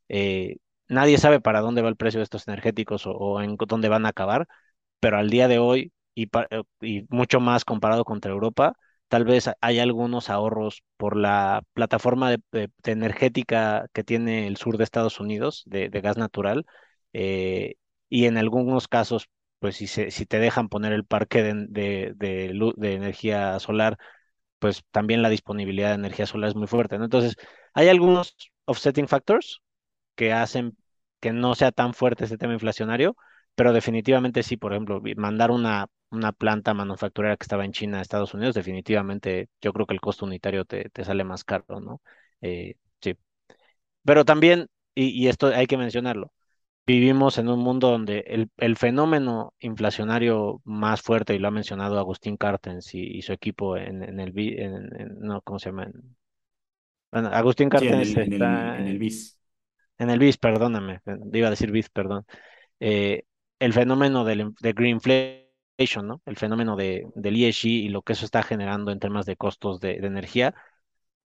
eh, 0.08 0.56
nadie 0.88 1.18
sabe 1.18 1.38
para 1.40 1.60
dónde 1.60 1.82
va 1.82 1.90
el 1.90 1.96
precio 1.96 2.20
de 2.20 2.24
estos 2.24 2.48
energéticos 2.48 3.02
o, 3.06 3.42
en 3.42 3.56
dónde 3.68 3.90
van 3.90 4.06
a 4.06 4.10
acabar, 4.10 4.46
pero 5.00 5.18
al 5.18 5.28
día 5.28 5.46
de 5.48 5.58
hoy 5.58 5.92
y, 6.14 6.28
y 6.80 7.06
mucho 7.10 7.38
más 7.40 7.66
comparado 7.66 8.04
contra 8.04 8.32
Europa, 8.32 8.72
tal 9.08 9.24
vez 9.24 9.50
hay 9.60 9.78
algunos 9.78 10.30
ahorros 10.30 10.84
por 10.96 11.16
la 11.16 11.62
plataforma 11.74 12.30
de, 12.30 12.70
energética 12.84 13.88
que 13.92 14.04
tiene 14.04 14.46
el 14.46 14.56
sur 14.56 14.78
de 14.78 14.84
Estados 14.84 15.20
Unidos 15.20 15.64
de, 15.66 15.88
gas 15.90 16.16
natural 16.16 16.64
y 17.12 18.24
en 18.26 18.38
algunos 18.38 18.88
casos 18.88 19.28
pues 19.60 19.76
si, 19.76 19.88
se, 19.88 20.10
si 20.12 20.26
te 20.26 20.40
dejan 20.40 20.70
poner 20.70 20.92
el 20.94 21.06
parque 21.06 21.42
de, 21.44 21.54
de, 21.70 22.14
de, 22.16 22.54
lu- 22.54 22.74
de 22.76 22.94
energía 22.94 23.60
solar, 23.60 23.98
pues 24.58 24.84
también 24.90 25.22
la 25.22 25.28
disponibilidad 25.30 25.88
de 25.90 25.94
energía 25.96 26.26
solar 26.26 26.50
es 26.50 26.56
muy 26.56 26.66
fuerte. 26.66 26.96
Entonces, 26.96 27.36
hay 27.74 27.88
algunos 27.88 28.36
offsetting 28.66 29.08
factors 29.08 29.62
que 30.14 30.32
hacen 30.32 30.76
que 31.20 31.32
no 31.32 31.54
sea 31.54 31.72
tan 31.72 31.94
fuerte 31.94 32.24
ese 32.24 32.38
tema 32.38 32.54
inflacionario, 32.54 33.16
pero 33.54 33.72
definitivamente 33.72 34.42
sí, 34.42 34.56
por 34.56 34.72
ejemplo, 34.72 35.02
mandar 35.16 35.50
una, 35.50 35.86
una 36.10 36.32
planta 36.32 36.74
manufacturera 36.74 37.36
que 37.36 37.44
estaba 37.44 37.64
en 37.64 37.72
China 37.72 37.98
a 37.98 38.02
Estados 38.02 38.34
Unidos, 38.34 38.54
definitivamente 38.54 39.48
yo 39.60 39.72
creo 39.72 39.86
que 39.86 39.94
el 39.94 40.00
costo 40.00 40.26
unitario 40.26 40.64
te, 40.64 40.90
te 40.90 41.04
sale 41.04 41.24
más 41.24 41.44
caro, 41.44 41.80
¿no? 41.80 42.00
Eh, 42.42 42.76
sí, 43.00 43.16
pero 44.04 44.24
también, 44.24 44.68
y 44.94 45.28
esto 45.28 45.48
hay 45.48 45.66
que 45.66 45.76
mencionarlo, 45.76 46.32
Vivimos 46.92 47.38
en 47.38 47.48
un 47.48 47.60
mundo 47.60 47.90
donde 47.90 48.20
el, 48.26 48.50
el 48.56 48.76
fenómeno 48.76 49.54
inflacionario 49.60 50.60
más 50.64 51.02
fuerte, 51.02 51.34
y 51.34 51.38
lo 51.38 51.48
ha 51.48 51.50
mencionado 51.50 51.98
Agustín 51.98 52.36
Cartens 52.36 52.94
y, 52.94 53.00
y 53.18 53.22
su 53.22 53.32
equipo 53.32 53.76
en, 53.76 54.02
en 54.02 54.18
el, 54.20 54.32
en, 54.38 54.74
en- 55.00 55.18
no, 55.20 55.40
¿cómo 55.42 55.58
se 55.58 55.70
llama? 55.70 55.84
En- 55.84 56.16
Bueno, 57.12 57.28
Agustín 57.28 57.68
Cartens 57.68 58.16
en 58.16 58.32
el, 58.32 58.32
está 58.32 58.78
en 58.78 58.86
el 58.88 58.98
BIS. 58.98 59.38
en 59.98 60.10
el 60.10 60.18
BIS, 60.18 60.38
perdóname, 60.38 61.00
iba 61.32 61.48
a 61.48 61.50
decir 61.50 61.70
BIS, 61.70 61.90
perdón. 61.90 62.26
Eh, 62.80 63.24
el 63.60 63.72
fenómeno 63.74 64.24
del, 64.24 64.54
de 64.60 64.72
greenflation, 64.72 66.06
¿no? 66.08 66.22
El 66.26 66.36
fenómeno 66.36 66.76
de, 66.76 67.06
del 67.14 67.36
ESG 67.36 67.68
y 67.86 67.88
lo 67.90 68.02
que 68.02 68.14
eso 68.14 68.24
está 68.24 68.42
generando 68.42 68.92
en 68.92 69.00
temas 69.00 69.26
de 69.26 69.36
costos 69.36 69.80
de 69.80 70.00
de 70.00 70.06
energía 70.06 70.54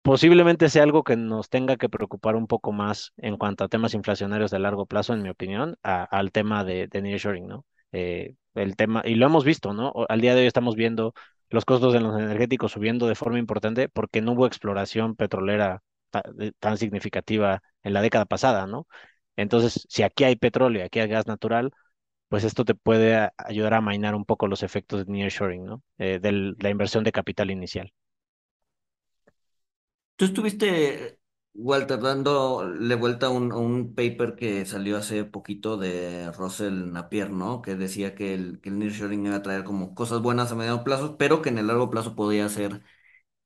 Posiblemente 0.08 0.70
sea 0.70 0.84
algo 0.84 1.04
que 1.04 1.18
nos 1.18 1.50
tenga 1.50 1.76
que 1.76 1.90
preocupar 1.90 2.38
un 2.38 2.48
poco 2.48 2.72
más 2.72 3.12
en 3.18 3.36
cuanto 3.38 3.66
a 3.66 3.68
temas 3.68 3.94
inflacionarios 3.94 4.52
de 4.52 4.60
largo 4.60 4.86
plazo, 4.86 5.14
en 5.14 5.22
mi 5.22 5.28
opinión, 5.30 5.76
al 5.84 6.32
tema 6.32 6.64
de, 6.64 6.88
de 6.88 7.02
nearshoring, 7.02 7.46
¿no? 7.46 7.66
Eh, 7.92 8.36
el 8.56 8.78
tema, 8.78 9.02
y 9.06 9.16
lo 9.16 9.26
hemos 9.26 9.44
visto, 9.44 9.74
¿no? 9.74 9.92
Al 10.08 10.22
día 10.22 10.34
de 10.34 10.42
hoy 10.42 10.48
estamos 10.48 10.76
viendo 10.78 11.14
los 11.50 11.66
costos 11.66 11.92
de 11.92 12.00
los 12.00 12.18
energéticos 12.18 12.72
subiendo 12.72 13.08
de 13.08 13.16
forma 13.16 13.38
importante 13.38 13.90
porque 13.90 14.22
no 14.22 14.32
hubo 14.32 14.48
exploración 14.48 15.16
petrolera 15.18 15.84
tan 16.60 16.78
significativa 16.78 17.62
en 17.84 17.94
la 17.94 18.02
década 18.02 18.26
pasada, 18.26 18.66
¿no? 18.66 18.88
Entonces, 19.36 19.86
si 19.90 20.04
aquí 20.04 20.24
hay 20.24 20.36
petróleo 20.38 20.86
aquí 20.86 21.00
hay 21.02 21.10
gas 21.10 21.28
natural, 21.28 21.72
pues 22.30 22.44
esto 22.46 22.66
te 22.66 22.76
puede 22.76 23.30
ayudar 23.38 23.74
a 23.76 23.82
mainar 23.82 24.16
un 24.16 24.26
poco 24.26 24.48
los 24.48 24.64
efectos 24.64 25.06
de 25.06 25.12
nearshoring, 25.14 25.66
¿no? 25.66 25.84
Eh, 25.98 26.20
de 26.22 26.56
la 26.60 26.70
inversión 26.70 27.04
de 27.04 27.12
capital 27.12 27.52
inicial. 27.52 27.92
Tú 30.18 30.26
estuviste, 30.26 31.20
Walter, 31.54 32.02
dándole 32.02 32.96
vuelta 32.96 33.28
a 33.28 33.30
un, 33.30 33.94
paper 33.96 34.36
que 34.36 34.66
salió 34.66 34.98
hace 34.98 35.26
poquito 35.26 35.78
de 35.78 36.32
Russell 36.32 36.92
Napier, 36.92 37.30
¿no? 37.30 37.62
Que 37.62 37.76
decía 37.76 38.16
que 38.16 38.34
el, 38.34 38.60
que 38.60 38.70
el 38.70 38.80
nearshoring 38.80 39.28
iba 39.28 39.36
a 39.36 39.44
traer 39.44 39.64
como 39.64 39.94
cosas 39.94 40.22
buenas 40.22 40.52
a 40.52 40.56
mediano 40.56 40.84
plazo, 40.84 41.18
pero 41.18 41.44
que 41.44 41.50
en 41.50 41.60
el 41.60 41.68
largo 41.68 41.92
plazo 41.92 42.16
podía 42.16 42.50
ser 42.50 42.84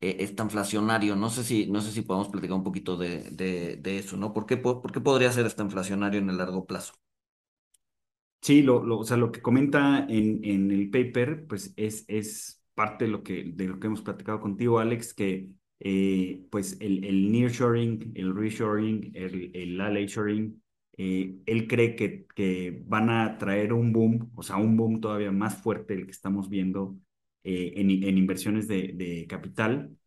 eh, 0.02 0.18
está 0.20 0.44
inflacionario. 0.44 1.16
No 1.18 1.30
sé 1.30 1.44
si, 1.44 1.68
no 1.68 1.82
sé 1.82 1.92
si 1.92 2.04
podemos 2.04 2.30
platicar 2.30 2.58
un 2.58 2.64
poquito 2.64 2.98
de, 2.98 3.30
de, 3.32 3.78
de 3.78 4.00
eso, 4.00 4.18
¿no? 4.18 4.34
¿Por 4.34 4.46
qué, 4.46 4.58
podría 4.58 5.32
ser 5.32 5.46
está 5.46 5.64
inflacionario 5.64 6.20
en 6.22 6.30
el 6.30 6.38
largo 6.38 6.66
plazo? 6.66 6.94
Sí, 8.42 8.64
lo, 8.64 8.84
lo, 8.84 9.00
o 9.00 9.04
sea, 9.04 9.18
lo 9.18 9.32
que 9.32 9.42
comenta 9.42 10.06
en, 10.10 10.44
en 10.46 10.72
el 10.72 10.90
paper, 10.90 11.48
pues 11.48 11.74
es, 11.76 12.06
es 12.08 12.64
parte 12.76 13.08
lo 13.08 13.24
que, 13.24 13.44
de 13.54 13.68
lo 13.68 13.80
que 13.80 13.88
hemos 13.88 14.02
platicado 14.02 14.40
contigo, 14.40 14.80
Alex, 14.80 15.14
que 15.14 15.50
eh, 15.82 16.46
pues 16.50 16.78
el, 16.80 17.04
el 17.04 17.32
nearshoring, 17.32 18.14
el 18.16 18.36
reshoring, 18.36 19.12
el, 19.16 19.52
el 19.54 19.82
ally-shoring, 19.82 20.62
eh, 20.98 21.36
él 21.46 21.68
cree 21.68 21.96
que, 21.96 22.26
que 22.36 22.84
van 22.86 23.10
a 23.10 23.38
traer 23.38 23.74
un 23.74 23.92
boom, 23.92 24.32
o 24.36 24.44
sea, 24.44 24.58
un 24.58 24.78
boom 24.78 25.02
todavía 25.02 25.32
más 25.32 25.62
fuerte 25.62 25.96
del 25.96 26.06
que 26.06 26.12
estamos 26.12 26.50
viendo 26.50 26.98
eh, 27.44 27.74
en, 27.76 27.90
en 27.92 28.18
inversiones 28.18 28.68
de, 28.68 28.94
de 28.96 29.26
capital. 29.28 29.98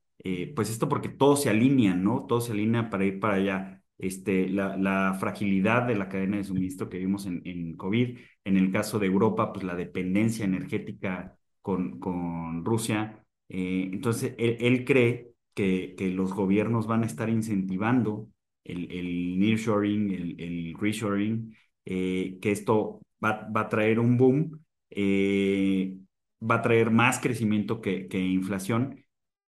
Pues 0.55 0.71
esto 0.71 0.89
porque 0.89 1.11
todo 1.11 1.37
se 1.37 1.51
alinea, 1.51 1.95
¿no? 1.95 2.25
Todo 2.27 2.41
se 2.41 2.53
alinea 2.53 2.89
para 2.89 3.05
ir 3.05 3.21
para 3.21 3.35
allá. 3.35 3.83
Este, 3.99 4.49
la, 4.49 4.75
la 4.77 5.15
fragilidad 5.21 5.87
de 5.87 5.97
la 5.97 6.09
cadena 6.09 6.39
de 6.39 6.45
suministro 6.45 6.89
que 6.89 6.97
vimos 6.99 7.27
en, 7.27 7.43
en 7.45 7.77
COVID, 7.77 8.19
en 8.45 8.57
el 8.57 8.73
caso 8.73 8.99
de 8.99 9.07
Europa, 9.07 9.53
pues 9.53 9.67
la 9.67 9.77
dependencia 9.77 10.47
energética 10.47 11.37
con, 11.61 12.01
con 12.01 12.65
Rusia. 12.65 13.23
Entonces, 13.51 14.35
él, 14.39 14.57
él 14.61 14.85
cree 14.87 15.34
que, 15.55 15.95
que, 15.97 16.09
los 16.09 16.33
gobiernos 16.35 16.87
van 16.87 17.03
a 17.05 17.07
estar 17.07 17.29
incentivando 17.31 18.29
el, 18.65 18.91
el 18.93 19.39
nearshoring, 19.39 20.11
el, 20.11 20.41
el 20.41 20.75
reshoring, 20.79 21.57
eh, 21.85 22.39
que 22.41 22.51
esto 22.53 23.01
va, 23.25 23.49
va, 23.55 23.63
a 23.63 23.69
traer 23.69 23.99
un 24.01 24.17
boom, 24.17 24.65
eh, 24.91 25.97
va 26.43 26.57
a 26.57 26.63
traer 26.63 26.91
más 26.91 27.19
crecimiento 27.21 27.81
que, 27.81 28.09
que 28.09 28.19
inflación. 28.19 29.05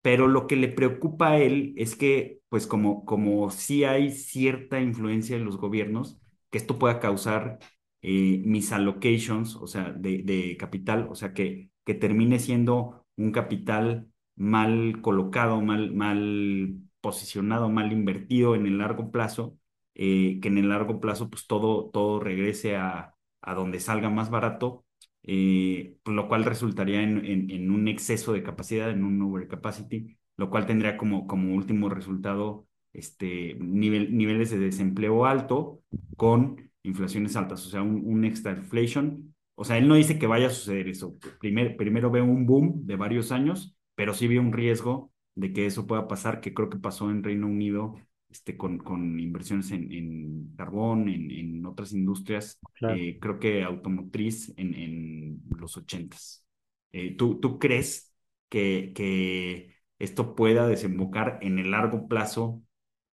Pero 0.03 0.29
lo 0.29 0.47
que 0.47 0.57
le 0.57 0.69
preocupa 0.69 1.31
a 1.33 1.39
él 1.39 1.75
es 1.77 1.97
que, 1.97 2.41
pues 2.49 2.67
como, 2.67 3.05
como 3.05 3.51
sí 3.51 3.85
hay 3.85 4.13
cierta 4.13 4.81
influencia 4.81 5.37
en 5.37 5.45
los 5.45 5.59
gobiernos, 5.59 6.19
que 6.51 6.59
esto 6.59 6.79
pueda 6.79 7.01
causar 7.01 7.59
eh, 8.03 8.41
misallocations, 8.45 9.57
o 9.57 9.67
sea, 9.67 9.93
de, 9.93 10.23
de, 10.23 10.57
capital, 10.57 11.09
o 11.11 11.15
sea, 11.17 11.35
que, 11.35 11.71
que 11.85 11.95
termine 11.95 12.39
siendo 12.39 13.05
un 13.17 13.33
capital 13.33 14.09
mal 14.37 15.01
colocado, 15.03 15.61
mal, 15.63 15.95
mal 15.95 16.77
posicionado, 17.01 17.69
mal 17.71 17.93
invertido 17.93 18.55
en 18.55 18.67
el 18.67 18.79
largo 18.79 19.11
plazo, 19.11 19.59
eh, 19.95 20.41
que 20.41 20.49
en 20.49 20.59
el 20.59 20.69
largo 20.69 21.01
plazo 21.01 21.31
pues 21.31 21.47
todo, 21.47 21.91
todo 21.91 22.21
regrese 22.21 22.77
a, 22.77 23.15
a 23.43 23.55
donde 23.55 23.81
salga 23.81 24.11
más 24.11 24.31
barato 24.31 24.87
eh, 25.27 25.97
lo 26.07 26.29
cual 26.29 26.45
resultaría 26.45 27.03
en, 27.03 27.51
en, 27.51 27.71
un 27.73 27.89
exceso 27.89 28.33
de 28.33 28.45
capacidad, 28.45 28.91
en 28.91 29.05
un 29.05 29.21
overcapacity, 29.23 30.17
lo 30.37 30.51
cual 30.51 30.67
tendría 30.67 30.97
como, 30.97 31.27
como 31.27 31.55
último 31.55 31.89
resultado 31.89 32.69
este, 32.93 33.57
nivel, 33.61 34.17
niveles 34.17 34.51
de 34.51 34.59
desempleo 34.59 35.27
alto 35.27 35.83
con 36.17 36.71
inflaciones 36.85 37.35
altas, 37.35 37.67
o 37.67 37.71
sea, 37.71 37.83
un, 37.83 38.03
un 38.05 38.25
extra 38.25 38.53
inflation. 38.53 39.35
O 39.57 39.65
sea, 39.65 39.79
él 39.79 39.89
no 39.89 39.97
dice 39.97 40.19
que 40.19 40.29
vaya 40.29 40.47
a 40.47 40.51
suceder 40.51 40.89
eso. 40.89 41.17
Primer, 41.41 41.77
primero 41.77 42.11
ve 42.11 42.23
un 42.23 42.47
boom 42.47 42.87
de 42.87 42.95
varios 42.95 43.33
años, 43.33 43.76
pero 43.97 44.15
sí 44.15 44.29
ve 44.29 44.39
un 44.41 44.53
riesgo 44.55 45.13
de 45.37 45.53
que 45.53 45.67
eso 45.67 45.87
pueda 45.89 46.09
pasar, 46.09 46.41
que 46.43 46.55
creo 46.55 46.71
que 46.71 46.79
pasó 46.79 47.11
en 47.11 47.25
Reino 47.25 47.49
Unido 47.49 47.97
este, 48.31 48.57
con, 48.57 48.79
con 48.79 49.21
inversiones 49.21 49.73
en, 49.73 49.93
en 49.93 50.55
carbón, 50.57 51.09
en, 51.09 51.31
en, 51.33 51.67
otras 51.67 51.93
industrias, 51.93 52.61
claro. 52.75 52.97
eh, 52.97 53.19
creo 53.21 53.39
que 53.41 53.65
automotriz 53.65 54.55
en, 54.59 54.75
en 54.75 55.43
los 55.59 55.77
ochentas. 55.77 56.47
Eh, 56.93 57.17
¿tú, 57.17 57.41
¿Tú 57.41 57.59
crees 57.59 58.15
que, 58.49 58.93
que 58.95 59.75
esto 59.99 60.35
pueda 60.37 60.69
desembocar 60.69 61.39
en 61.43 61.59
el 61.59 61.73
largo 61.73 62.09
plazo 62.09 62.63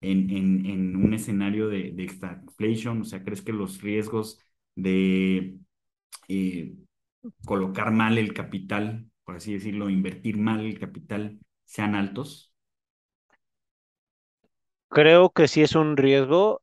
en, 0.02 0.30
en, 0.32 0.66
en 0.66 0.96
un 0.96 1.14
escenario 1.14 1.70
de, 1.70 1.92
de 1.94 2.10
stagflation? 2.10 3.02
O 3.02 3.06
sea, 3.06 3.24
¿crees 3.24 3.42
que 3.42 3.54
los 3.54 3.82
riesgos 3.82 4.40
de 4.76 5.58
eh, 6.30 6.76
colocar 7.46 7.92
mal 7.92 8.18
el 8.18 8.34
capital, 8.34 9.11
por 9.32 9.38
así 9.38 9.54
decirlo, 9.54 9.90
invertir 9.90 10.38
mal 10.38 10.60
el 10.60 10.78
capital, 10.78 11.40
sean 11.64 11.96
altos? 11.96 12.52
Creo 14.90 15.30
que 15.30 15.48
sí 15.48 15.62
es 15.62 15.76
un 15.76 15.96
riesgo. 15.96 16.62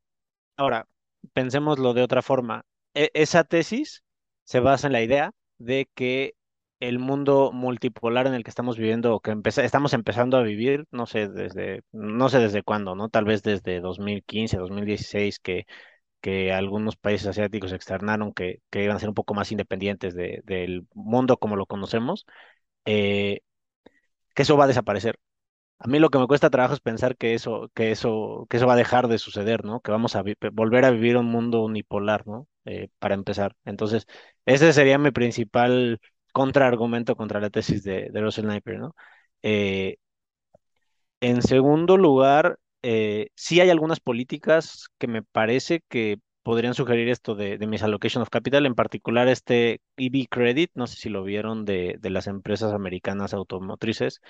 Ahora, 0.58 0.86
pensémoslo 1.32 1.94
de 1.94 2.02
otra 2.02 2.20
forma. 2.20 2.66
E 2.92 3.10
esa 3.14 3.44
tesis 3.44 4.04
se 4.44 4.60
basa 4.60 4.88
en 4.88 4.92
la 4.92 5.00
idea 5.02 5.32
de 5.56 5.88
que 5.94 6.34
el 6.80 6.98
mundo 6.98 7.52
multipolar 7.54 8.26
en 8.26 8.34
el 8.34 8.44
que 8.44 8.50
estamos 8.50 8.76
viviendo 8.76 9.14
o 9.14 9.20
que 9.20 9.30
empeza 9.30 9.64
estamos 9.64 9.94
empezando 9.94 10.36
a 10.36 10.42
vivir, 10.42 10.84
no 10.90 11.06
sé 11.06 11.28
desde, 11.28 11.80
no 11.92 12.28
sé 12.28 12.38
desde 12.38 12.62
cuándo, 12.62 12.94
¿no? 12.94 13.08
Tal 13.08 13.24
vez 13.24 13.42
desde 13.42 13.80
2015, 13.80 14.58
2016, 14.58 15.38
que, 15.38 15.64
que 16.20 16.52
algunos 16.52 16.96
países 16.96 17.28
asiáticos 17.28 17.72
externaron 17.72 18.32
que, 18.34 18.60
que 18.70 18.84
iban 18.84 18.96
a 18.96 19.00
ser 19.00 19.08
un 19.08 19.14
poco 19.14 19.34
más 19.34 19.52
independientes 19.52 20.14
de, 20.14 20.42
del 20.44 20.86
mundo 20.94 21.38
como 21.38 21.56
lo 21.56 21.66
conocemos, 21.66 22.26
eh, 22.88 23.40
que 24.34 24.42
eso 24.42 24.56
va 24.56 24.64
a 24.64 24.66
desaparecer. 24.68 25.18
A 25.80 25.88
mí 25.88 25.98
lo 26.00 26.10
que 26.10 26.18
me 26.18 26.26
cuesta 26.28 26.50
trabajo 26.50 26.74
es 26.74 26.80
pensar 26.80 27.16
que 27.16 27.34
eso, 27.34 27.70
que 27.74 27.92
eso, 27.92 28.46
que 28.50 28.58
eso 28.58 28.66
va 28.66 28.74
a 28.74 28.76
dejar 28.76 29.08
de 29.08 29.18
suceder, 29.18 29.64
¿no? 29.64 29.80
Que 29.80 29.92
vamos 29.92 30.16
a 30.16 30.24
volver 30.52 30.84
a 30.86 30.90
vivir 30.92 31.16
un 31.18 31.26
mundo 31.26 31.62
unipolar, 31.64 32.26
¿no? 32.26 32.48
Eh, 32.66 32.88
para 32.98 33.14
empezar. 33.14 33.56
Entonces, 33.66 34.06
ese 34.46 34.72
sería 34.72 34.98
mi 34.98 35.12
principal 35.12 36.00
contraargumento 36.32 37.16
contra 37.16 37.40
la 37.40 37.50
tesis 37.50 37.84
de, 37.84 38.10
de 38.10 38.20
Russell 38.22 38.46
Sniper, 38.46 38.78
¿no? 38.80 38.94
Eh, 39.42 39.96
en 41.20 41.42
segundo 41.42 41.96
lugar, 41.96 42.58
sí 43.34 43.60
hay 43.60 43.70
algunas 43.70 44.00
políticas 44.00 44.88
que 44.98 45.06
me 45.08 45.22
parece 45.22 45.82
que 45.88 46.18
podrían 46.48 46.72
sugerir 46.72 47.10
esto 47.10 47.34
de, 47.34 47.58
de 47.58 47.66
misallocation 47.66 48.22
of 48.22 48.30
capital, 48.30 48.64
en 48.64 48.74
particular 48.74 49.28
este 49.28 49.82
EV 49.98 50.28
credit, 50.30 50.70
no 50.72 50.86
sé 50.86 50.96
si 50.96 51.10
lo 51.10 51.22
vieron, 51.22 51.66
de, 51.66 51.98
las 52.04 52.26
empresas 52.26 52.72
americanas 52.72 53.34
automotrices, 53.34 54.22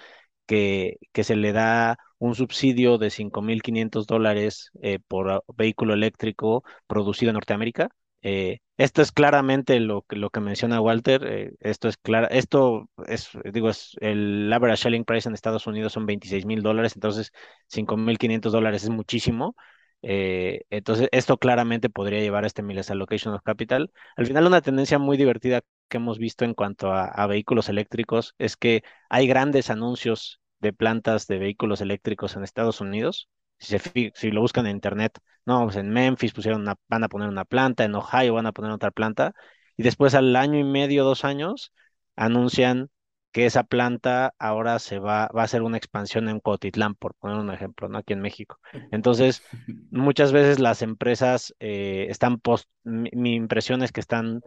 que, 0.45 0.97
se 1.15 1.37
le 1.37 1.53
da 1.53 1.97
un 2.19 2.35
subsidio 2.35 2.99
de 2.99 3.11
5.500 3.11 4.09
dólares 4.09 4.73
eh, 4.83 4.99
por 5.07 5.45
vehículo 5.57 5.95
eléctrico 5.95 6.65
producido 6.89 7.31
en 7.31 7.35
Norteamérica. 7.35 7.91
Eh, 8.23 8.59
esto 8.79 9.01
es 9.01 9.13
claramente 9.13 9.79
lo, 9.79 10.03
que 10.03 10.41
menciona 10.41 10.81
Walter. 10.81 11.25
Eh, 11.25 11.53
esto 11.61 11.87
es 11.87 11.99
claro, 11.99 12.27
esto 12.31 12.89
es, 13.07 13.31
digo, 13.53 13.71
es 13.71 13.93
el 14.01 14.53
average 14.53 14.83
selling 14.83 15.05
price 15.05 15.29
en 15.29 15.37
Estados 15.37 15.69
Unidos 15.69 15.93
son 15.93 16.05
26 16.05 16.47
mil 16.47 16.63
dólares, 16.63 16.95
entonces 16.97 17.31
5.500 17.69 18.51
dólares 18.51 18.83
es 18.83 18.91
muchísimo. 18.91 19.55
Eh, 20.03 20.63
entonces, 20.71 21.09
esto 21.13 21.39
claramente 21.39 21.91
podría 21.91 22.21
llevar 22.21 22.45
a 22.45 22.47
este 22.47 22.63
misallocation 22.63 23.35
of 23.35 23.43
capital. 23.43 23.91
Al 24.17 24.27
final, 24.27 24.47
una 24.47 24.61
tendencia 24.63 24.99
muy 24.99 25.17
divertida 25.17 25.63
que 25.89 25.97
hemos 25.97 26.19
visto 26.19 26.45
en 26.45 26.55
cuanto 26.55 26.93
a, 26.93 27.27
vehículos 27.27 27.69
eléctricos 27.69 28.35
es 28.39 28.57
que 28.57 28.83
hay 29.09 29.27
grandes 29.27 29.71
anuncios 29.71 30.41
de 30.61 30.73
plantas 30.73 31.27
de 31.27 31.39
vehículos 31.39 31.81
eléctricos 31.81 32.37
en 32.37 32.45
Estados 32.45 32.81
Unidos. 32.81 33.29
Si, 33.59 33.77
si 34.15 34.31
lo 34.31 34.41
buscan 34.41 34.67
en 34.67 34.77
internet, 34.77 35.19
no, 35.45 35.65
pues 35.65 35.77
en 35.77 35.91
Memphis 35.91 36.33
pusieron 36.33 36.63
una, 36.63 36.77
van 36.89 37.05
a 37.05 37.09
poner 37.09 37.29
una 37.29 37.45
planta, 37.45 37.85
en 37.85 37.95
Ohio 37.95 38.35
van 38.35 38.47
a 38.47 38.53
poner 38.53 38.71
otra 38.71 38.91
planta, 38.91 39.33
y 39.77 39.83
después 39.83 40.15
al 40.15 40.35
año 40.37 40.59
y 40.59 40.65
medio, 40.65 41.05
dos 41.05 41.25
años, 41.25 41.73
anuncian 42.17 42.91
que 43.33 43.47
esa 43.47 43.65
planta 43.65 44.35
ahora 44.39 44.79
se 44.79 44.99
va, 44.99 45.29
va 45.37 45.43
a 45.43 45.45
hacer 45.45 45.63
una 45.63 45.77
expansión 45.77 46.29
en 46.29 46.41
Cotitlán, 46.41 46.95
por 46.95 47.15
poner 47.15 47.39
un 47.39 47.51
ejemplo, 47.53 47.89
¿no? 47.89 47.99
Aquí 47.99 48.13
en 48.13 48.21
México. 48.21 48.59
Entonces, 48.91 49.43
muchas 49.91 50.33
veces 50.33 50.59
las 50.59 50.83
empresas 50.83 51.55
eh, 51.61 52.07
están 52.09 52.39
post, 52.41 52.69
mi, 52.85 53.11
mi, 53.13 53.35
impresión 53.35 53.83
es 53.83 53.93
que 53.93 54.01
están 54.01 54.41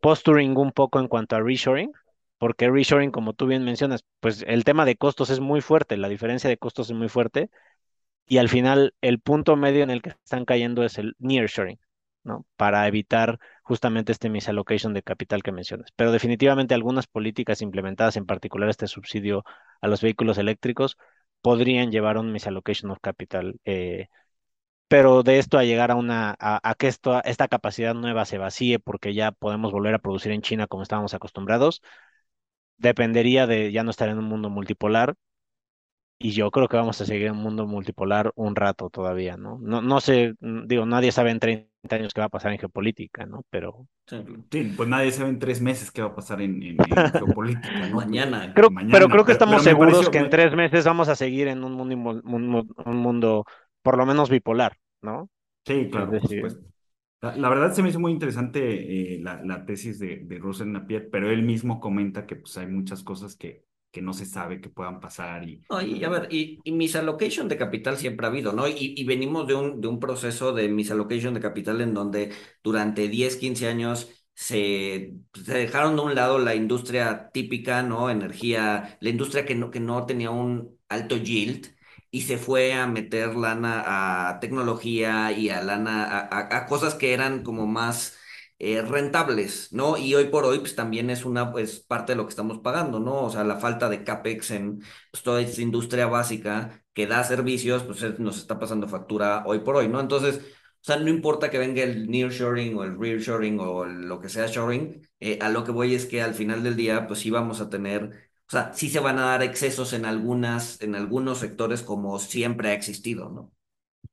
posturing 0.00 0.56
un 0.56 0.72
poco 0.72 1.00
en 1.00 1.08
cuanto 1.08 1.36
a 1.36 1.40
reshoring, 1.40 1.92
porque 2.38 2.70
reshoring, 2.70 3.10
como 3.10 3.34
tú 3.34 3.46
bien 3.46 3.64
mencionas, 3.64 4.04
pues 4.20 4.44
el 4.46 4.64
tema 4.64 4.84
de 4.84 4.96
costos 4.96 5.30
es 5.30 5.40
muy 5.40 5.60
fuerte, 5.60 5.96
la 5.96 6.08
diferencia 6.08 6.48
de 6.48 6.56
costos 6.56 6.90
es 6.90 6.96
muy 6.96 7.08
fuerte, 7.08 7.50
y 8.26 8.38
al 8.38 8.48
final 8.48 8.94
el 9.00 9.20
punto 9.20 9.56
medio 9.56 9.82
en 9.82 9.90
el 9.90 10.02
que 10.02 10.10
están 10.10 10.44
cayendo 10.44 10.84
es 10.84 10.98
el 10.98 11.14
nearshoring, 11.18 11.78
¿no? 12.24 12.46
Para 12.56 12.86
evitar 12.88 13.38
justamente 13.62 14.12
este 14.12 14.30
misallocation 14.30 14.94
de 14.94 15.02
capital 15.02 15.42
que 15.42 15.52
mencionas. 15.52 15.90
Pero 15.96 16.12
definitivamente 16.12 16.74
algunas 16.74 17.06
políticas 17.06 17.62
implementadas, 17.62 18.16
en 18.16 18.26
particular 18.26 18.68
este 18.68 18.86
subsidio 18.86 19.44
a 19.80 19.88
los 19.88 20.02
vehículos 20.02 20.38
eléctricos, 20.38 20.96
podrían 21.42 21.90
llevar 21.90 22.16
a 22.16 22.20
un 22.20 22.32
misallocation 22.32 22.90
of 22.90 22.98
capital. 23.00 23.60
Eh, 23.64 24.08
pero 24.88 25.22
de 25.22 25.38
esto 25.38 25.58
a 25.58 25.64
llegar 25.64 25.90
a 25.90 25.96
una 25.96 26.36
a, 26.38 26.68
a 26.68 26.74
que 26.74 26.88
esto, 26.88 27.22
esta 27.24 27.48
capacidad 27.48 27.94
nueva 27.94 28.24
se 28.24 28.38
vacíe 28.38 28.78
porque 28.78 29.14
ya 29.14 29.32
podemos 29.32 29.72
volver 29.72 29.94
a 29.94 29.98
producir 30.00 30.32
en 30.32 30.42
China 30.42 30.66
como 30.66 30.82
estábamos 30.82 31.14
acostumbrados, 31.14 31.82
dependería 32.78 33.46
de 33.46 33.72
ya 33.72 33.84
no 33.84 33.90
estar 33.90 34.08
en 34.08 34.18
un 34.18 34.24
mundo 34.24 34.50
multipolar 34.50 35.14
y 36.20 36.32
yo 36.32 36.50
creo 36.52 36.68
que 36.68 36.76
vamos 36.78 37.00
a 37.00 37.06
seguir 37.06 37.28
en 37.28 37.32
un 37.32 37.38
mundo 37.42 37.66
multipolar 37.66 38.32
un 38.36 38.56
rato 38.56 38.90
todavía, 38.90 39.36
¿no? 39.38 39.58
No, 39.62 39.82
no 39.82 40.00
sé, 40.00 40.34
mm, 40.40 40.66
digo, 40.68 40.86
nadie 40.86 41.12
sabe 41.12 41.32
en 41.32 41.40
30 41.40 41.96
años 41.96 42.14
qué 42.14 42.20
va 42.22 42.26
a 42.26 42.30
pasar 42.30 42.52
en 42.52 42.60
geopolítica, 42.60 43.26
¿no? 43.26 43.44
Pero 43.50 43.88
Sí. 44.50 44.72
Pues 44.76 44.88
nadie 44.88 45.12
sabe 45.12 45.30
en 45.30 45.38
tres 45.38 45.60
meses 45.60 45.90
qué 45.92 46.02
va 46.02 46.08
a 46.08 46.14
pasar 46.16 46.40
en, 46.42 46.62
en- 46.62 46.84
en 46.84 46.96
geopolítica, 47.16 47.86
¿no? 47.86 47.96
Mañana. 47.96 48.52
creo, 48.54 48.70
Mañana, 48.70 48.92
pero 48.92 49.08
creo 49.08 49.24
que 49.24 49.32
estamos 49.32 49.62
pero 49.62 49.64
seguros 49.64 49.92
pareció- 50.00 50.10
que 50.10 50.18
en 50.18 50.30
tres 50.30 50.54
meses 50.54 50.84
vamos 50.84 51.08
a 51.08 51.16
seguir 51.16 51.48
en 51.48 51.64
un 51.64 51.72
mundo, 51.74 51.94
un, 52.24 52.48
mu- 52.48 52.64
un 52.84 52.96
mundo 52.96 53.44
por 53.82 53.96
lo 53.96 54.06
menos 54.06 54.30
bipolar, 54.30 54.76
¿no? 55.02 55.28
Sí, 55.66 55.88
claro, 55.90 56.06
por 56.18 56.20
decir- 56.20 56.28
supuesto. 56.28 56.66
La, 57.20 57.36
la 57.36 57.48
verdad 57.50 57.72
se 57.74 57.82
me 57.82 57.90
hizo 57.90 58.00
muy 58.00 58.12
interesante 58.12 59.14
eh, 59.16 59.20
la, 59.20 59.42
la 59.44 59.64
tesis 59.66 59.98
de, 59.98 60.18
de 60.24 60.38
Russell 60.38 60.72
Napier, 60.72 61.10
pero 61.10 61.30
él 61.30 61.42
mismo 61.42 61.80
comenta 61.80 62.26
que 62.26 62.36
pues 62.36 62.56
hay 62.58 62.66
muchas 62.66 63.02
cosas 63.04 63.36
que, 63.36 63.64
que 63.90 64.02
no 64.02 64.12
se 64.12 64.26
sabe 64.26 64.60
que 64.60 64.68
puedan 64.70 65.00
pasar 65.00 65.48
y 65.48 65.62
No, 65.70 65.80
y 65.82 66.02
a 66.04 66.08
ver, 66.08 66.28
y, 66.32 66.60
y 66.64 66.72
misallocation 66.72 67.48
de 67.48 67.56
capital 67.56 67.96
siempre 67.96 68.26
ha 68.26 68.30
habido, 68.30 68.52
¿no? 68.52 68.66
Y, 68.68 68.74
y 68.96 69.04
venimos 69.04 69.46
de 69.46 69.54
un, 69.54 69.80
de 69.80 69.88
un 69.88 70.00
proceso 70.00 70.52
de 70.52 70.68
misallocation 70.68 71.32
de 71.34 71.40
capital 71.40 71.80
en 71.80 71.94
donde 71.94 72.32
durante 72.62 73.08
10, 73.08 73.36
15 73.36 73.68
años 73.68 74.10
se, 74.34 75.14
se 75.44 75.54
dejaron 75.54 75.94
de 75.96 76.02
un 76.02 76.14
lado 76.16 76.38
la 76.38 76.54
industria 76.56 77.30
típica, 77.32 77.82
¿no? 77.82 78.10
Energía, 78.10 78.96
la 79.00 79.10
industria 79.10 79.44
que 79.46 79.54
no, 79.54 79.70
que 79.70 79.80
no 79.80 80.06
tenía 80.06 80.30
un 80.30 80.76
alto 80.88 81.16
yield 81.16 81.68
y 82.10 82.22
se 82.22 82.38
fue 82.38 82.72
a 82.74 82.86
meter 82.86 83.36
lana 83.36 84.28
a 84.30 84.40
tecnología 84.40 85.32
y 85.32 85.50
a 85.50 85.62
lana, 85.62 86.04
a, 86.04 86.20
a- 86.20 86.56
a 86.58 86.66
cosas 86.66 86.94
que 86.94 87.12
eran 87.14 87.42
como 87.42 87.66
más 87.66 88.16
eh, 88.60 88.82
rentables, 88.82 89.72
¿no? 89.72 89.96
Y 89.98 90.14
hoy 90.14 90.26
por 90.26 90.44
hoy, 90.44 90.60
pues 90.60 90.76
también 90.76 91.10
es 91.10 91.24
una, 91.24 91.50
pues, 91.52 91.80
parte 91.80 92.12
de 92.12 92.16
lo 92.16 92.24
que 92.26 92.30
estamos 92.30 92.60
pagando, 92.60 93.00
¿no? 93.00 93.24
O 93.24 93.30
sea, 93.30 93.44
la 93.44 93.56
falta 93.58 93.88
de 93.88 94.04
CAPEX 94.04 94.52
en 94.52 94.80
pues, 95.10 95.22
toda 95.24 95.40
esta 95.40 95.62
industria 95.62 96.06
básica 96.06 96.84
que 96.94 97.06
da 97.08 97.24
servicios, 97.24 97.82
pues 97.84 98.02
es- 98.02 98.18
nos 98.20 98.38
está 98.38 98.58
pasando 98.60 98.88
factura 98.88 99.44
hoy 99.46 99.60
por 99.60 99.76
hoy, 99.76 99.88
¿no? 99.88 100.00
Entonces, 100.00 100.36
o 100.38 100.84
sea, 100.84 100.96
no 100.96 101.08
importa 101.10 101.50
que 101.50 101.58
venga 101.58 101.82
el 101.82 102.08
nearshoring 102.10 102.76
o 102.76 102.84
el 102.84 102.98
rearshoring 102.98 103.58
o 103.60 103.84
lo 103.86 104.20
que 104.20 104.28
sea 104.28 104.46
shoring, 104.46 105.06
eh, 105.20 105.38
a 105.42 105.48
lo 105.50 105.64
que 105.64 105.72
voy 105.72 105.94
es 105.94 106.06
que 106.06 106.22
al 106.22 106.34
final 106.34 106.62
del 106.62 106.76
día, 106.76 107.06
pues 107.06 107.20
sí 107.20 107.30
vamos 107.30 107.60
a 107.60 107.68
tener, 107.70 108.30
o 108.48 108.50
sea, 108.50 108.72
sí 108.74 108.88
se 108.90 109.00
van 109.00 109.18
a 109.18 109.26
dar 109.26 109.42
excesos 109.42 109.92
en 109.92 110.04
algunas, 110.06 110.80
en 110.82 110.94
algunos 110.94 111.38
sectores 111.38 111.82
como 111.82 112.18
siempre 112.18 112.70
ha 112.70 112.74
existido, 112.74 113.28
¿no? 113.30 113.52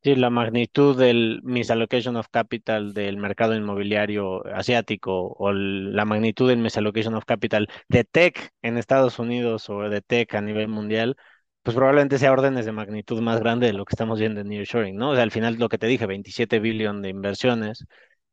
Sí, 0.08 0.16
la 0.16 0.30
magnitud 0.30 0.98
del 0.98 1.42
misallocation 1.44 2.16
of 2.16 2.28
capital 2.30 2.94
del 2.94 3.18
mercado 3.18 3.56
inmobiliario 3.56 4.46
asiático 4.56 5.28
o 5.38 5.50
el- 5.50 5.94
la 5.96 6.06
magnitud 6.06 6.48
del 6.48 6.60
misallocation 6.60 7.14
of 7.16 7.26
capital 7.26 7.68
de 7.90 8.06
tech 8.06 8.52
en 8.62 8.78
Estados 8.78 9.20
Unidos 9.20 9.70
o 9.70 9.82
de 9.90 10.02
tech 10.02 10.34
a 10.36 10.42
nivel 10.42 10.70
mundial, 10.70 11.18
pues 11.62 11.76
probablemente 11.76 12.18
sea 12.20 12.32
órdenes 12.32 12.66
de 12.66 12.72
magnitud 12.72 13.20
más 13.22 13.40
grande 13.42 13.68
de 13.68 13.74
lo 13.74 13.84
que 13.84 13.94
estamos 13.94 14.18
viendo 14.20 14.40
en 14.40 14.48
nearshoring, 14.48 14.96
¿no? 14.96 15.10
O 15.12 15.16
sea, 15.16 15.24
al 15.24 15.32
final 15.32 15.56
lo 15.56 15.68
que 15.68 15.78
te 15.78 15.88
dije, 15.88 16.06
27 16.06 16.60
billones 16.60 17.02
de 17.02 17.10
inversiones, 17.10 17.86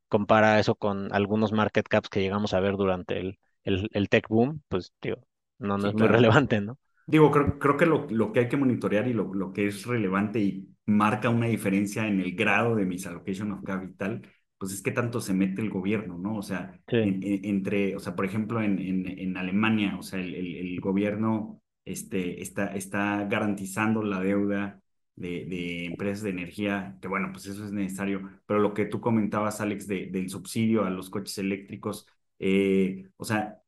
compara 0.09 0.59
eso 0.59 0.75
con 0.75 1.13
algunos 1.13 1.51
market 1.53 1.87
caps 1.87 2.09
que 2.09 2.21
llegamos 2.21 2.53
a 2.53 2.59
ver 2.61 2.77
durante 2.77 3.19
el, 3.19 3.39
el, 3.63 3.89
el 3.93 4.09
tech 4.09 4.27
boom, 4.29 4.61
pues 4.69 4.93
digo, 5.01 5.17
no, 5.59 5.77
no 5.77 5.87
Sí, 5.87 5.91
es 5.91 5.95
muy 5.95 6.07
claro. 6.07 6.09
relevante, 6.09 6.61
¿no? 6.61 6.77
Digo, 7.07 7.31
creo, 7.31 7.59
creo 7.59 7.77
que 7.77 7.85
lo, 7.87 8.07
lo 8.09 8.33
que 8.33 8.41
hay 8.41 8.49
que 8.49 8.57
monitorear 8.57 9.07
y 9.07 9.13
lo, 9.13 9.33
lo 9.33 9.53
que 9.53 9.67
es 9.67 9.85
relevante 9.87 10.39
y 10.41 10.74
marca 10.85 11.29
una 11.29 11.47
diferencia 11.47 12.07
en 12.07 12.19
el 12.19 12.35
grado 12.35 12.75
de 12.75 12.85
misallocation 12.85 13.51
of 13.51 13.63
capital, 13.63 14.21
pues 14.57 14.71
es 14.73 14.81
que 14.81 14.91
tanto 14.91 15.19
se 15.21 15.33
mete 15.33 15.61
el 15.61 15.69
gobierno, 15.69 16.17
¿no? 16.17 16.37
O 16.37 16.41
sea, 16.41 16.79
Sí. 16.87 16.97
en- 16.97 17.23
en- 17.23 17.45
entre, 17.45 17.95
o 17.95 17.99
sea, 17.99 18.15
por 18.15 18.25
ejemplo, 18.25 18.61
en, 18.61 18.79
en, 18.79 19.37
Alemania, 19.37 19.97
o 19.97 20.01
sea, 20.03 20.19
el, 20.19 20.33
el, 20.35 20.55
el 20.55 20.79
gobierno 20.79 21.61
este, 21.85 22.41
está, 22.41 22.67
está 22.75 23.25
garantizando 23.25 24.01
la 24.03 24.19
deuda 24.21 24.81
de, 25.15 25.45
de 25.45 25.85
empresas 25.85 26.23
de 26.23 26.29
energía, 26.31 26.97
que 27.01 27.07
bueno, 27.07 27.29
pues 27.31 27.45
eso 27.47 27.65
es 27.65 27.71
necesario, 27.71 28.29
pero 28.45 28.59
lo 28.59 28.73
que 28.73 28.85
tú 28.85 28.99
comentabas, 29.01 29.61
Alex, 29.61 29.87
de, 29.87 30.07
del 30.07 30.29
subsidio 30.29 30.83
a 30.85 30.89
los 30.89 31.09
coches 31.09 31.37
eléctricos, 31.37 32.07
eh, 32.39 33.09
o 33.17 33.23
sea, 33.25 33.59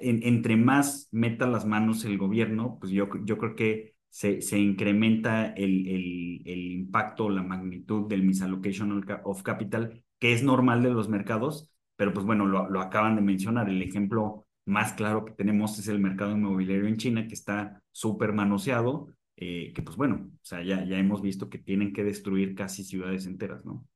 en- 0.00 0.22
entre 0.22 0.56
más 0.56 1.08
meta 1.12 1.46
las 1.46 1.64
manos 1.66 2.04
el 2.04 2.18
gobierno, 2.18 2.78
pues 2.80 2.92
yo, 2.92 3.08
yo 3.24 3.38
creo 3.38 3.54
que 3.56 3.91
se, 4.12 4.42
se 4.42 4.58
incrementa 4.58 5.46
el, 5.54 5.88
el, 5.88 6.42
el 6.44 6.72
impacto, 6.72 7.30
la 7.30 7.42
magnitud 7.42 8.08
del 8.08 8.22
misallocation 8.22 9.04
of 9.24 9.42
capital, 9.42 10.04
que 10.18 10.32
es 10.34 10.42
normal 10.42 10.82
de 10.82 10.90
los 10.90 11.08
mercados, 11.08 11.70
pero 11.96 12.12
pues 12.12 12.26
bueno, 12.26 12.46
lo, 12.46 12.68
lo 12.68 12.80
acaban 12.80 13.16
de 13.16 13.22
mencionar. 13.22 13.68
El 13.70 13.82
ejemplo 13.82 14.46
más 14.66 14.92
claro 14.92 15.24
que 15.24 15.32
tenemos 15.32 15.78
es 15.78 15.88
el 15.88 15.98
mercado 16.00 16.32
inmobiliario 16.32 16.86
en 16.88 16.98
China, 16.98 17.26
que 17.26 17.34
está 17.34 17.82
súper 17.90 18.32
manoseado, 18.34 19.08
eh, 19.36 19.72
que 19.74 19.82
pues 19.82 19.96
bueno, 19.96 20.30
o 20.32 20.38
sea, 20.44 20.62
ya, 20.62 20.84
ya 20.84 20.98
hemos 20.98 21.22
visto 21.22 21.48
que 21.50 21.58
tienen 21.58 21.92
que 21.94 22.04
destruir 22.04 22.54
casi 22.54 22.84
ciudades 22.84 23.26
enteras, 23.26 23.64
¿no? 23.64 23.86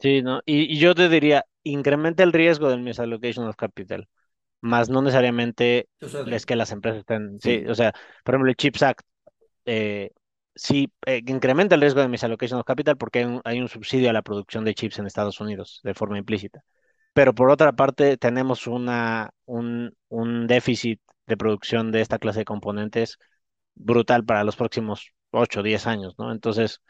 Sí, 0.00 0.20
¿no? 0.22 0.40
Y, 0.46 0.62
y 0.74 0.78
yo 0.80 0.94
te 0.94 1.08
diría, 1.08 1.44
incrementa 1.62 2.22
el 2.24 2.32
riesgo 2.32 2.68
del 2.68 2.80
misallocation 2.82 3.46
of 3.46 3.56
capital, 3.56 4.08
más 4.62 4.90
no 4.90 5.02
necesariamente 5.02 5.88
es 6.30 6.46
que 6.46 6.56
las 6.56 6.72
empresas 6.72 7.00
estén, 7.00 7.40
sí, 7.40 7.64
Sí. 7.64 7.68
o 7.68 7.76
sea, 7.76 7.92
por 8.24 8.34
ejemplo, 8.36 8.50
el 8.50 8.56
CHIPS 8.56 8.82
Act, 8.84 9.02
eh, 9.66 10.10
sí, 10.54 10.92
eh, 11.06 11.22
incrementa 11.26 11.74
el 11.74 11.80
riesgo 11.80 12.00
de 12.00 12.08
misallocation 12.08 12.60
of 12.60 12.66
capital 12.66 12.96
porque 12.96 13.20
hay 13.20 13.24
un, 13.26 13.40
hay 13.44 13.60
un 13.60 13.68
subsidio 13.68 14.10
a 14.10 14.12
la 14.12 14.22
producción 14.22 14.64
de 14.64 14.74
chips 14.74 14.98
en 14.98 15.06
Estados 15.06 15.40
Unidos 15.40 15.80
de 15.84 15.94
forma 15.94 16.18
implícita. 16.18 16.62
Pero 17.14 17.34
por 17.34 17.50
otra 17.50 17.72
parte, 17.72 18.16
tenemos 18.16 18.66
una, 18.66 19.30
un, 19.46 19.94
un 20.08 20.46
déficit 20.46 21.00
de 21.26 21.36
producción 21.36 21.92
de 21.92 22.00
esta 22.00 22.18
clase 22.18 22.40
de 22.40 22.44
componentes 22.46 23.18
brutal 23.74 24.24
para 24.24 24.44
los 24.44 24.56
próximos 24.56 25.12
8 25.30 25.60
o 25.60 25.62
10 25.62 25.86
años, 25.86 26.14
¿no? 26.18 26.32
Entonces, 26.32 26.80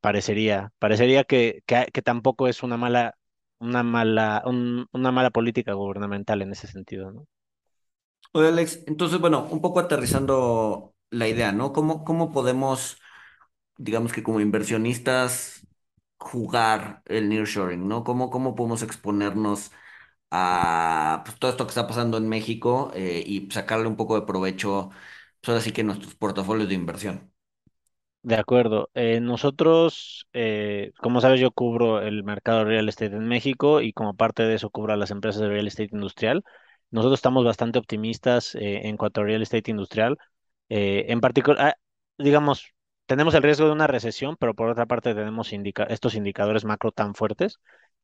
parecería, 0.00 0.72
parecería 0.78 1.24
que, 1.24 1.62
que, 1.66 1.86
que 1.92 2.02
tampoco 2.02 2.48
es 2.48 2.62
una 2.62 2.76
mala, 2.76 3.16
una 3.60 3.82
mala, 3.84 4.42
un- 4.46 4.86
una 4.92 5.12
mala 5.12 5.30
política 5.30 5.72
gubernamental 5.74 6.42
en 6.42 6.52
ese 6.52 6.66
sentido, 6.68 7.12
¿no? 7.12 7.26
Oye, 8.32 8.48
Alex, 8.48 8.84
entonces, 8.86 9.18
bueno, 9.20 9.44
un 9.50 9.60
poco 9.60 9.80
aterrizando 9.80 10.94
la 11.10 11.26
idea, 11.28 11.50
¿no? 11.52 11.72
¿Cómo, 11.72 12.04
cómo 12.04 12.30
podemos, 12.30 12.98
digamos 13.78 14.12
que 14.12 14.22
como 14.22 14.40
inversionistas, 14.40 15.66
jugar 16.18 17.02
el 17.06 17.28
nearshoring, 17.28 17.88
¿no? 17.88 18.04
¿Cómo, 18.04 18.30
cómo 18.30 18.54
podemos 18.56 18.82
exponernos 18.82 19.72
a 20.30 21.22
pues, 21.26 21.38
todo 21.38 21.50
esto 21.52 21.66
que 21.66 21.70
está 21.70 21.86
pasando 21.88 22.18
en 22.18 22.28
México 22.28 22.92
eh, 22.94 23.24
y 23.26 23.50
sacarle 23.52 23.88
un 23.88 23.96
poco 23.96 24.20
de 24.20 24.26
provecho, 24.26 24.90
pues 25.40 25.50
ahora 25.50 25.60
sí 25.62 25.72
que 25.72 25.84
nuestros 25.84 26.14
portafolios 26.16 26.68
de 26.68 26.74
inversión? 26.76 27.29
De 28.22 28.34
acuerdo. 28.36 28.90
Eh, 28.94 29.18
nosotros, 29.20 30.26
eh, 30.34 30.92
como 30.98 31.20
sabes, 31.22 31.40
yo 31.40 31.52
cubro 31.52 32.02
el 32.02 32.22
mercado 32.22 32.64
real 32.66 32.88
estate 32.88 33.16
en 33.16 33.26
México 33.26 33.80
y 33.80 33.94
como 33.94 34.14
parte 34.14 34.42
de 34.42 34.54
eso 34.56 34.68
cubro 34.70 34.92
a 34.92 34.96
las 34.96 35.10
empresas 35.10 35.40
de 35.40 35.48
real 35.48 35.66
estate 35.66 35.88
industrial. 35.92 36.44
Nosotros 36.90 37.18
estamos 37.18 37.44
bastante 37.46 37.78
optimistas 37.78 38.54
eh, 38.56 38.88
en 38.88 38.98
cuanto 38.98 39.22
a 39.22 39.24
real 39.24 39.40
estate 39.42 39.70
industrial. 39.70 40.18
Eh, 40.68 41.06
en 41.08 41.20
particular, 41.20 41.60
ah, 41.68 41.76
digamos, 42.18 42.74
tenemos 43.06 43.34
el 43.34 43.42
riesgo 43.42 43.66
de 43.66 43.72
una 43.72 43.86
recesión, 43.86 44.36
pero 44.38 44.54
por 44.54 44.68
otra 44.68 44.84
parte 44.86 45.14
tenemos 45.14 45.50
estos 45.88 46.14
indicadores 46.14 46.64
macro 46.66 46.92
tan 46.92 47.14
fuertes. 47.14 47.58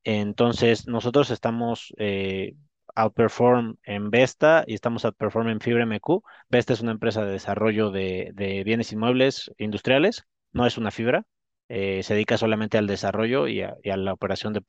Entonces, 0.04 0.86
nosotros 0.88 1.30
estamos 1.30 1.92
eh, 1.98 2.54
outperform 2.96 3.76
en 3.84 4.10
Vesta 4.10 4.64
y 4.66 4.74
estamos 4.74 5.04
outperform 5.04 5.48
en 5.48 5.60
Fibra 5.60 5.82
MQ. 5.84 6.22
Vesta 6.48 6.72
es 6.72 6.80
una 6.80 6.92
empresa 6.92 7.24
de 7.24 7.32
desarrollo 7.32 7.90
de, 7.90 8.30
de 8.34 8.64
bienes 8.64 8.92
inmuebles 8.92 9.50
industriales, 9.58 10.24
no 10.52 10.66
es 10.66 10.78
una 10.78 10.90
fibra, 10.90 11.24
eh, 11.68 12.02
se 12.02 12.14
dedica 12.14 12.38
solamente 12.38 12.78
al 12.78 12.86
desarrollo 12.86 13.48
y 13.48 13.62
a, 13.62 13.76
la 13.96 14.12
operación 14.12 14.52
de, 14.52 14.62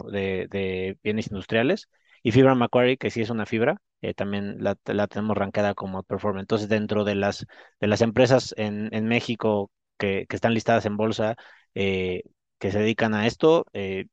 de- 0.49 0.97
bienes 1.03 1.27
industriales. 1.27 1.89
Y 2.23 2.31
Fibra 2.31 2.55
Macquarie, 2.55 2.97
que 2.97 3.11
sí 3.11 3.21
es 3.21 3.29
una 3.29 3.45
fibra, 3.45 3.77
eh, 4.01 4.13
también 4.13 4.57
la, 4.63 4.75
la 4.85 5.07
tenemos 5.07 5.37
rankada 5.37 5.73
como 5.75 5.97
outperform. 5.99 6.39
Entonces, 6.39 6.67
dentro 6.69 7.03
de 7.03 7.15
las, 7.15 7.45
de 7.79 7.87
las 7.87 8.01
empresas 8.01 8.53
en, 8.57 8.89
en 8.93 9.05
México 9.07 9.71
que, 9.97 10.25
que 10.27 10.35
están 10.35 10.53
listadas 10.53 10.85
en 10.85 10.97
bolsa, 10.97 11.35
eh, 11.75 12.23
que 12.59 12.71
se 12.71 12.79
dedican 12.79 13.13
a 13.13 13.27
esto, 13.27 13.65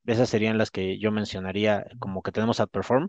esas 0.06 0.28
serían 0.28 0.58
las 0.58 0.70
que 0.70 0.98
yo 0.98 1.10
mencionaría 1.12 1.86
como 1.98 2.22
que 2.22 2.30
tenemos 2.32 2.60
outperform. 2.60 3.08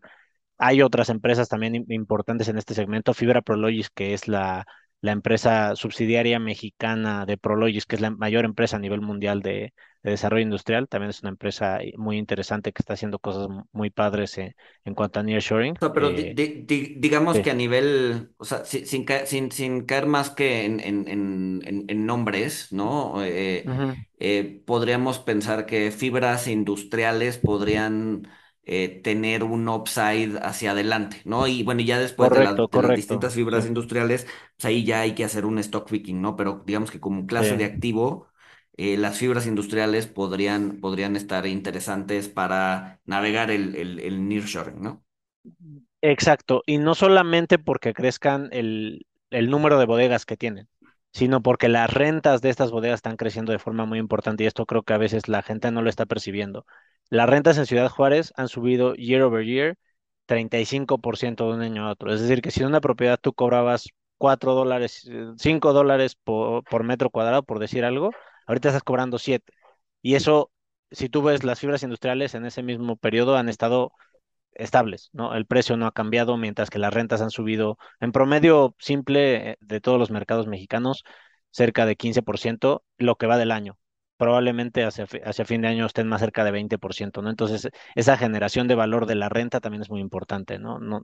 Hay 0.58 0.82
otras 0.82 1.10
empresas 1.10 1.50
también 1.50 1.74
im- 1.76 1.86
importantes 1.94 2.48
en 2.48 2.58
este 2.58 2.74
segmento. 2.74 3.14
Fibra 3.14 3.42
Prologis, 3.42 3.90
que 3.90 4.14
es 4.14 4.28
la, 4.28 4.66
la 5.02 5.12
empresa 5.12 5.76
subsidiaria 5.76 6.40
mexicana 6.40 7.26
de 7.26 7.38
Prologis, 7.38 7.86
que 7.86 7.96
es 7.96 8.02
la 8.02 8.12
mayor 8.12 8.46
empresa 8.46 8.78
a 8.78 8.80
nivel 8.80 9.02
mundial 9.02 9.42
de, 9.42 9.74
de 10.04 10.12
desarrollo 10.12 10.44
industrial. 10.44 10.88
También 10.88 11.10
es 11.10 11.22
una 11.22 11.30
empresa 11.32 11.82
eh, 11.82 11.94
muy 11.98 12.18
interesante 12.18 12.72
que 12.74 12.82
está 12.82 12.94
haciendo 12.94 13.20
cosas 13.20 13.50
mu- 13.50 13.66
muy 13.72 13.90
padres 13.90 14.38
eh, 14.38 14.56
en 14.86 14.96
cuanto 14.96 15.20
a 15.20 15.24
nearshoring. 15.24 15.76
O 15.76 15.80
sea, 15.80 15.94
pero 15.94 16.12
Eh, 16.12 16.38
di- 16.38 16.64
di- 16.66 16.96
digamos 17.00 17.40
sí. 17.40 17.42
que 17.42 17.52
a 17.52 17.54
nivel, 17.54 18.34
o 18.38 18.46
sea, 18.46 18.64
si- 18.64 18.86
sin, 18.86 19.06
sin, 19.26 19.52
sin 19.52 19.86
caer 19.86 20.06
más 20.06 20.30
que 20.30 20.64
en, 20.66 20.80
en, 20.80 21.08
en, 21.08 22.06
nombres, 22.06 22.72
¿no? 22.72 23.22
Eh, 23.24 23.70
eh, 24.20 24.64
podríamos 24.66 25.20
pensar 25.20 25.66
que 25.66 25.92
fibras 25.92 26.48
industriales 26.48 27.38
podrían 27.38 28.28
eh, 28.66 29.02
tener 29.04 29.44
un 29.44 29.68
upside 29.70 30.38
hacia 30.42 30.72
adelante, 30.72 31.22
¿no? 31.26 31.48
Y 31.48 31.64
bueno, 31.64 31.82
ya 31.82 32.00
después 32.00 32.32
de, 32.34 32.42
la- 32.42 32.66
de 32.72 32.80
las 32.80 32.94
distintas 32.96 33.34
Sí, 33.54 33.62
fibras 33.62 33.66
industriales, 33.66 34.26
pues 34.58 34.66
ahí 34.66 34.84
ya 34.86 35.02
hay 35.02 35.16
que 35.16 35.24
hacer 35.26 35.46
un 35.46 35.60
stock 35.60 35.90
picking, 35.90 36.22
¿no? 36.22 36.36
Pero 36.36 36.64
digamos 36.66 36.92
que 36.92 37.00
como 37.00 37.28
clase 37.28 37.58
de 37.58 37.66
activo, 37.66 38.28
eh, 38.78 38.98
las 38.98 39.18
fibras 39.18 39.46
industriales 39.48 40.08
podrían, 40.08 40.80
podrían 40.80 41.16
estar 41.16 41.46
interesantes 41.48 42.28
para 42.30 43.02
navegar 43.06 43.52
el, 43.52 43.76
el, 43.76 44.00
el 44.00 44.28
nearshoring, 44.28 44.82
¿no? 44.82 45.04
Exacto, 46.02 46.62
y 46.66 46.78
no 46.78 46.94
solamente 46.96 47.58
porque 47.58 47.94
crezcan 47.94 48.50
el, 48.52 49.08
el 49.32 49.50
número 49.50 49.80
de 49.80 49.86
bodegas 49.86 50.26
que 50.26 50.38
tienen, 50.38 50.70
sino 51.12 51.42
porque 51.42 51.68
las 51.70 51.92
rentas 51.92 52.42
de 52.42 52.50
estas 52.50 52.70
bodegas 52.72 52.98
están 53.00 53.18
creciendo 53.18 53.52
de 53.52 53.60
forma 53.60 53.86
muy 53.86 53.98
importante 54.00 54.44
y 54.44 54.48
esto 54.48 54.66
creo 54.66 54.84
que 54.84 54.94
a 54.94 54.98
veces 55.00 55.28
la 55.28 55.42
gente 55.42 55.72
no 55.72 55.82
lo 55.82 55.90
está 55.90 56.06
percibiendo. 56.06 56.66
Las 57.10 57.30
rentas 57.30 57.58
en 57.58 57.66
Ciudad 57.66 57.90
Juárez 57.90 58.34
han 58.36 58.48
subido 58.48 58.94
year 58.96 59.22
over 59.22 59.46
year 59.46 59.76
35% 60.26 61.48
de 61.50 61.56
un 61.56 61.62
año 61.62 61.88
a 61.88 61.92
otro. 61.92 62.14
Es 62.14 62.22
decir, 62.22 62.42
que 62.42 62.52
si 62.52 62.62
en 62.62 62.68
una 62.68 62.82
propiedad 62.82 63.20
tú 63.22 63.34
cobrabas 63.34 63.88
4 64.18 64.54
dólares, 64.54 65.08
eh, 65.12 65.32
5 65.38 65.74
dólares 65.74 66.16
por, 66.16 66.64
por 66.64 66.84
metro 66.84 67.10
cuadrado, 67.10 67.44
por 67.44 67.60
decir 67.60 67.86
algo, 67.86 68.12
ahorita 68.48 68.70
estás 68.70 68.84
cobrando 68.84 69.20
7. 69.20 69.54
Y 70.02 70.16
eso, 70.16 70.52
si 70.92 71.10
tú 71.10 71.22
ves 71.24 71.44
las 71.44 71.60
fibras 71.60 71.84
industriales 71.84 72.36
en 72.36 72.46
ese 72.46 72.64
mismo 72.64 72.98
periodo, 72.98 73.38
han 73.38 73.50
estado 73.50 73.92
estables, 74.54 75.10
¿no? 75.14 75.36
El 75.36 75.46
precio 75.46 75.78
no 75.78 75.86
ha 75.88 75.92
cambiado 75.92 76.38
mientras 76.38 76.70
que 76.70 76.80
las 76.80 76.94
rentas 76.94 77.22
han 77.22 77.32
subido 77.32 77.78
en 78.00 78.12
promedio 78.12 78.76
simple 78.80 79.52
eh, 79.52 79.58
de 79.62 79.82
todos 79.82 80.00
los 80.00 80.12
mercados 80.12 80.48
mexicanos 80.48 81.04
cerca 81.52 81.86
de 81.86 81.96
15% 81.98 82.84
lo 82.98 83.16
que 83.18 83.28
va 83.28 83.38
del 83.38 83.52
año. 83.52 83.78
Probablemente 84.18 84.84
hacia, 84.84 85.08
hacia 85.26 85.46
fin 85.46 85.62
de 85.62 85.68
año 85.68 85.86
estén 85.86 86.08
más 86.08 86.22
cerca 86.22 86.44
de 86.44 86.52
20%, 86.52 87.22
¿no? 87.22 87.30
Entonces, 87.30 87.70
esa 87.96 88.18
generación 88.18 88.68
de 88.68 88.76
valor 88.76 89.06
de 89.06 89.16
la 89.16 89.30
renta 89.30 89.60
también 89.60 89.82
es 89.82 89.90
muy 89.90 90.02
importante, 90.02 90.60
¿no? 90.60 90.80
No, 90.80 91.02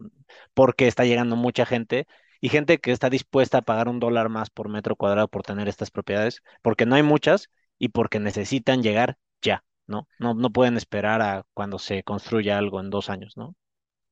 porque 0.53 0.87
está 0.87 1.05
llegando 1.05 1.35
mucha 1.35 1.65
gente 1.65 2.07
y 2.39 2.49
gente 2.49 2.79
que 2.79 2.91
está 2.91 3.09
dispuesta 3.09 3.59
a 3.59 3.61
pagar 3.63 3.89
un 3.89 3.99
dólar 3.99 4.29
más 4.29 4.49
por 4.49 4.69
metro 4.69 4.95
cuadrado 4.95 5.27
por 5.27 5.43
tener 5.43 5.67
estas 5.67 5.91
propiedades, 5.91 6.41
porque 6.61 6.85
no 6.85 6.95
hay 6.95 7.03
muchas 7.03 7.49
y 7.77 7.89
porque 7.89 8.19
necesitan 8.19 8.81
llegar 8.81 9.17
ya. 9.41 9.63
¿no? 9.87 10.07
No, 10.19 10.33
no 10.33 10.51
pueden 10.51 10.77
esperar 10.77 11.21
a 11.21 11.45
cuando 11.53 11.77
se 11.77 12.03
construya 12.03 12.57
algo 12.57 12.79
en 12.79 12.89
dos 12.89 13.09
años, 13.09 13.37
¿no? 13.37 13.55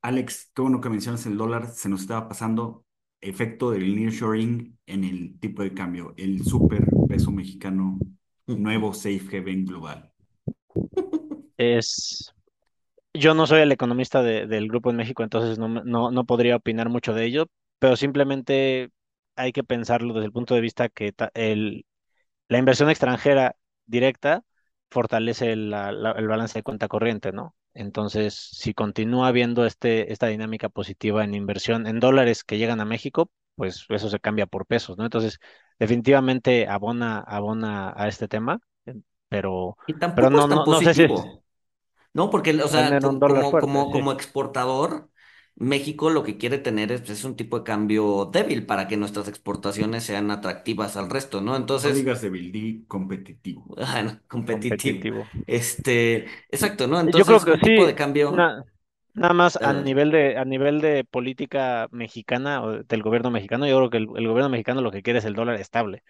Alex, 0.02 0.52
qué 0.54 0.62
bueno 0.62 0.80
que 0.80 0.90
mencionas 0.90 1.26
el 1.26 1.38
dólar, 1.38 1.68
se 1.68 1.90
nos 1.90 2.02
estaba 2.02 2.28
pasando 2.28 2.86
efecto 3.22 3.72
del 3.72 3.96
nearshoring 3.96 4.78
en 4.86 5.04
el 5.04 5.40
tipo 5.40 5.62
de 5.64 5.74
cambio, 5.74 6.14
el 6.18 6.44
super 6.46 6.88
peso 7.08 7.32
mexicano, 7.32 8.00
nuevo 8.58 8.94
safe 8.94 9.38
haven 9.38 9.66
global. 9.66 10.12
Es, 11.58 12.34
yo 13.14 13.34
no 13.36 13.48
soy 13.48 13.62
el 13.62 13.72
economista 13.72 14.24
de- 14.24 14.48
del 14.48 14.68
grupo 14.70 14.90
en 14.92 14.98
México, 14.98 15.24
entonces 15.24 15.60
no, 15.60 15.68
no, 15.70 16.12
no 16.12 16.26
podría 16.26 16.58
opinar 16.58 16.90
mucho 16.90 17.14
de 17.14 17.26
ello, 17.26 17.48
pero 17.80 17.96
simplemente 17.98 18.92
hay 19.36 19.52
que 19.54 19.64
pensarlo 19.64 20.14
desde 20.14 20.28
el 20.28 20.32
punto 20.34 20.56
de 20.56 20.62
vista 20.62 20.90
que 20.90 21.14
el, 21.36 21.86
la 22.50 22.60
inversión 22.60 22.90
extranjera 22.90 23.56
directa 23.88 24.44
fortalece 24.92 25.56
la- 25.58 25.90
el 26.18 26.28
balance 26.28 26.60
de 26.60 26.64
cuenta 26.64 26.88
corriente, 26.90 27.32
¿no? 27.34 27.56
Entonces, 27.76 28.36
si 28.36 28.74
continúa 28.74 29.28
habiendo 29.30 29.66
este, 29.66 30.12
esta 30.14 30.28
dinámica 30.28 30.70
positiva 30.70 31.24
en 31.26 31.36
inversión 31.36 31.88
en 31.88 32.00
dólares 32.00 32.44
que 32.46 32.58
llegan 32.60 32.82
a 32.82 32.86
México, 32.86 33.32
pues 33.56 33.86
eso 33.90 34.10
se 34.10 34.20
cambia 34.20 34.48
por 34.48 34.66
pesos, 34.68 34.98
¿no? 34.98 35.06
Entonces, 35.06 35.40
definitivamente 35.80 36.68
abona, 36.68 37.20
abona 37.20 37.94
a 37.96 38.08
este 38.08 38.28
tema, 38.28 38.60
pero, 39.30 39.78
Y 39.86 39.94
pero 40.14 40.30
tampoco 40.30 40.40
es 40.40 40.48
no, 40.48 40.48
tan 40.48 40.60
no, 40.60 40.66
no 40.68 40.82
sé 40.82 40.94
si 40.94 41.04
es 41.04 41.12
positivo. 41.12 41.44
¿no? 42.14 42.30
Porque, 42.30 42.52
o 42.62 42.68
sea, 42.68 43.00
como, 43.00 43.50
fuerte, 43.50 43.62
como, 43.62 43.86
sí. 43.86 43.92
como 43.92 44.12
exportador, 44.12 45.10
México 45.56 46.10
lo 46.10 46.24
que 46.24 46.38
quiere 46.38 46.58
tener 46.58 46.92
es, 46.92 47.10
es 47.10 47.24
un 47.24 47.36
tipo 47.36 47.60
de 47.60 47.64
cambio 47.66 48.30
débil 48.32 48.66
para 48.66 48.88
que 48.88 48.98
nuestras 48.98 49.28
exportaciones 49.28 50.04
sean 50.04 50.32
atractivas 50.32 50.98
al 50.98 51.10
resto, 51.10 51.42
¿no? 51.42 51.52
No 51.52 51.58
Entonces, 51.58 51.96
digas 51.96 52.22
débil, 52.22 52.52
di 52.52 52.86
competitivo. 52.88 53.66
bueno, 53.76 54.20
competitivo. 54.28 55.00
competitivo. 55.00 55.28
Este, 55.48 56.26
exacto, 56.50 56.88
¿no? 56.88 57.04
Yo 57.06 57.26
creo 57.26 57.40
Entonces, 57.40 57.44
que 57.46 57.52
un 57.52 57.60
tipo 57.62 57.86
de 57.86 57.96
cambio. 57.96 58.32
Nada 59.14 59.34
más 59.34 59.58
a 59.62 59.74
nivel 59.74 60.12
de, 60.12 60.38
a 60.38 60.46
nivel 60.46 60.82
de 60.82 61.04
política 61.06 61.88
mexicana 61.92 62.64
o 62.64 62.84
del 62.84 63.04
gobierno 63.04 63.32
mexicano, 63.32 63.68
yo 63.68 63.78
creo 63.78 63.90
que 63.90 63.98
el, 63.98 64.08
el 64.16 64.28
gobierno 64.28 64.50
mexicano 64.50 64.82
lo 64.82 64.92
que 64.92 65.02
quiere 65.04 65.20
es 65.20 65.26
el 65.26 65.36
dólar 65.36 65.60
estable, 65.60 66.04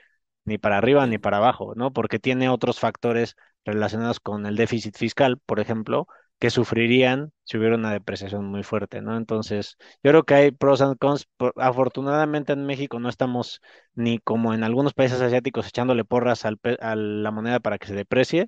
ni 0.46 0.58
para 0.58 0.78
arriba 0.78 1.06
ni 1.08 1.18
para 1.18 1.38
abajo, 1.38 1.74
¿no? 1.76 1.94
Porque 1.94 2.20
tiene 2.20 2.50
otros 2.50 2.80
factores 2.80 3.36
relacionados 3.66 4.20
con 4.20 4.46
el 4.46 4.56
déficit 4.56 4.98
fiscal, 4.98 5.38
por 5.46 5.60
ejemplo, 5.60 6.08
que 6.40 6.50
sufrirían 6.50 7.32
si 7.44 7.58
hubiera 7.58 7.76
una 7.76 7.92
depreciación 7.92 8.46
muy 8.46 8.64
fuerte, 8.64 9.02
¿no? 9.02 9.18
Entonces, 9.18 9.78
yo 10.04 10.12
creo 10.12 10.24
que 10.24 10.34
hay 10.36 10.52
pros 10.52 10.82
and 10.82 10.98
cons. 10.98 11.28
Afortunadamente 11.58 12.54
en 12.54 12.66
México 12.66 13.00
no 13.00 13.10
estamos 13.10 13.62
ni 13.94 14.20
como 14.20 14.54
en 14.54 14.64
algunos 14.64 14.94
países 14.94 15.22
asiáticos 15.22 15.68
echándole 15.68 16.06
porras 16.06 16.46
al 16.46 16.60
a 16.82 16.96
la 16.96 17.32
moneda 17.32 17.60
para 17.60 17.78
que 17.78 17.88
se 17.88 17.96
deprecie 17.96 18.48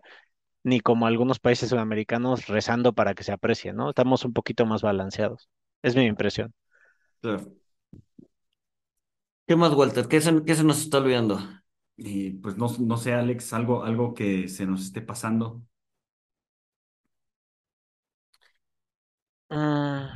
ni 0.63 0.79
como 0.81 1.07
algunos 1.07 1.39
países 1.39 1.69
sudamericanos 1.69 2.47
rezando 2.47 2.93
para 2.93 3.13
que 3.15 3.23
se 3.23 3.31
aprecie, 3.33 3.73
¿no? 3.73 3.89
Estamos 3.89 4.25
un 4.25 4.33
poquito 4.33 4.65
más 4.65 4.81
balanceados. 4.81 5.49
Es 5.83 5.95
mi 5.95 6.05
impresión. 6.05 6.53
Claro. 7.21 7.55
¿Qué 9.47 9.55
más, 9.55 9.73
Walter? 9.73 10.07
¿Qué 10.07 10.21
se, 10.21 10.43
qué 10.45 10.55
se 10.55 10.63
nos 10.63 10.79
está 10.81 10.97
olvidando? 10.99 11.39
Y 11.97 12.31
pues 12.31 12.57
no, 12.57 12.67
no 12.79 12.97
sé, 12.97 13.13
Alex, 13.13 13.53
algo, 13.53 13.83
algo 13.83 14.13
que 14.13 14.47
se 14.47 14.65
nos 14.65 14.81
esté 14.81 15.01
pasando. 15.01 15.61
Ah, 19.49 20.13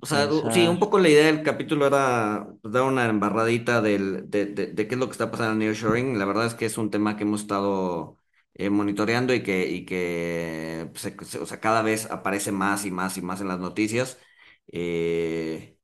O 0.00 0.06
sea, 0.06 0.28
sí, 0.50 0.66
un 0.66 0.78
poco 0.80 0.98
la 0.98 1.08
idea 1.08 1.26
del 1.26 1.42
capítulo 1.42 1.86
era 1.86 2.48
pues, 2.62 2.72
dar 2.74 2.82
una 2.84 3.06
embarradita 3.06 3.80
del, 3.80 4.28
de, 4.30 4.46
de, 4.46 4.66
de 4.68 4.88
qué 4.88 4.94
es 4.94 5.00
lo 5.00 5.06
que 5.06 5.12
está 5.12 5.30
pasando 5.30 5.52
en 5.54 5.58
nearshoring. 5.60 6.18
La 6.18 6.24
verdad 6.26 6.46
es 6.46 6.54
que 6.54 6.66
es 6.66 6.78
un 6.78 6.90
tema 6.90 7.16
que 7.16 7.22
hemos 7.24 7.42
estado 7.42 8.18
eh, 8.54 8.70
monitoreando 8.70 9.34
y 9.34 9.42
que, 9.42 9.68
y 9.68 9.84
que 9.86 10.90
se- 10.94 11.16
se- 11.24 11.38
o 11.38 11.46
sea, 11.46 11.60
cada 11.60 11.82
vez 11.82 12.10
aparece 12.10 12.52
más 12.52 12.84
y 12.86 12.90
más 12.90 13.16
y 13.16 13.22
más 13.22 13.40
en 13.40 13.48
las 13.48 13.58
noticias. 13.60 14.18
Eh, 14.72 15.78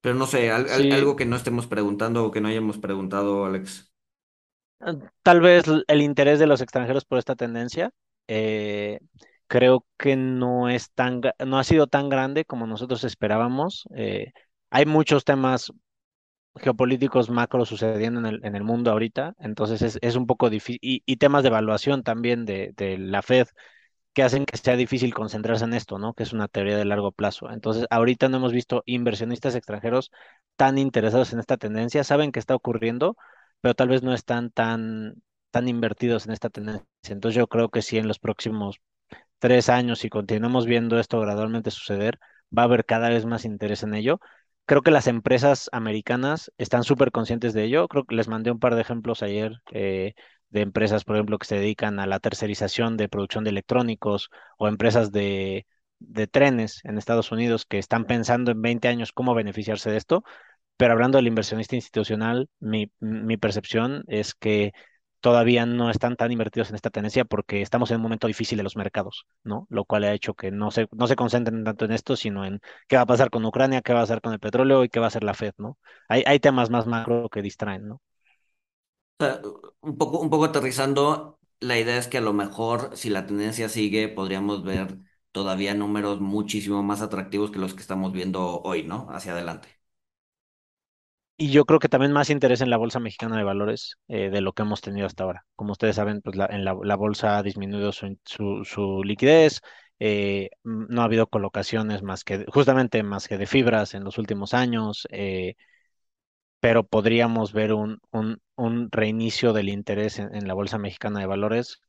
pero 0.00 0.14
no 0.16 0.26
sé, 0.26 0.50
al- 0.52 0.68
al- 0.70 0.88
Sí, 0.88 0.90
algo 0.92 1.16
que 1.16 1.26
no 1.26 1.36
estemos 1.36 1.66
preguntando 1.68 2.24
o 2.26 2.30
que 2.32 2.40
no 2.42 2.48
hayamos 2.48 2.78
preguntado, 2.78 3.46
Alex. 3.46 3.92
ah, 4.80 4.94
tal 5.22 5.40
vez 5.40 5.66
l- 5.68 5.82
el 5.88 6.02
interés 6.02 6.38
de 6.38 6.46
los 6.46 6.60
extranjeros 6.60 7.04
por 7.04 7.18
esta 7.18 7.36
tendencia, 7.36 7.90
eh, 8.28 9.00
creo 9.46 9.86
que 9.98 10.16
no 10.16 10.68
es 10.68 10.90
tan, 10.92 11.20
gra- 11.22 11.34
no 11.46 11.58
ha 11.58 11.64
sido 11.64 11.86
tan 11.86 12.08
grande 12.08 12.44
como 12.44 12.66
nosotros 12.66 13.04
esperábamos. 13.04 13.84
Eh, 13.96 14.32
hay 14.70 14.86
muchos 14.86 15.24
temas 15.24 15.72
geopolíticos 16.56 17.30
macro 17.30 17.64
sucediendo 17.64 18.20
en 18.20 18.26
el, 18.26 18.40
en 18.44 18.56
el 18.56 18.64
mundo 18.64 18.90
ahorita, 18.90 19.34
entonces 19.38 19.82
es, 19.82 19.98
es 20.02 20.16
un 20.16 20.26
poco 20.26 20.50
difícil, 20.50 20.78
y, 20.82 21.16
temas 21.16 21.42
de 21.42 21.48
evaluación 21.48 22.02
también 22.02 22.44
de, 22.44 22.72
de 22.76 22.98
la 22.98 23.22
Fed 23.22 23.48
que 24.14 24.22
hacen 24.22 24.46
que 24.46 24.56
sea 24.56 24.76
difícil 24.76 25.12
concentrarse 25.14 25.64
en 25.64 25.74
esto, 25.74 25.98
¿no? 25.98 26.14
Que 26.14 26.22
es 26.22 26.32
una 26.32 26.48
teoría 26.48 26.76
de 26.78 26.84
largo 26.84 27.12
plazo. 27.12 27.50
Entonces, 27.50 27.86
ahorita 27.90 28.28
no 28.28 28.36
hemos 28.38 28.52
visto 28.52 28.82
inversionistas 28.86 29.56
extranjeros 29.56 30.10
tan 30.56 30.78
interesados 30.78 31.32
en 31.32 31.40
esta 31.40 31.56
tendencia, 31.56 32.04
saben 32.04 32.30
que 32.32 32.38
está 32.38 32.54
ocurriendo, 32.54 33.16
pero 33.60 33.74
tal 33.74 33.88
vez 33.88 34.02
no 34.02 34.14
están 34.14 34.50
tan, 34.50 35.16
tan 35.50 35.68
invertidos 35.68 36.26
en 36.26 36.32
esta 36.32 36.48
tendencia. 36.50 36.86
Entonces, 37.08 37.36
yo 37.36 37.48
creo 37.48 37.70
que 37.70 37.82
sí 37.82 37.98
en 37.98 38.08
los 38.08 38.20
próximos 38.20 38.80
tres 39.38 39.68
años, 39.68 39.98
si 40.00 40.08
continuamos 40.10 40.66
viendo 40.66 40.98
esto 40.98 41.20
gradualmente 41.20 41.70
suceder, 41.70 42.18
va 42.56 42.62
a 42.62 42.64
haber 42.66 42.84
cada 42.84 43.08
vez 43.08 43.26
más 43.26 43.44
interés 43.44 43.82
en 43.82 43.94
ello. 43.94 44.20
Creo 44.66 44.80
que 44.82 44.90
las 44.90 45.06
empresas 45.08 45.68
americanas 45.72 46.50
están 46.56 46.84
súper 46.84 47.10
conscientes 47.12 47.52
de 47.52 47.64
ello. 47.64 47.86
Creo 47.88 48.04
que 48.04 48.14
les 48.14 48.28
mandé 48.28 48.50
un 48.50 48.58
par 48.58 48.74
de 48.74 48.80
ejemplos 48.80 49.22
ayer 49.22 49.60
eh, 49.72 50.14
de 50.48 50.60
empresas, 50.62 51.04
por 51.04 51.16
ejemplo, 51.16 51.38
que 51.38 51.46
se 51.46 51.56
dedican 51.56 52.00
a 52.00 52.06
la 52.06 52.18
tercerización 52.20 52.96
de 52.96 53.08
producción 53.08 53.44
de 53.44 53.50
electrónicos 53.50 54.30
o 54.58 54.66
empresas 54.68 55.12
de, 55.12 55.66
de 55.98 56.26
trenes 56.26 56.80
en 56.84 56.96
Estados 56.96 57.30
Unidos 57.30 57.66
que 57.66 57.78
están 57.78 58.06
pensando 58.06 58.52
en 58.52 58.62
20 58.62 58.88
años 58.88 59.12
cómo 59.12 59.34
beneficiarse 59.34 59.90
de 59.90 59.98
esto. 59.98 60.24
Pero 60.76 60.92
hablando 60.94 61.18
del 61.18 61.28
inversionista 61.28 61.76
institucional, 61.76 62.48
mi, 62.60 62.90
mi 63.00 63.36
percepción 63.36 64.04
es 64.08 64.34
que 64.34 64.72
todavía 65.24 65.66
no 65.66 65.90
están 65.90 66.16
tan 66.16 66.32
invertidos 66.32 66.68
en 66.70 66.76
esta 66.76 66.90
tendencia 66.90 67.24
porque 67.24 67.62
estamos 67.62 67.90
en 67.90 67.96
un 67.98 68.02
momento 68.04 68.26
difícil 68.28 68.58
de 68.58 68.64
los 68.64 68.76
mercados, 68.76 69.26
¿no? 69.42 69.66
Lo 69.70 69.84
cual 69.86 70.04
ha 70.04 70.12
hecho 70.14 70.34
que 70.34 70.50
no 70.50 70.70
se, 70.70 70.86
no 70.92 71.06
se 71.08 71.16
concentren 71.16 71.64
tanto 71.64 71.86
en 71.86 71.92
esto, 71.92 72.16
sino 72.16 72.44
en 72.44 72.60
qué 72.88 72.96
va 72.96 73.02
a 73.02 73.06
pasar 73.06 73.30
con 73.30 73.44
Ucrania, 73.46 73.82
qué 73.82 73.94
va 73.94 74.00
a 74.00 74.02
pasar 74.04 74.20
con 74.20 74.34
el 74.34 74.40
petróleo 74.40 74.84
y 74.84 74.90
qué 74.90 75.00
va 75.00 75.06
a 75.06 75.08
hacer 75.08 75.24
la 75.24 75.34
Fed, 75.34 75.54
¿no? 75.58 75.78
Hay, 76.08 76.24
hay 76.26 76.40
temas 76.40 76.70
más 76.70 76.86
macro 76.86 77.28
que 77.30 77.42
distraen, 77.42 77.88
¿no? 77.88 78.02
O 79.20 79.24
sea, 79.24 79.40
un 79.80 79.96
poco, 79.98 80.20
un 80.20 80.30
poco 80.30 80.44
aterrizando, 80.46 81.38
la 81.60 81.78
idea 81.78 81.96
es 81.98 82.08
que 82.08 82.18
a 82.18 82.20
lo 82.20 82.32
mejor 82.32 82.96
si 82.96 83.10
la 83.10 83.26
tendencia 83.26 83.68
sigue, 83.68 84.08
podríamos 84.08 84.64
ver 84.64 84.98
todavía 85.32 85.74
números 85.74 86.20
muchísimo 86.20 86.82
más 86.82 87.00
atractivos 87.00 87.50
que 87.50 87.58
los 87.58 87.74
que 87.74 87.80
estamos 87.80 88.12
viendo 88.12 88.60
hoy, 88.62 88.82
¿no? 88.84 89.06
Hacia 89.10 89.32
adelante. 89.32 89.68
Y 91.36 91.50
yo 91.50 91.64
creo 91.64 91.80
que 91.80 91.88
también 91.88 92.12
más 92.12 92.30
interés 92.30 92.60
en 92.60 92.70
la 92.70 92.76
Bolsa 92.76 93.00
Mexicana 93.00 93.36
de 93.36 93.42
Valores 93.44 93.96
eh, 94.08 94.30
de 94.30 94.40
lo 94.40 94.52
que 94.52 94.62
hemos 94.62 94.80
tenido 94.80 95.06
hasta 95.06 95.24
ahora. 95.24 95.44
Como 95.56 95.72
ustedes 95.72 95.96
saben, 95.96 96.20
pues 96.22 96.36
la, 96.36 96.46
en 96.46 96.64
la, 96.64 96.96
bolsa 96.96 97.38
ha 97.38 97.42
disminuido 97.42 97.90
su, 97.92 99.02
liquidez 99.04 99.60
eh, 99.98 100.50
no 100.62 101.02
ha 101.02 101.04
habido 101.04 101.26
colocaciones 101.28 102.02
más 102.02 102.24
que, 102.24 102.44
justamente 102.48 103.02
más 103.02 103.26
que 103.28 103.38
de 103.38 103.46
fibras 103.46 103.94
en 103.94 104.04
los 104.04 104.18
últimos 104.18 104.54
años, 104.54 105.06
eh, 105.10 105.56
pero 106.60 106.86
podríamos 106.86 107.52
ver 107.52 107.72
un, 107.72 108.00
un, 108.10 108.40
un 108.56 108.90
reinicio 108.90 109.52
del 109.52 109.68
interés 109.68 110.18
en, 110.18 110.34
en, 110.34 110.48
la 110.48 110.54
Bolsa 110.54 110.78
Mexicana 110.78 111.20
de 111.20 111.26
Valores 111.26 111.80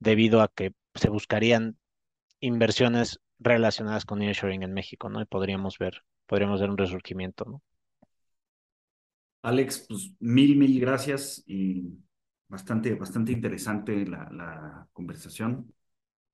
debido 0.00 0.42
a 0.42 0.48
que 0.48 0.72
se 0.94 1.10
buscarían 1.10 1.78
inversiones 2.40 3.20
relacionadas 3.40 4.04
con 4.06 4.20
nearshoring 4.20 4.62
en 4.64 4.74
México, 4.74 5.08
¿no? 5.10 5.20
Y 5.22 5.26
podríamos 5.26 5.78
ver, 5.78 6.02
podríamos 6.26 6.60
ver 6.60 6.70
un 6.70 6.78
resurgimiento, 6.78 7.44
¿no? 7.46 7.62
Alex, 9.42 9.86
pues 9.88 10.12
mil, 10.20 10.56
mil 10.56 10.80
gracias 10.80 11.42
y 11.46 11.98
bastante, 12.48 12.94
bastante 12.94 13.32
interesante 13.32 14.06
la, 14.06 14.88
conversación. 14.92 15.72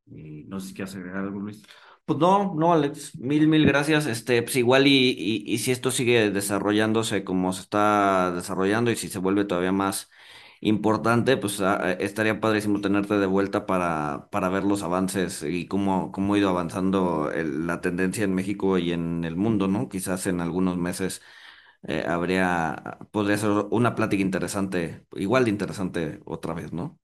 Y 0.07 0.45
no 0.45 0.61
sé 0.61 0.69
si 0.69 0.75
quieres 0.75 0.95
agregar 0.95 1.25
algo, 1.25 1.41
Luis. 1.41 1.63
Pues 2.05 2.19
no, 2.19 2.55
no, 2.55 2.73
Alex, 2.73 3.17
mil, 3.19 3.49
mil 3.49 3.67
gracias. 3.67 4.07
Este, 4.07 4.43
pues 4.43 4.57
igual 4.57 4.87
y, 4.87 5.11
y, 5.47 5.59
si 5.59 5.71
esto 5.73 5.91
sigue 5.91 6.31
desarrollándose 6.31 7.25
como 7.25 7.53
se 7.53 7.63
está 7.63 8.33
desarrollando 8.33 8.91
y 8.91 8.97
si 8.97 9.09
se 9.09 9.19
vuelve 9.19 9.45
todavía 9.45 9.73
más 9.73 10.11
importante, 10.61 11.37
pues 11.37 11.61
ah, 11.61 11.93
estaría 11.93 12.41
padrísimo 12.41 12.81
tenerte 12.81 13.19
de 13.19 13.27
vuelta 13.27 13.67
para, 13.67 14.29
para 14.31 14.49
ver 14.49 14.65
los 14.65 14.83
avances 14.83 15.43
y 15.43 15.67
cómo, 15.69 16.11
cómo 16.13 16.35
ha 16.35 16.39
ido 16.39 16.49
avanzando 16.49 17.31
el- 17.31 17.67
la 17.67 17.81
tendencia 17.81 18.25
en 18.25 18.35
México 18.35 18.79
y 18.79 18.93
en 18.93 19.25
el 19.25 19.37
mundo, 19.37 19.69
¿no? 19.69 19.89
Quizás 19.89 20.27
en 20.27 20.41
algunos 20.41 20.77
meses 20.79 21.23
eh, 21.85 22.05
habría, 22.07 22.99
podría 23.11 23.39
ser 23.39 23.51
una 23.71 23.95
plática 23.95 24.23
interesante, 24.23 25.07
igual 25.13 25.45
de 25.45 25.51
interesante 25.51 26.21
otra 26.25 26.55
vez, 26.55 26.73
¿no? 26.73 26.99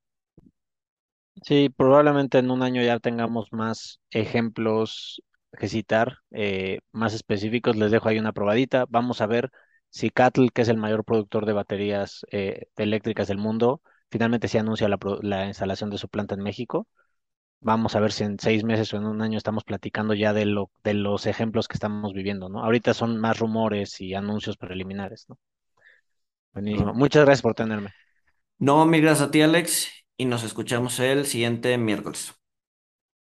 Sí, 1.43 1.69
probablemente 1.69 2.39
en 2.39 2.51
un 2.51 2.63
año 2.63 2.83
ya 2.83 2.99
tengamos 3.01 3.53
más 3.53 4.01
ejemplos 4.11 5.21
que 5.59 5.69
citar, 5.69 6.19
eh, 6.31 6.79
más 6.93 7.13
específicos. 7.13 7.77
Les 7.77 7.91
dejo 7.91 8.09
ahí 8.09 8.19
una 8.19 8.33
probadita. 8.33 8.87
Vamos 8.89 9.21
a 9.21 9.27
ver 9.27 9.51
si 9.91 10.11
Cattle, 10.11 10.49
que 10.55 10.63
es 10.63 10.69
el 10.69 10.77
mayor 10.79 11.05
productor 11.05 11.45
de 11.45 11.53
baterías 11.53 12.25
eh, 12.31 12.67
eléctricas 12.77 13.29
del 13.29 13.39
mundo, 13.39 13.83
finalmente 14.11 14.49
se 14.49 14.59
anuncia 14.59 14.89
la, 14.89 14.99
la 15.23 15.47
instalación 15.47 15.91
de 15.91 15.99
su 15.99 16.09
planta 16.09 16.35
en 16.35 16.43
México. 16.43 16.89
Vamos 17.65 17.97
a 17.97 18.01
ver 18.01 18.13
si 18.13 18.23
en 18.25 18.39
seis 18.39 18.63
meses 18.63 18.93
o 18.93 18.97
en 18.99 19.07
un 19.07 19.23
año 19.23 19.39
estamos 19.39 19.65
platicando 19.65 20.15
ya 20.15 20.33
de 20.33 20.45
lo, 20.45 20.71
de 20.85 20.95
los 20.95 21.27
ejemplos 21.27 21.67
que 21.67 21.75
estamos 21.75 22.13
viviendo, 22.13 22.49
¿no? 22.49 22.63
Ahorita 22.63 22.95
son 22.95 23.19
más 23.19 23.39
rumores 23.39 24.01
y 24.01 24.15
anuncios 24.15 24.57
preliminares, 24.57 25.25
¿no? 25.29 25.39
Buenísimo. 26.53 26.93
No, 26.93 26.95
Muchas 26.95 27.25
gracias 27.25 27.43
por 27.43 27.55
tenerme. 27.55 27.91
No, 28.59 28.85
mil 28.87 29.03
gracias 29.03 29.29
a 29.29 29.31
ti, 29.31 29.43
Alex, 29.43 29.89
y 30.17 30.25
nos 30.27 30.43
escuchamos 30.45 30.99
el 31.01 31.27
siguiente 31.27 31.77
miércoles. 31.79 32.35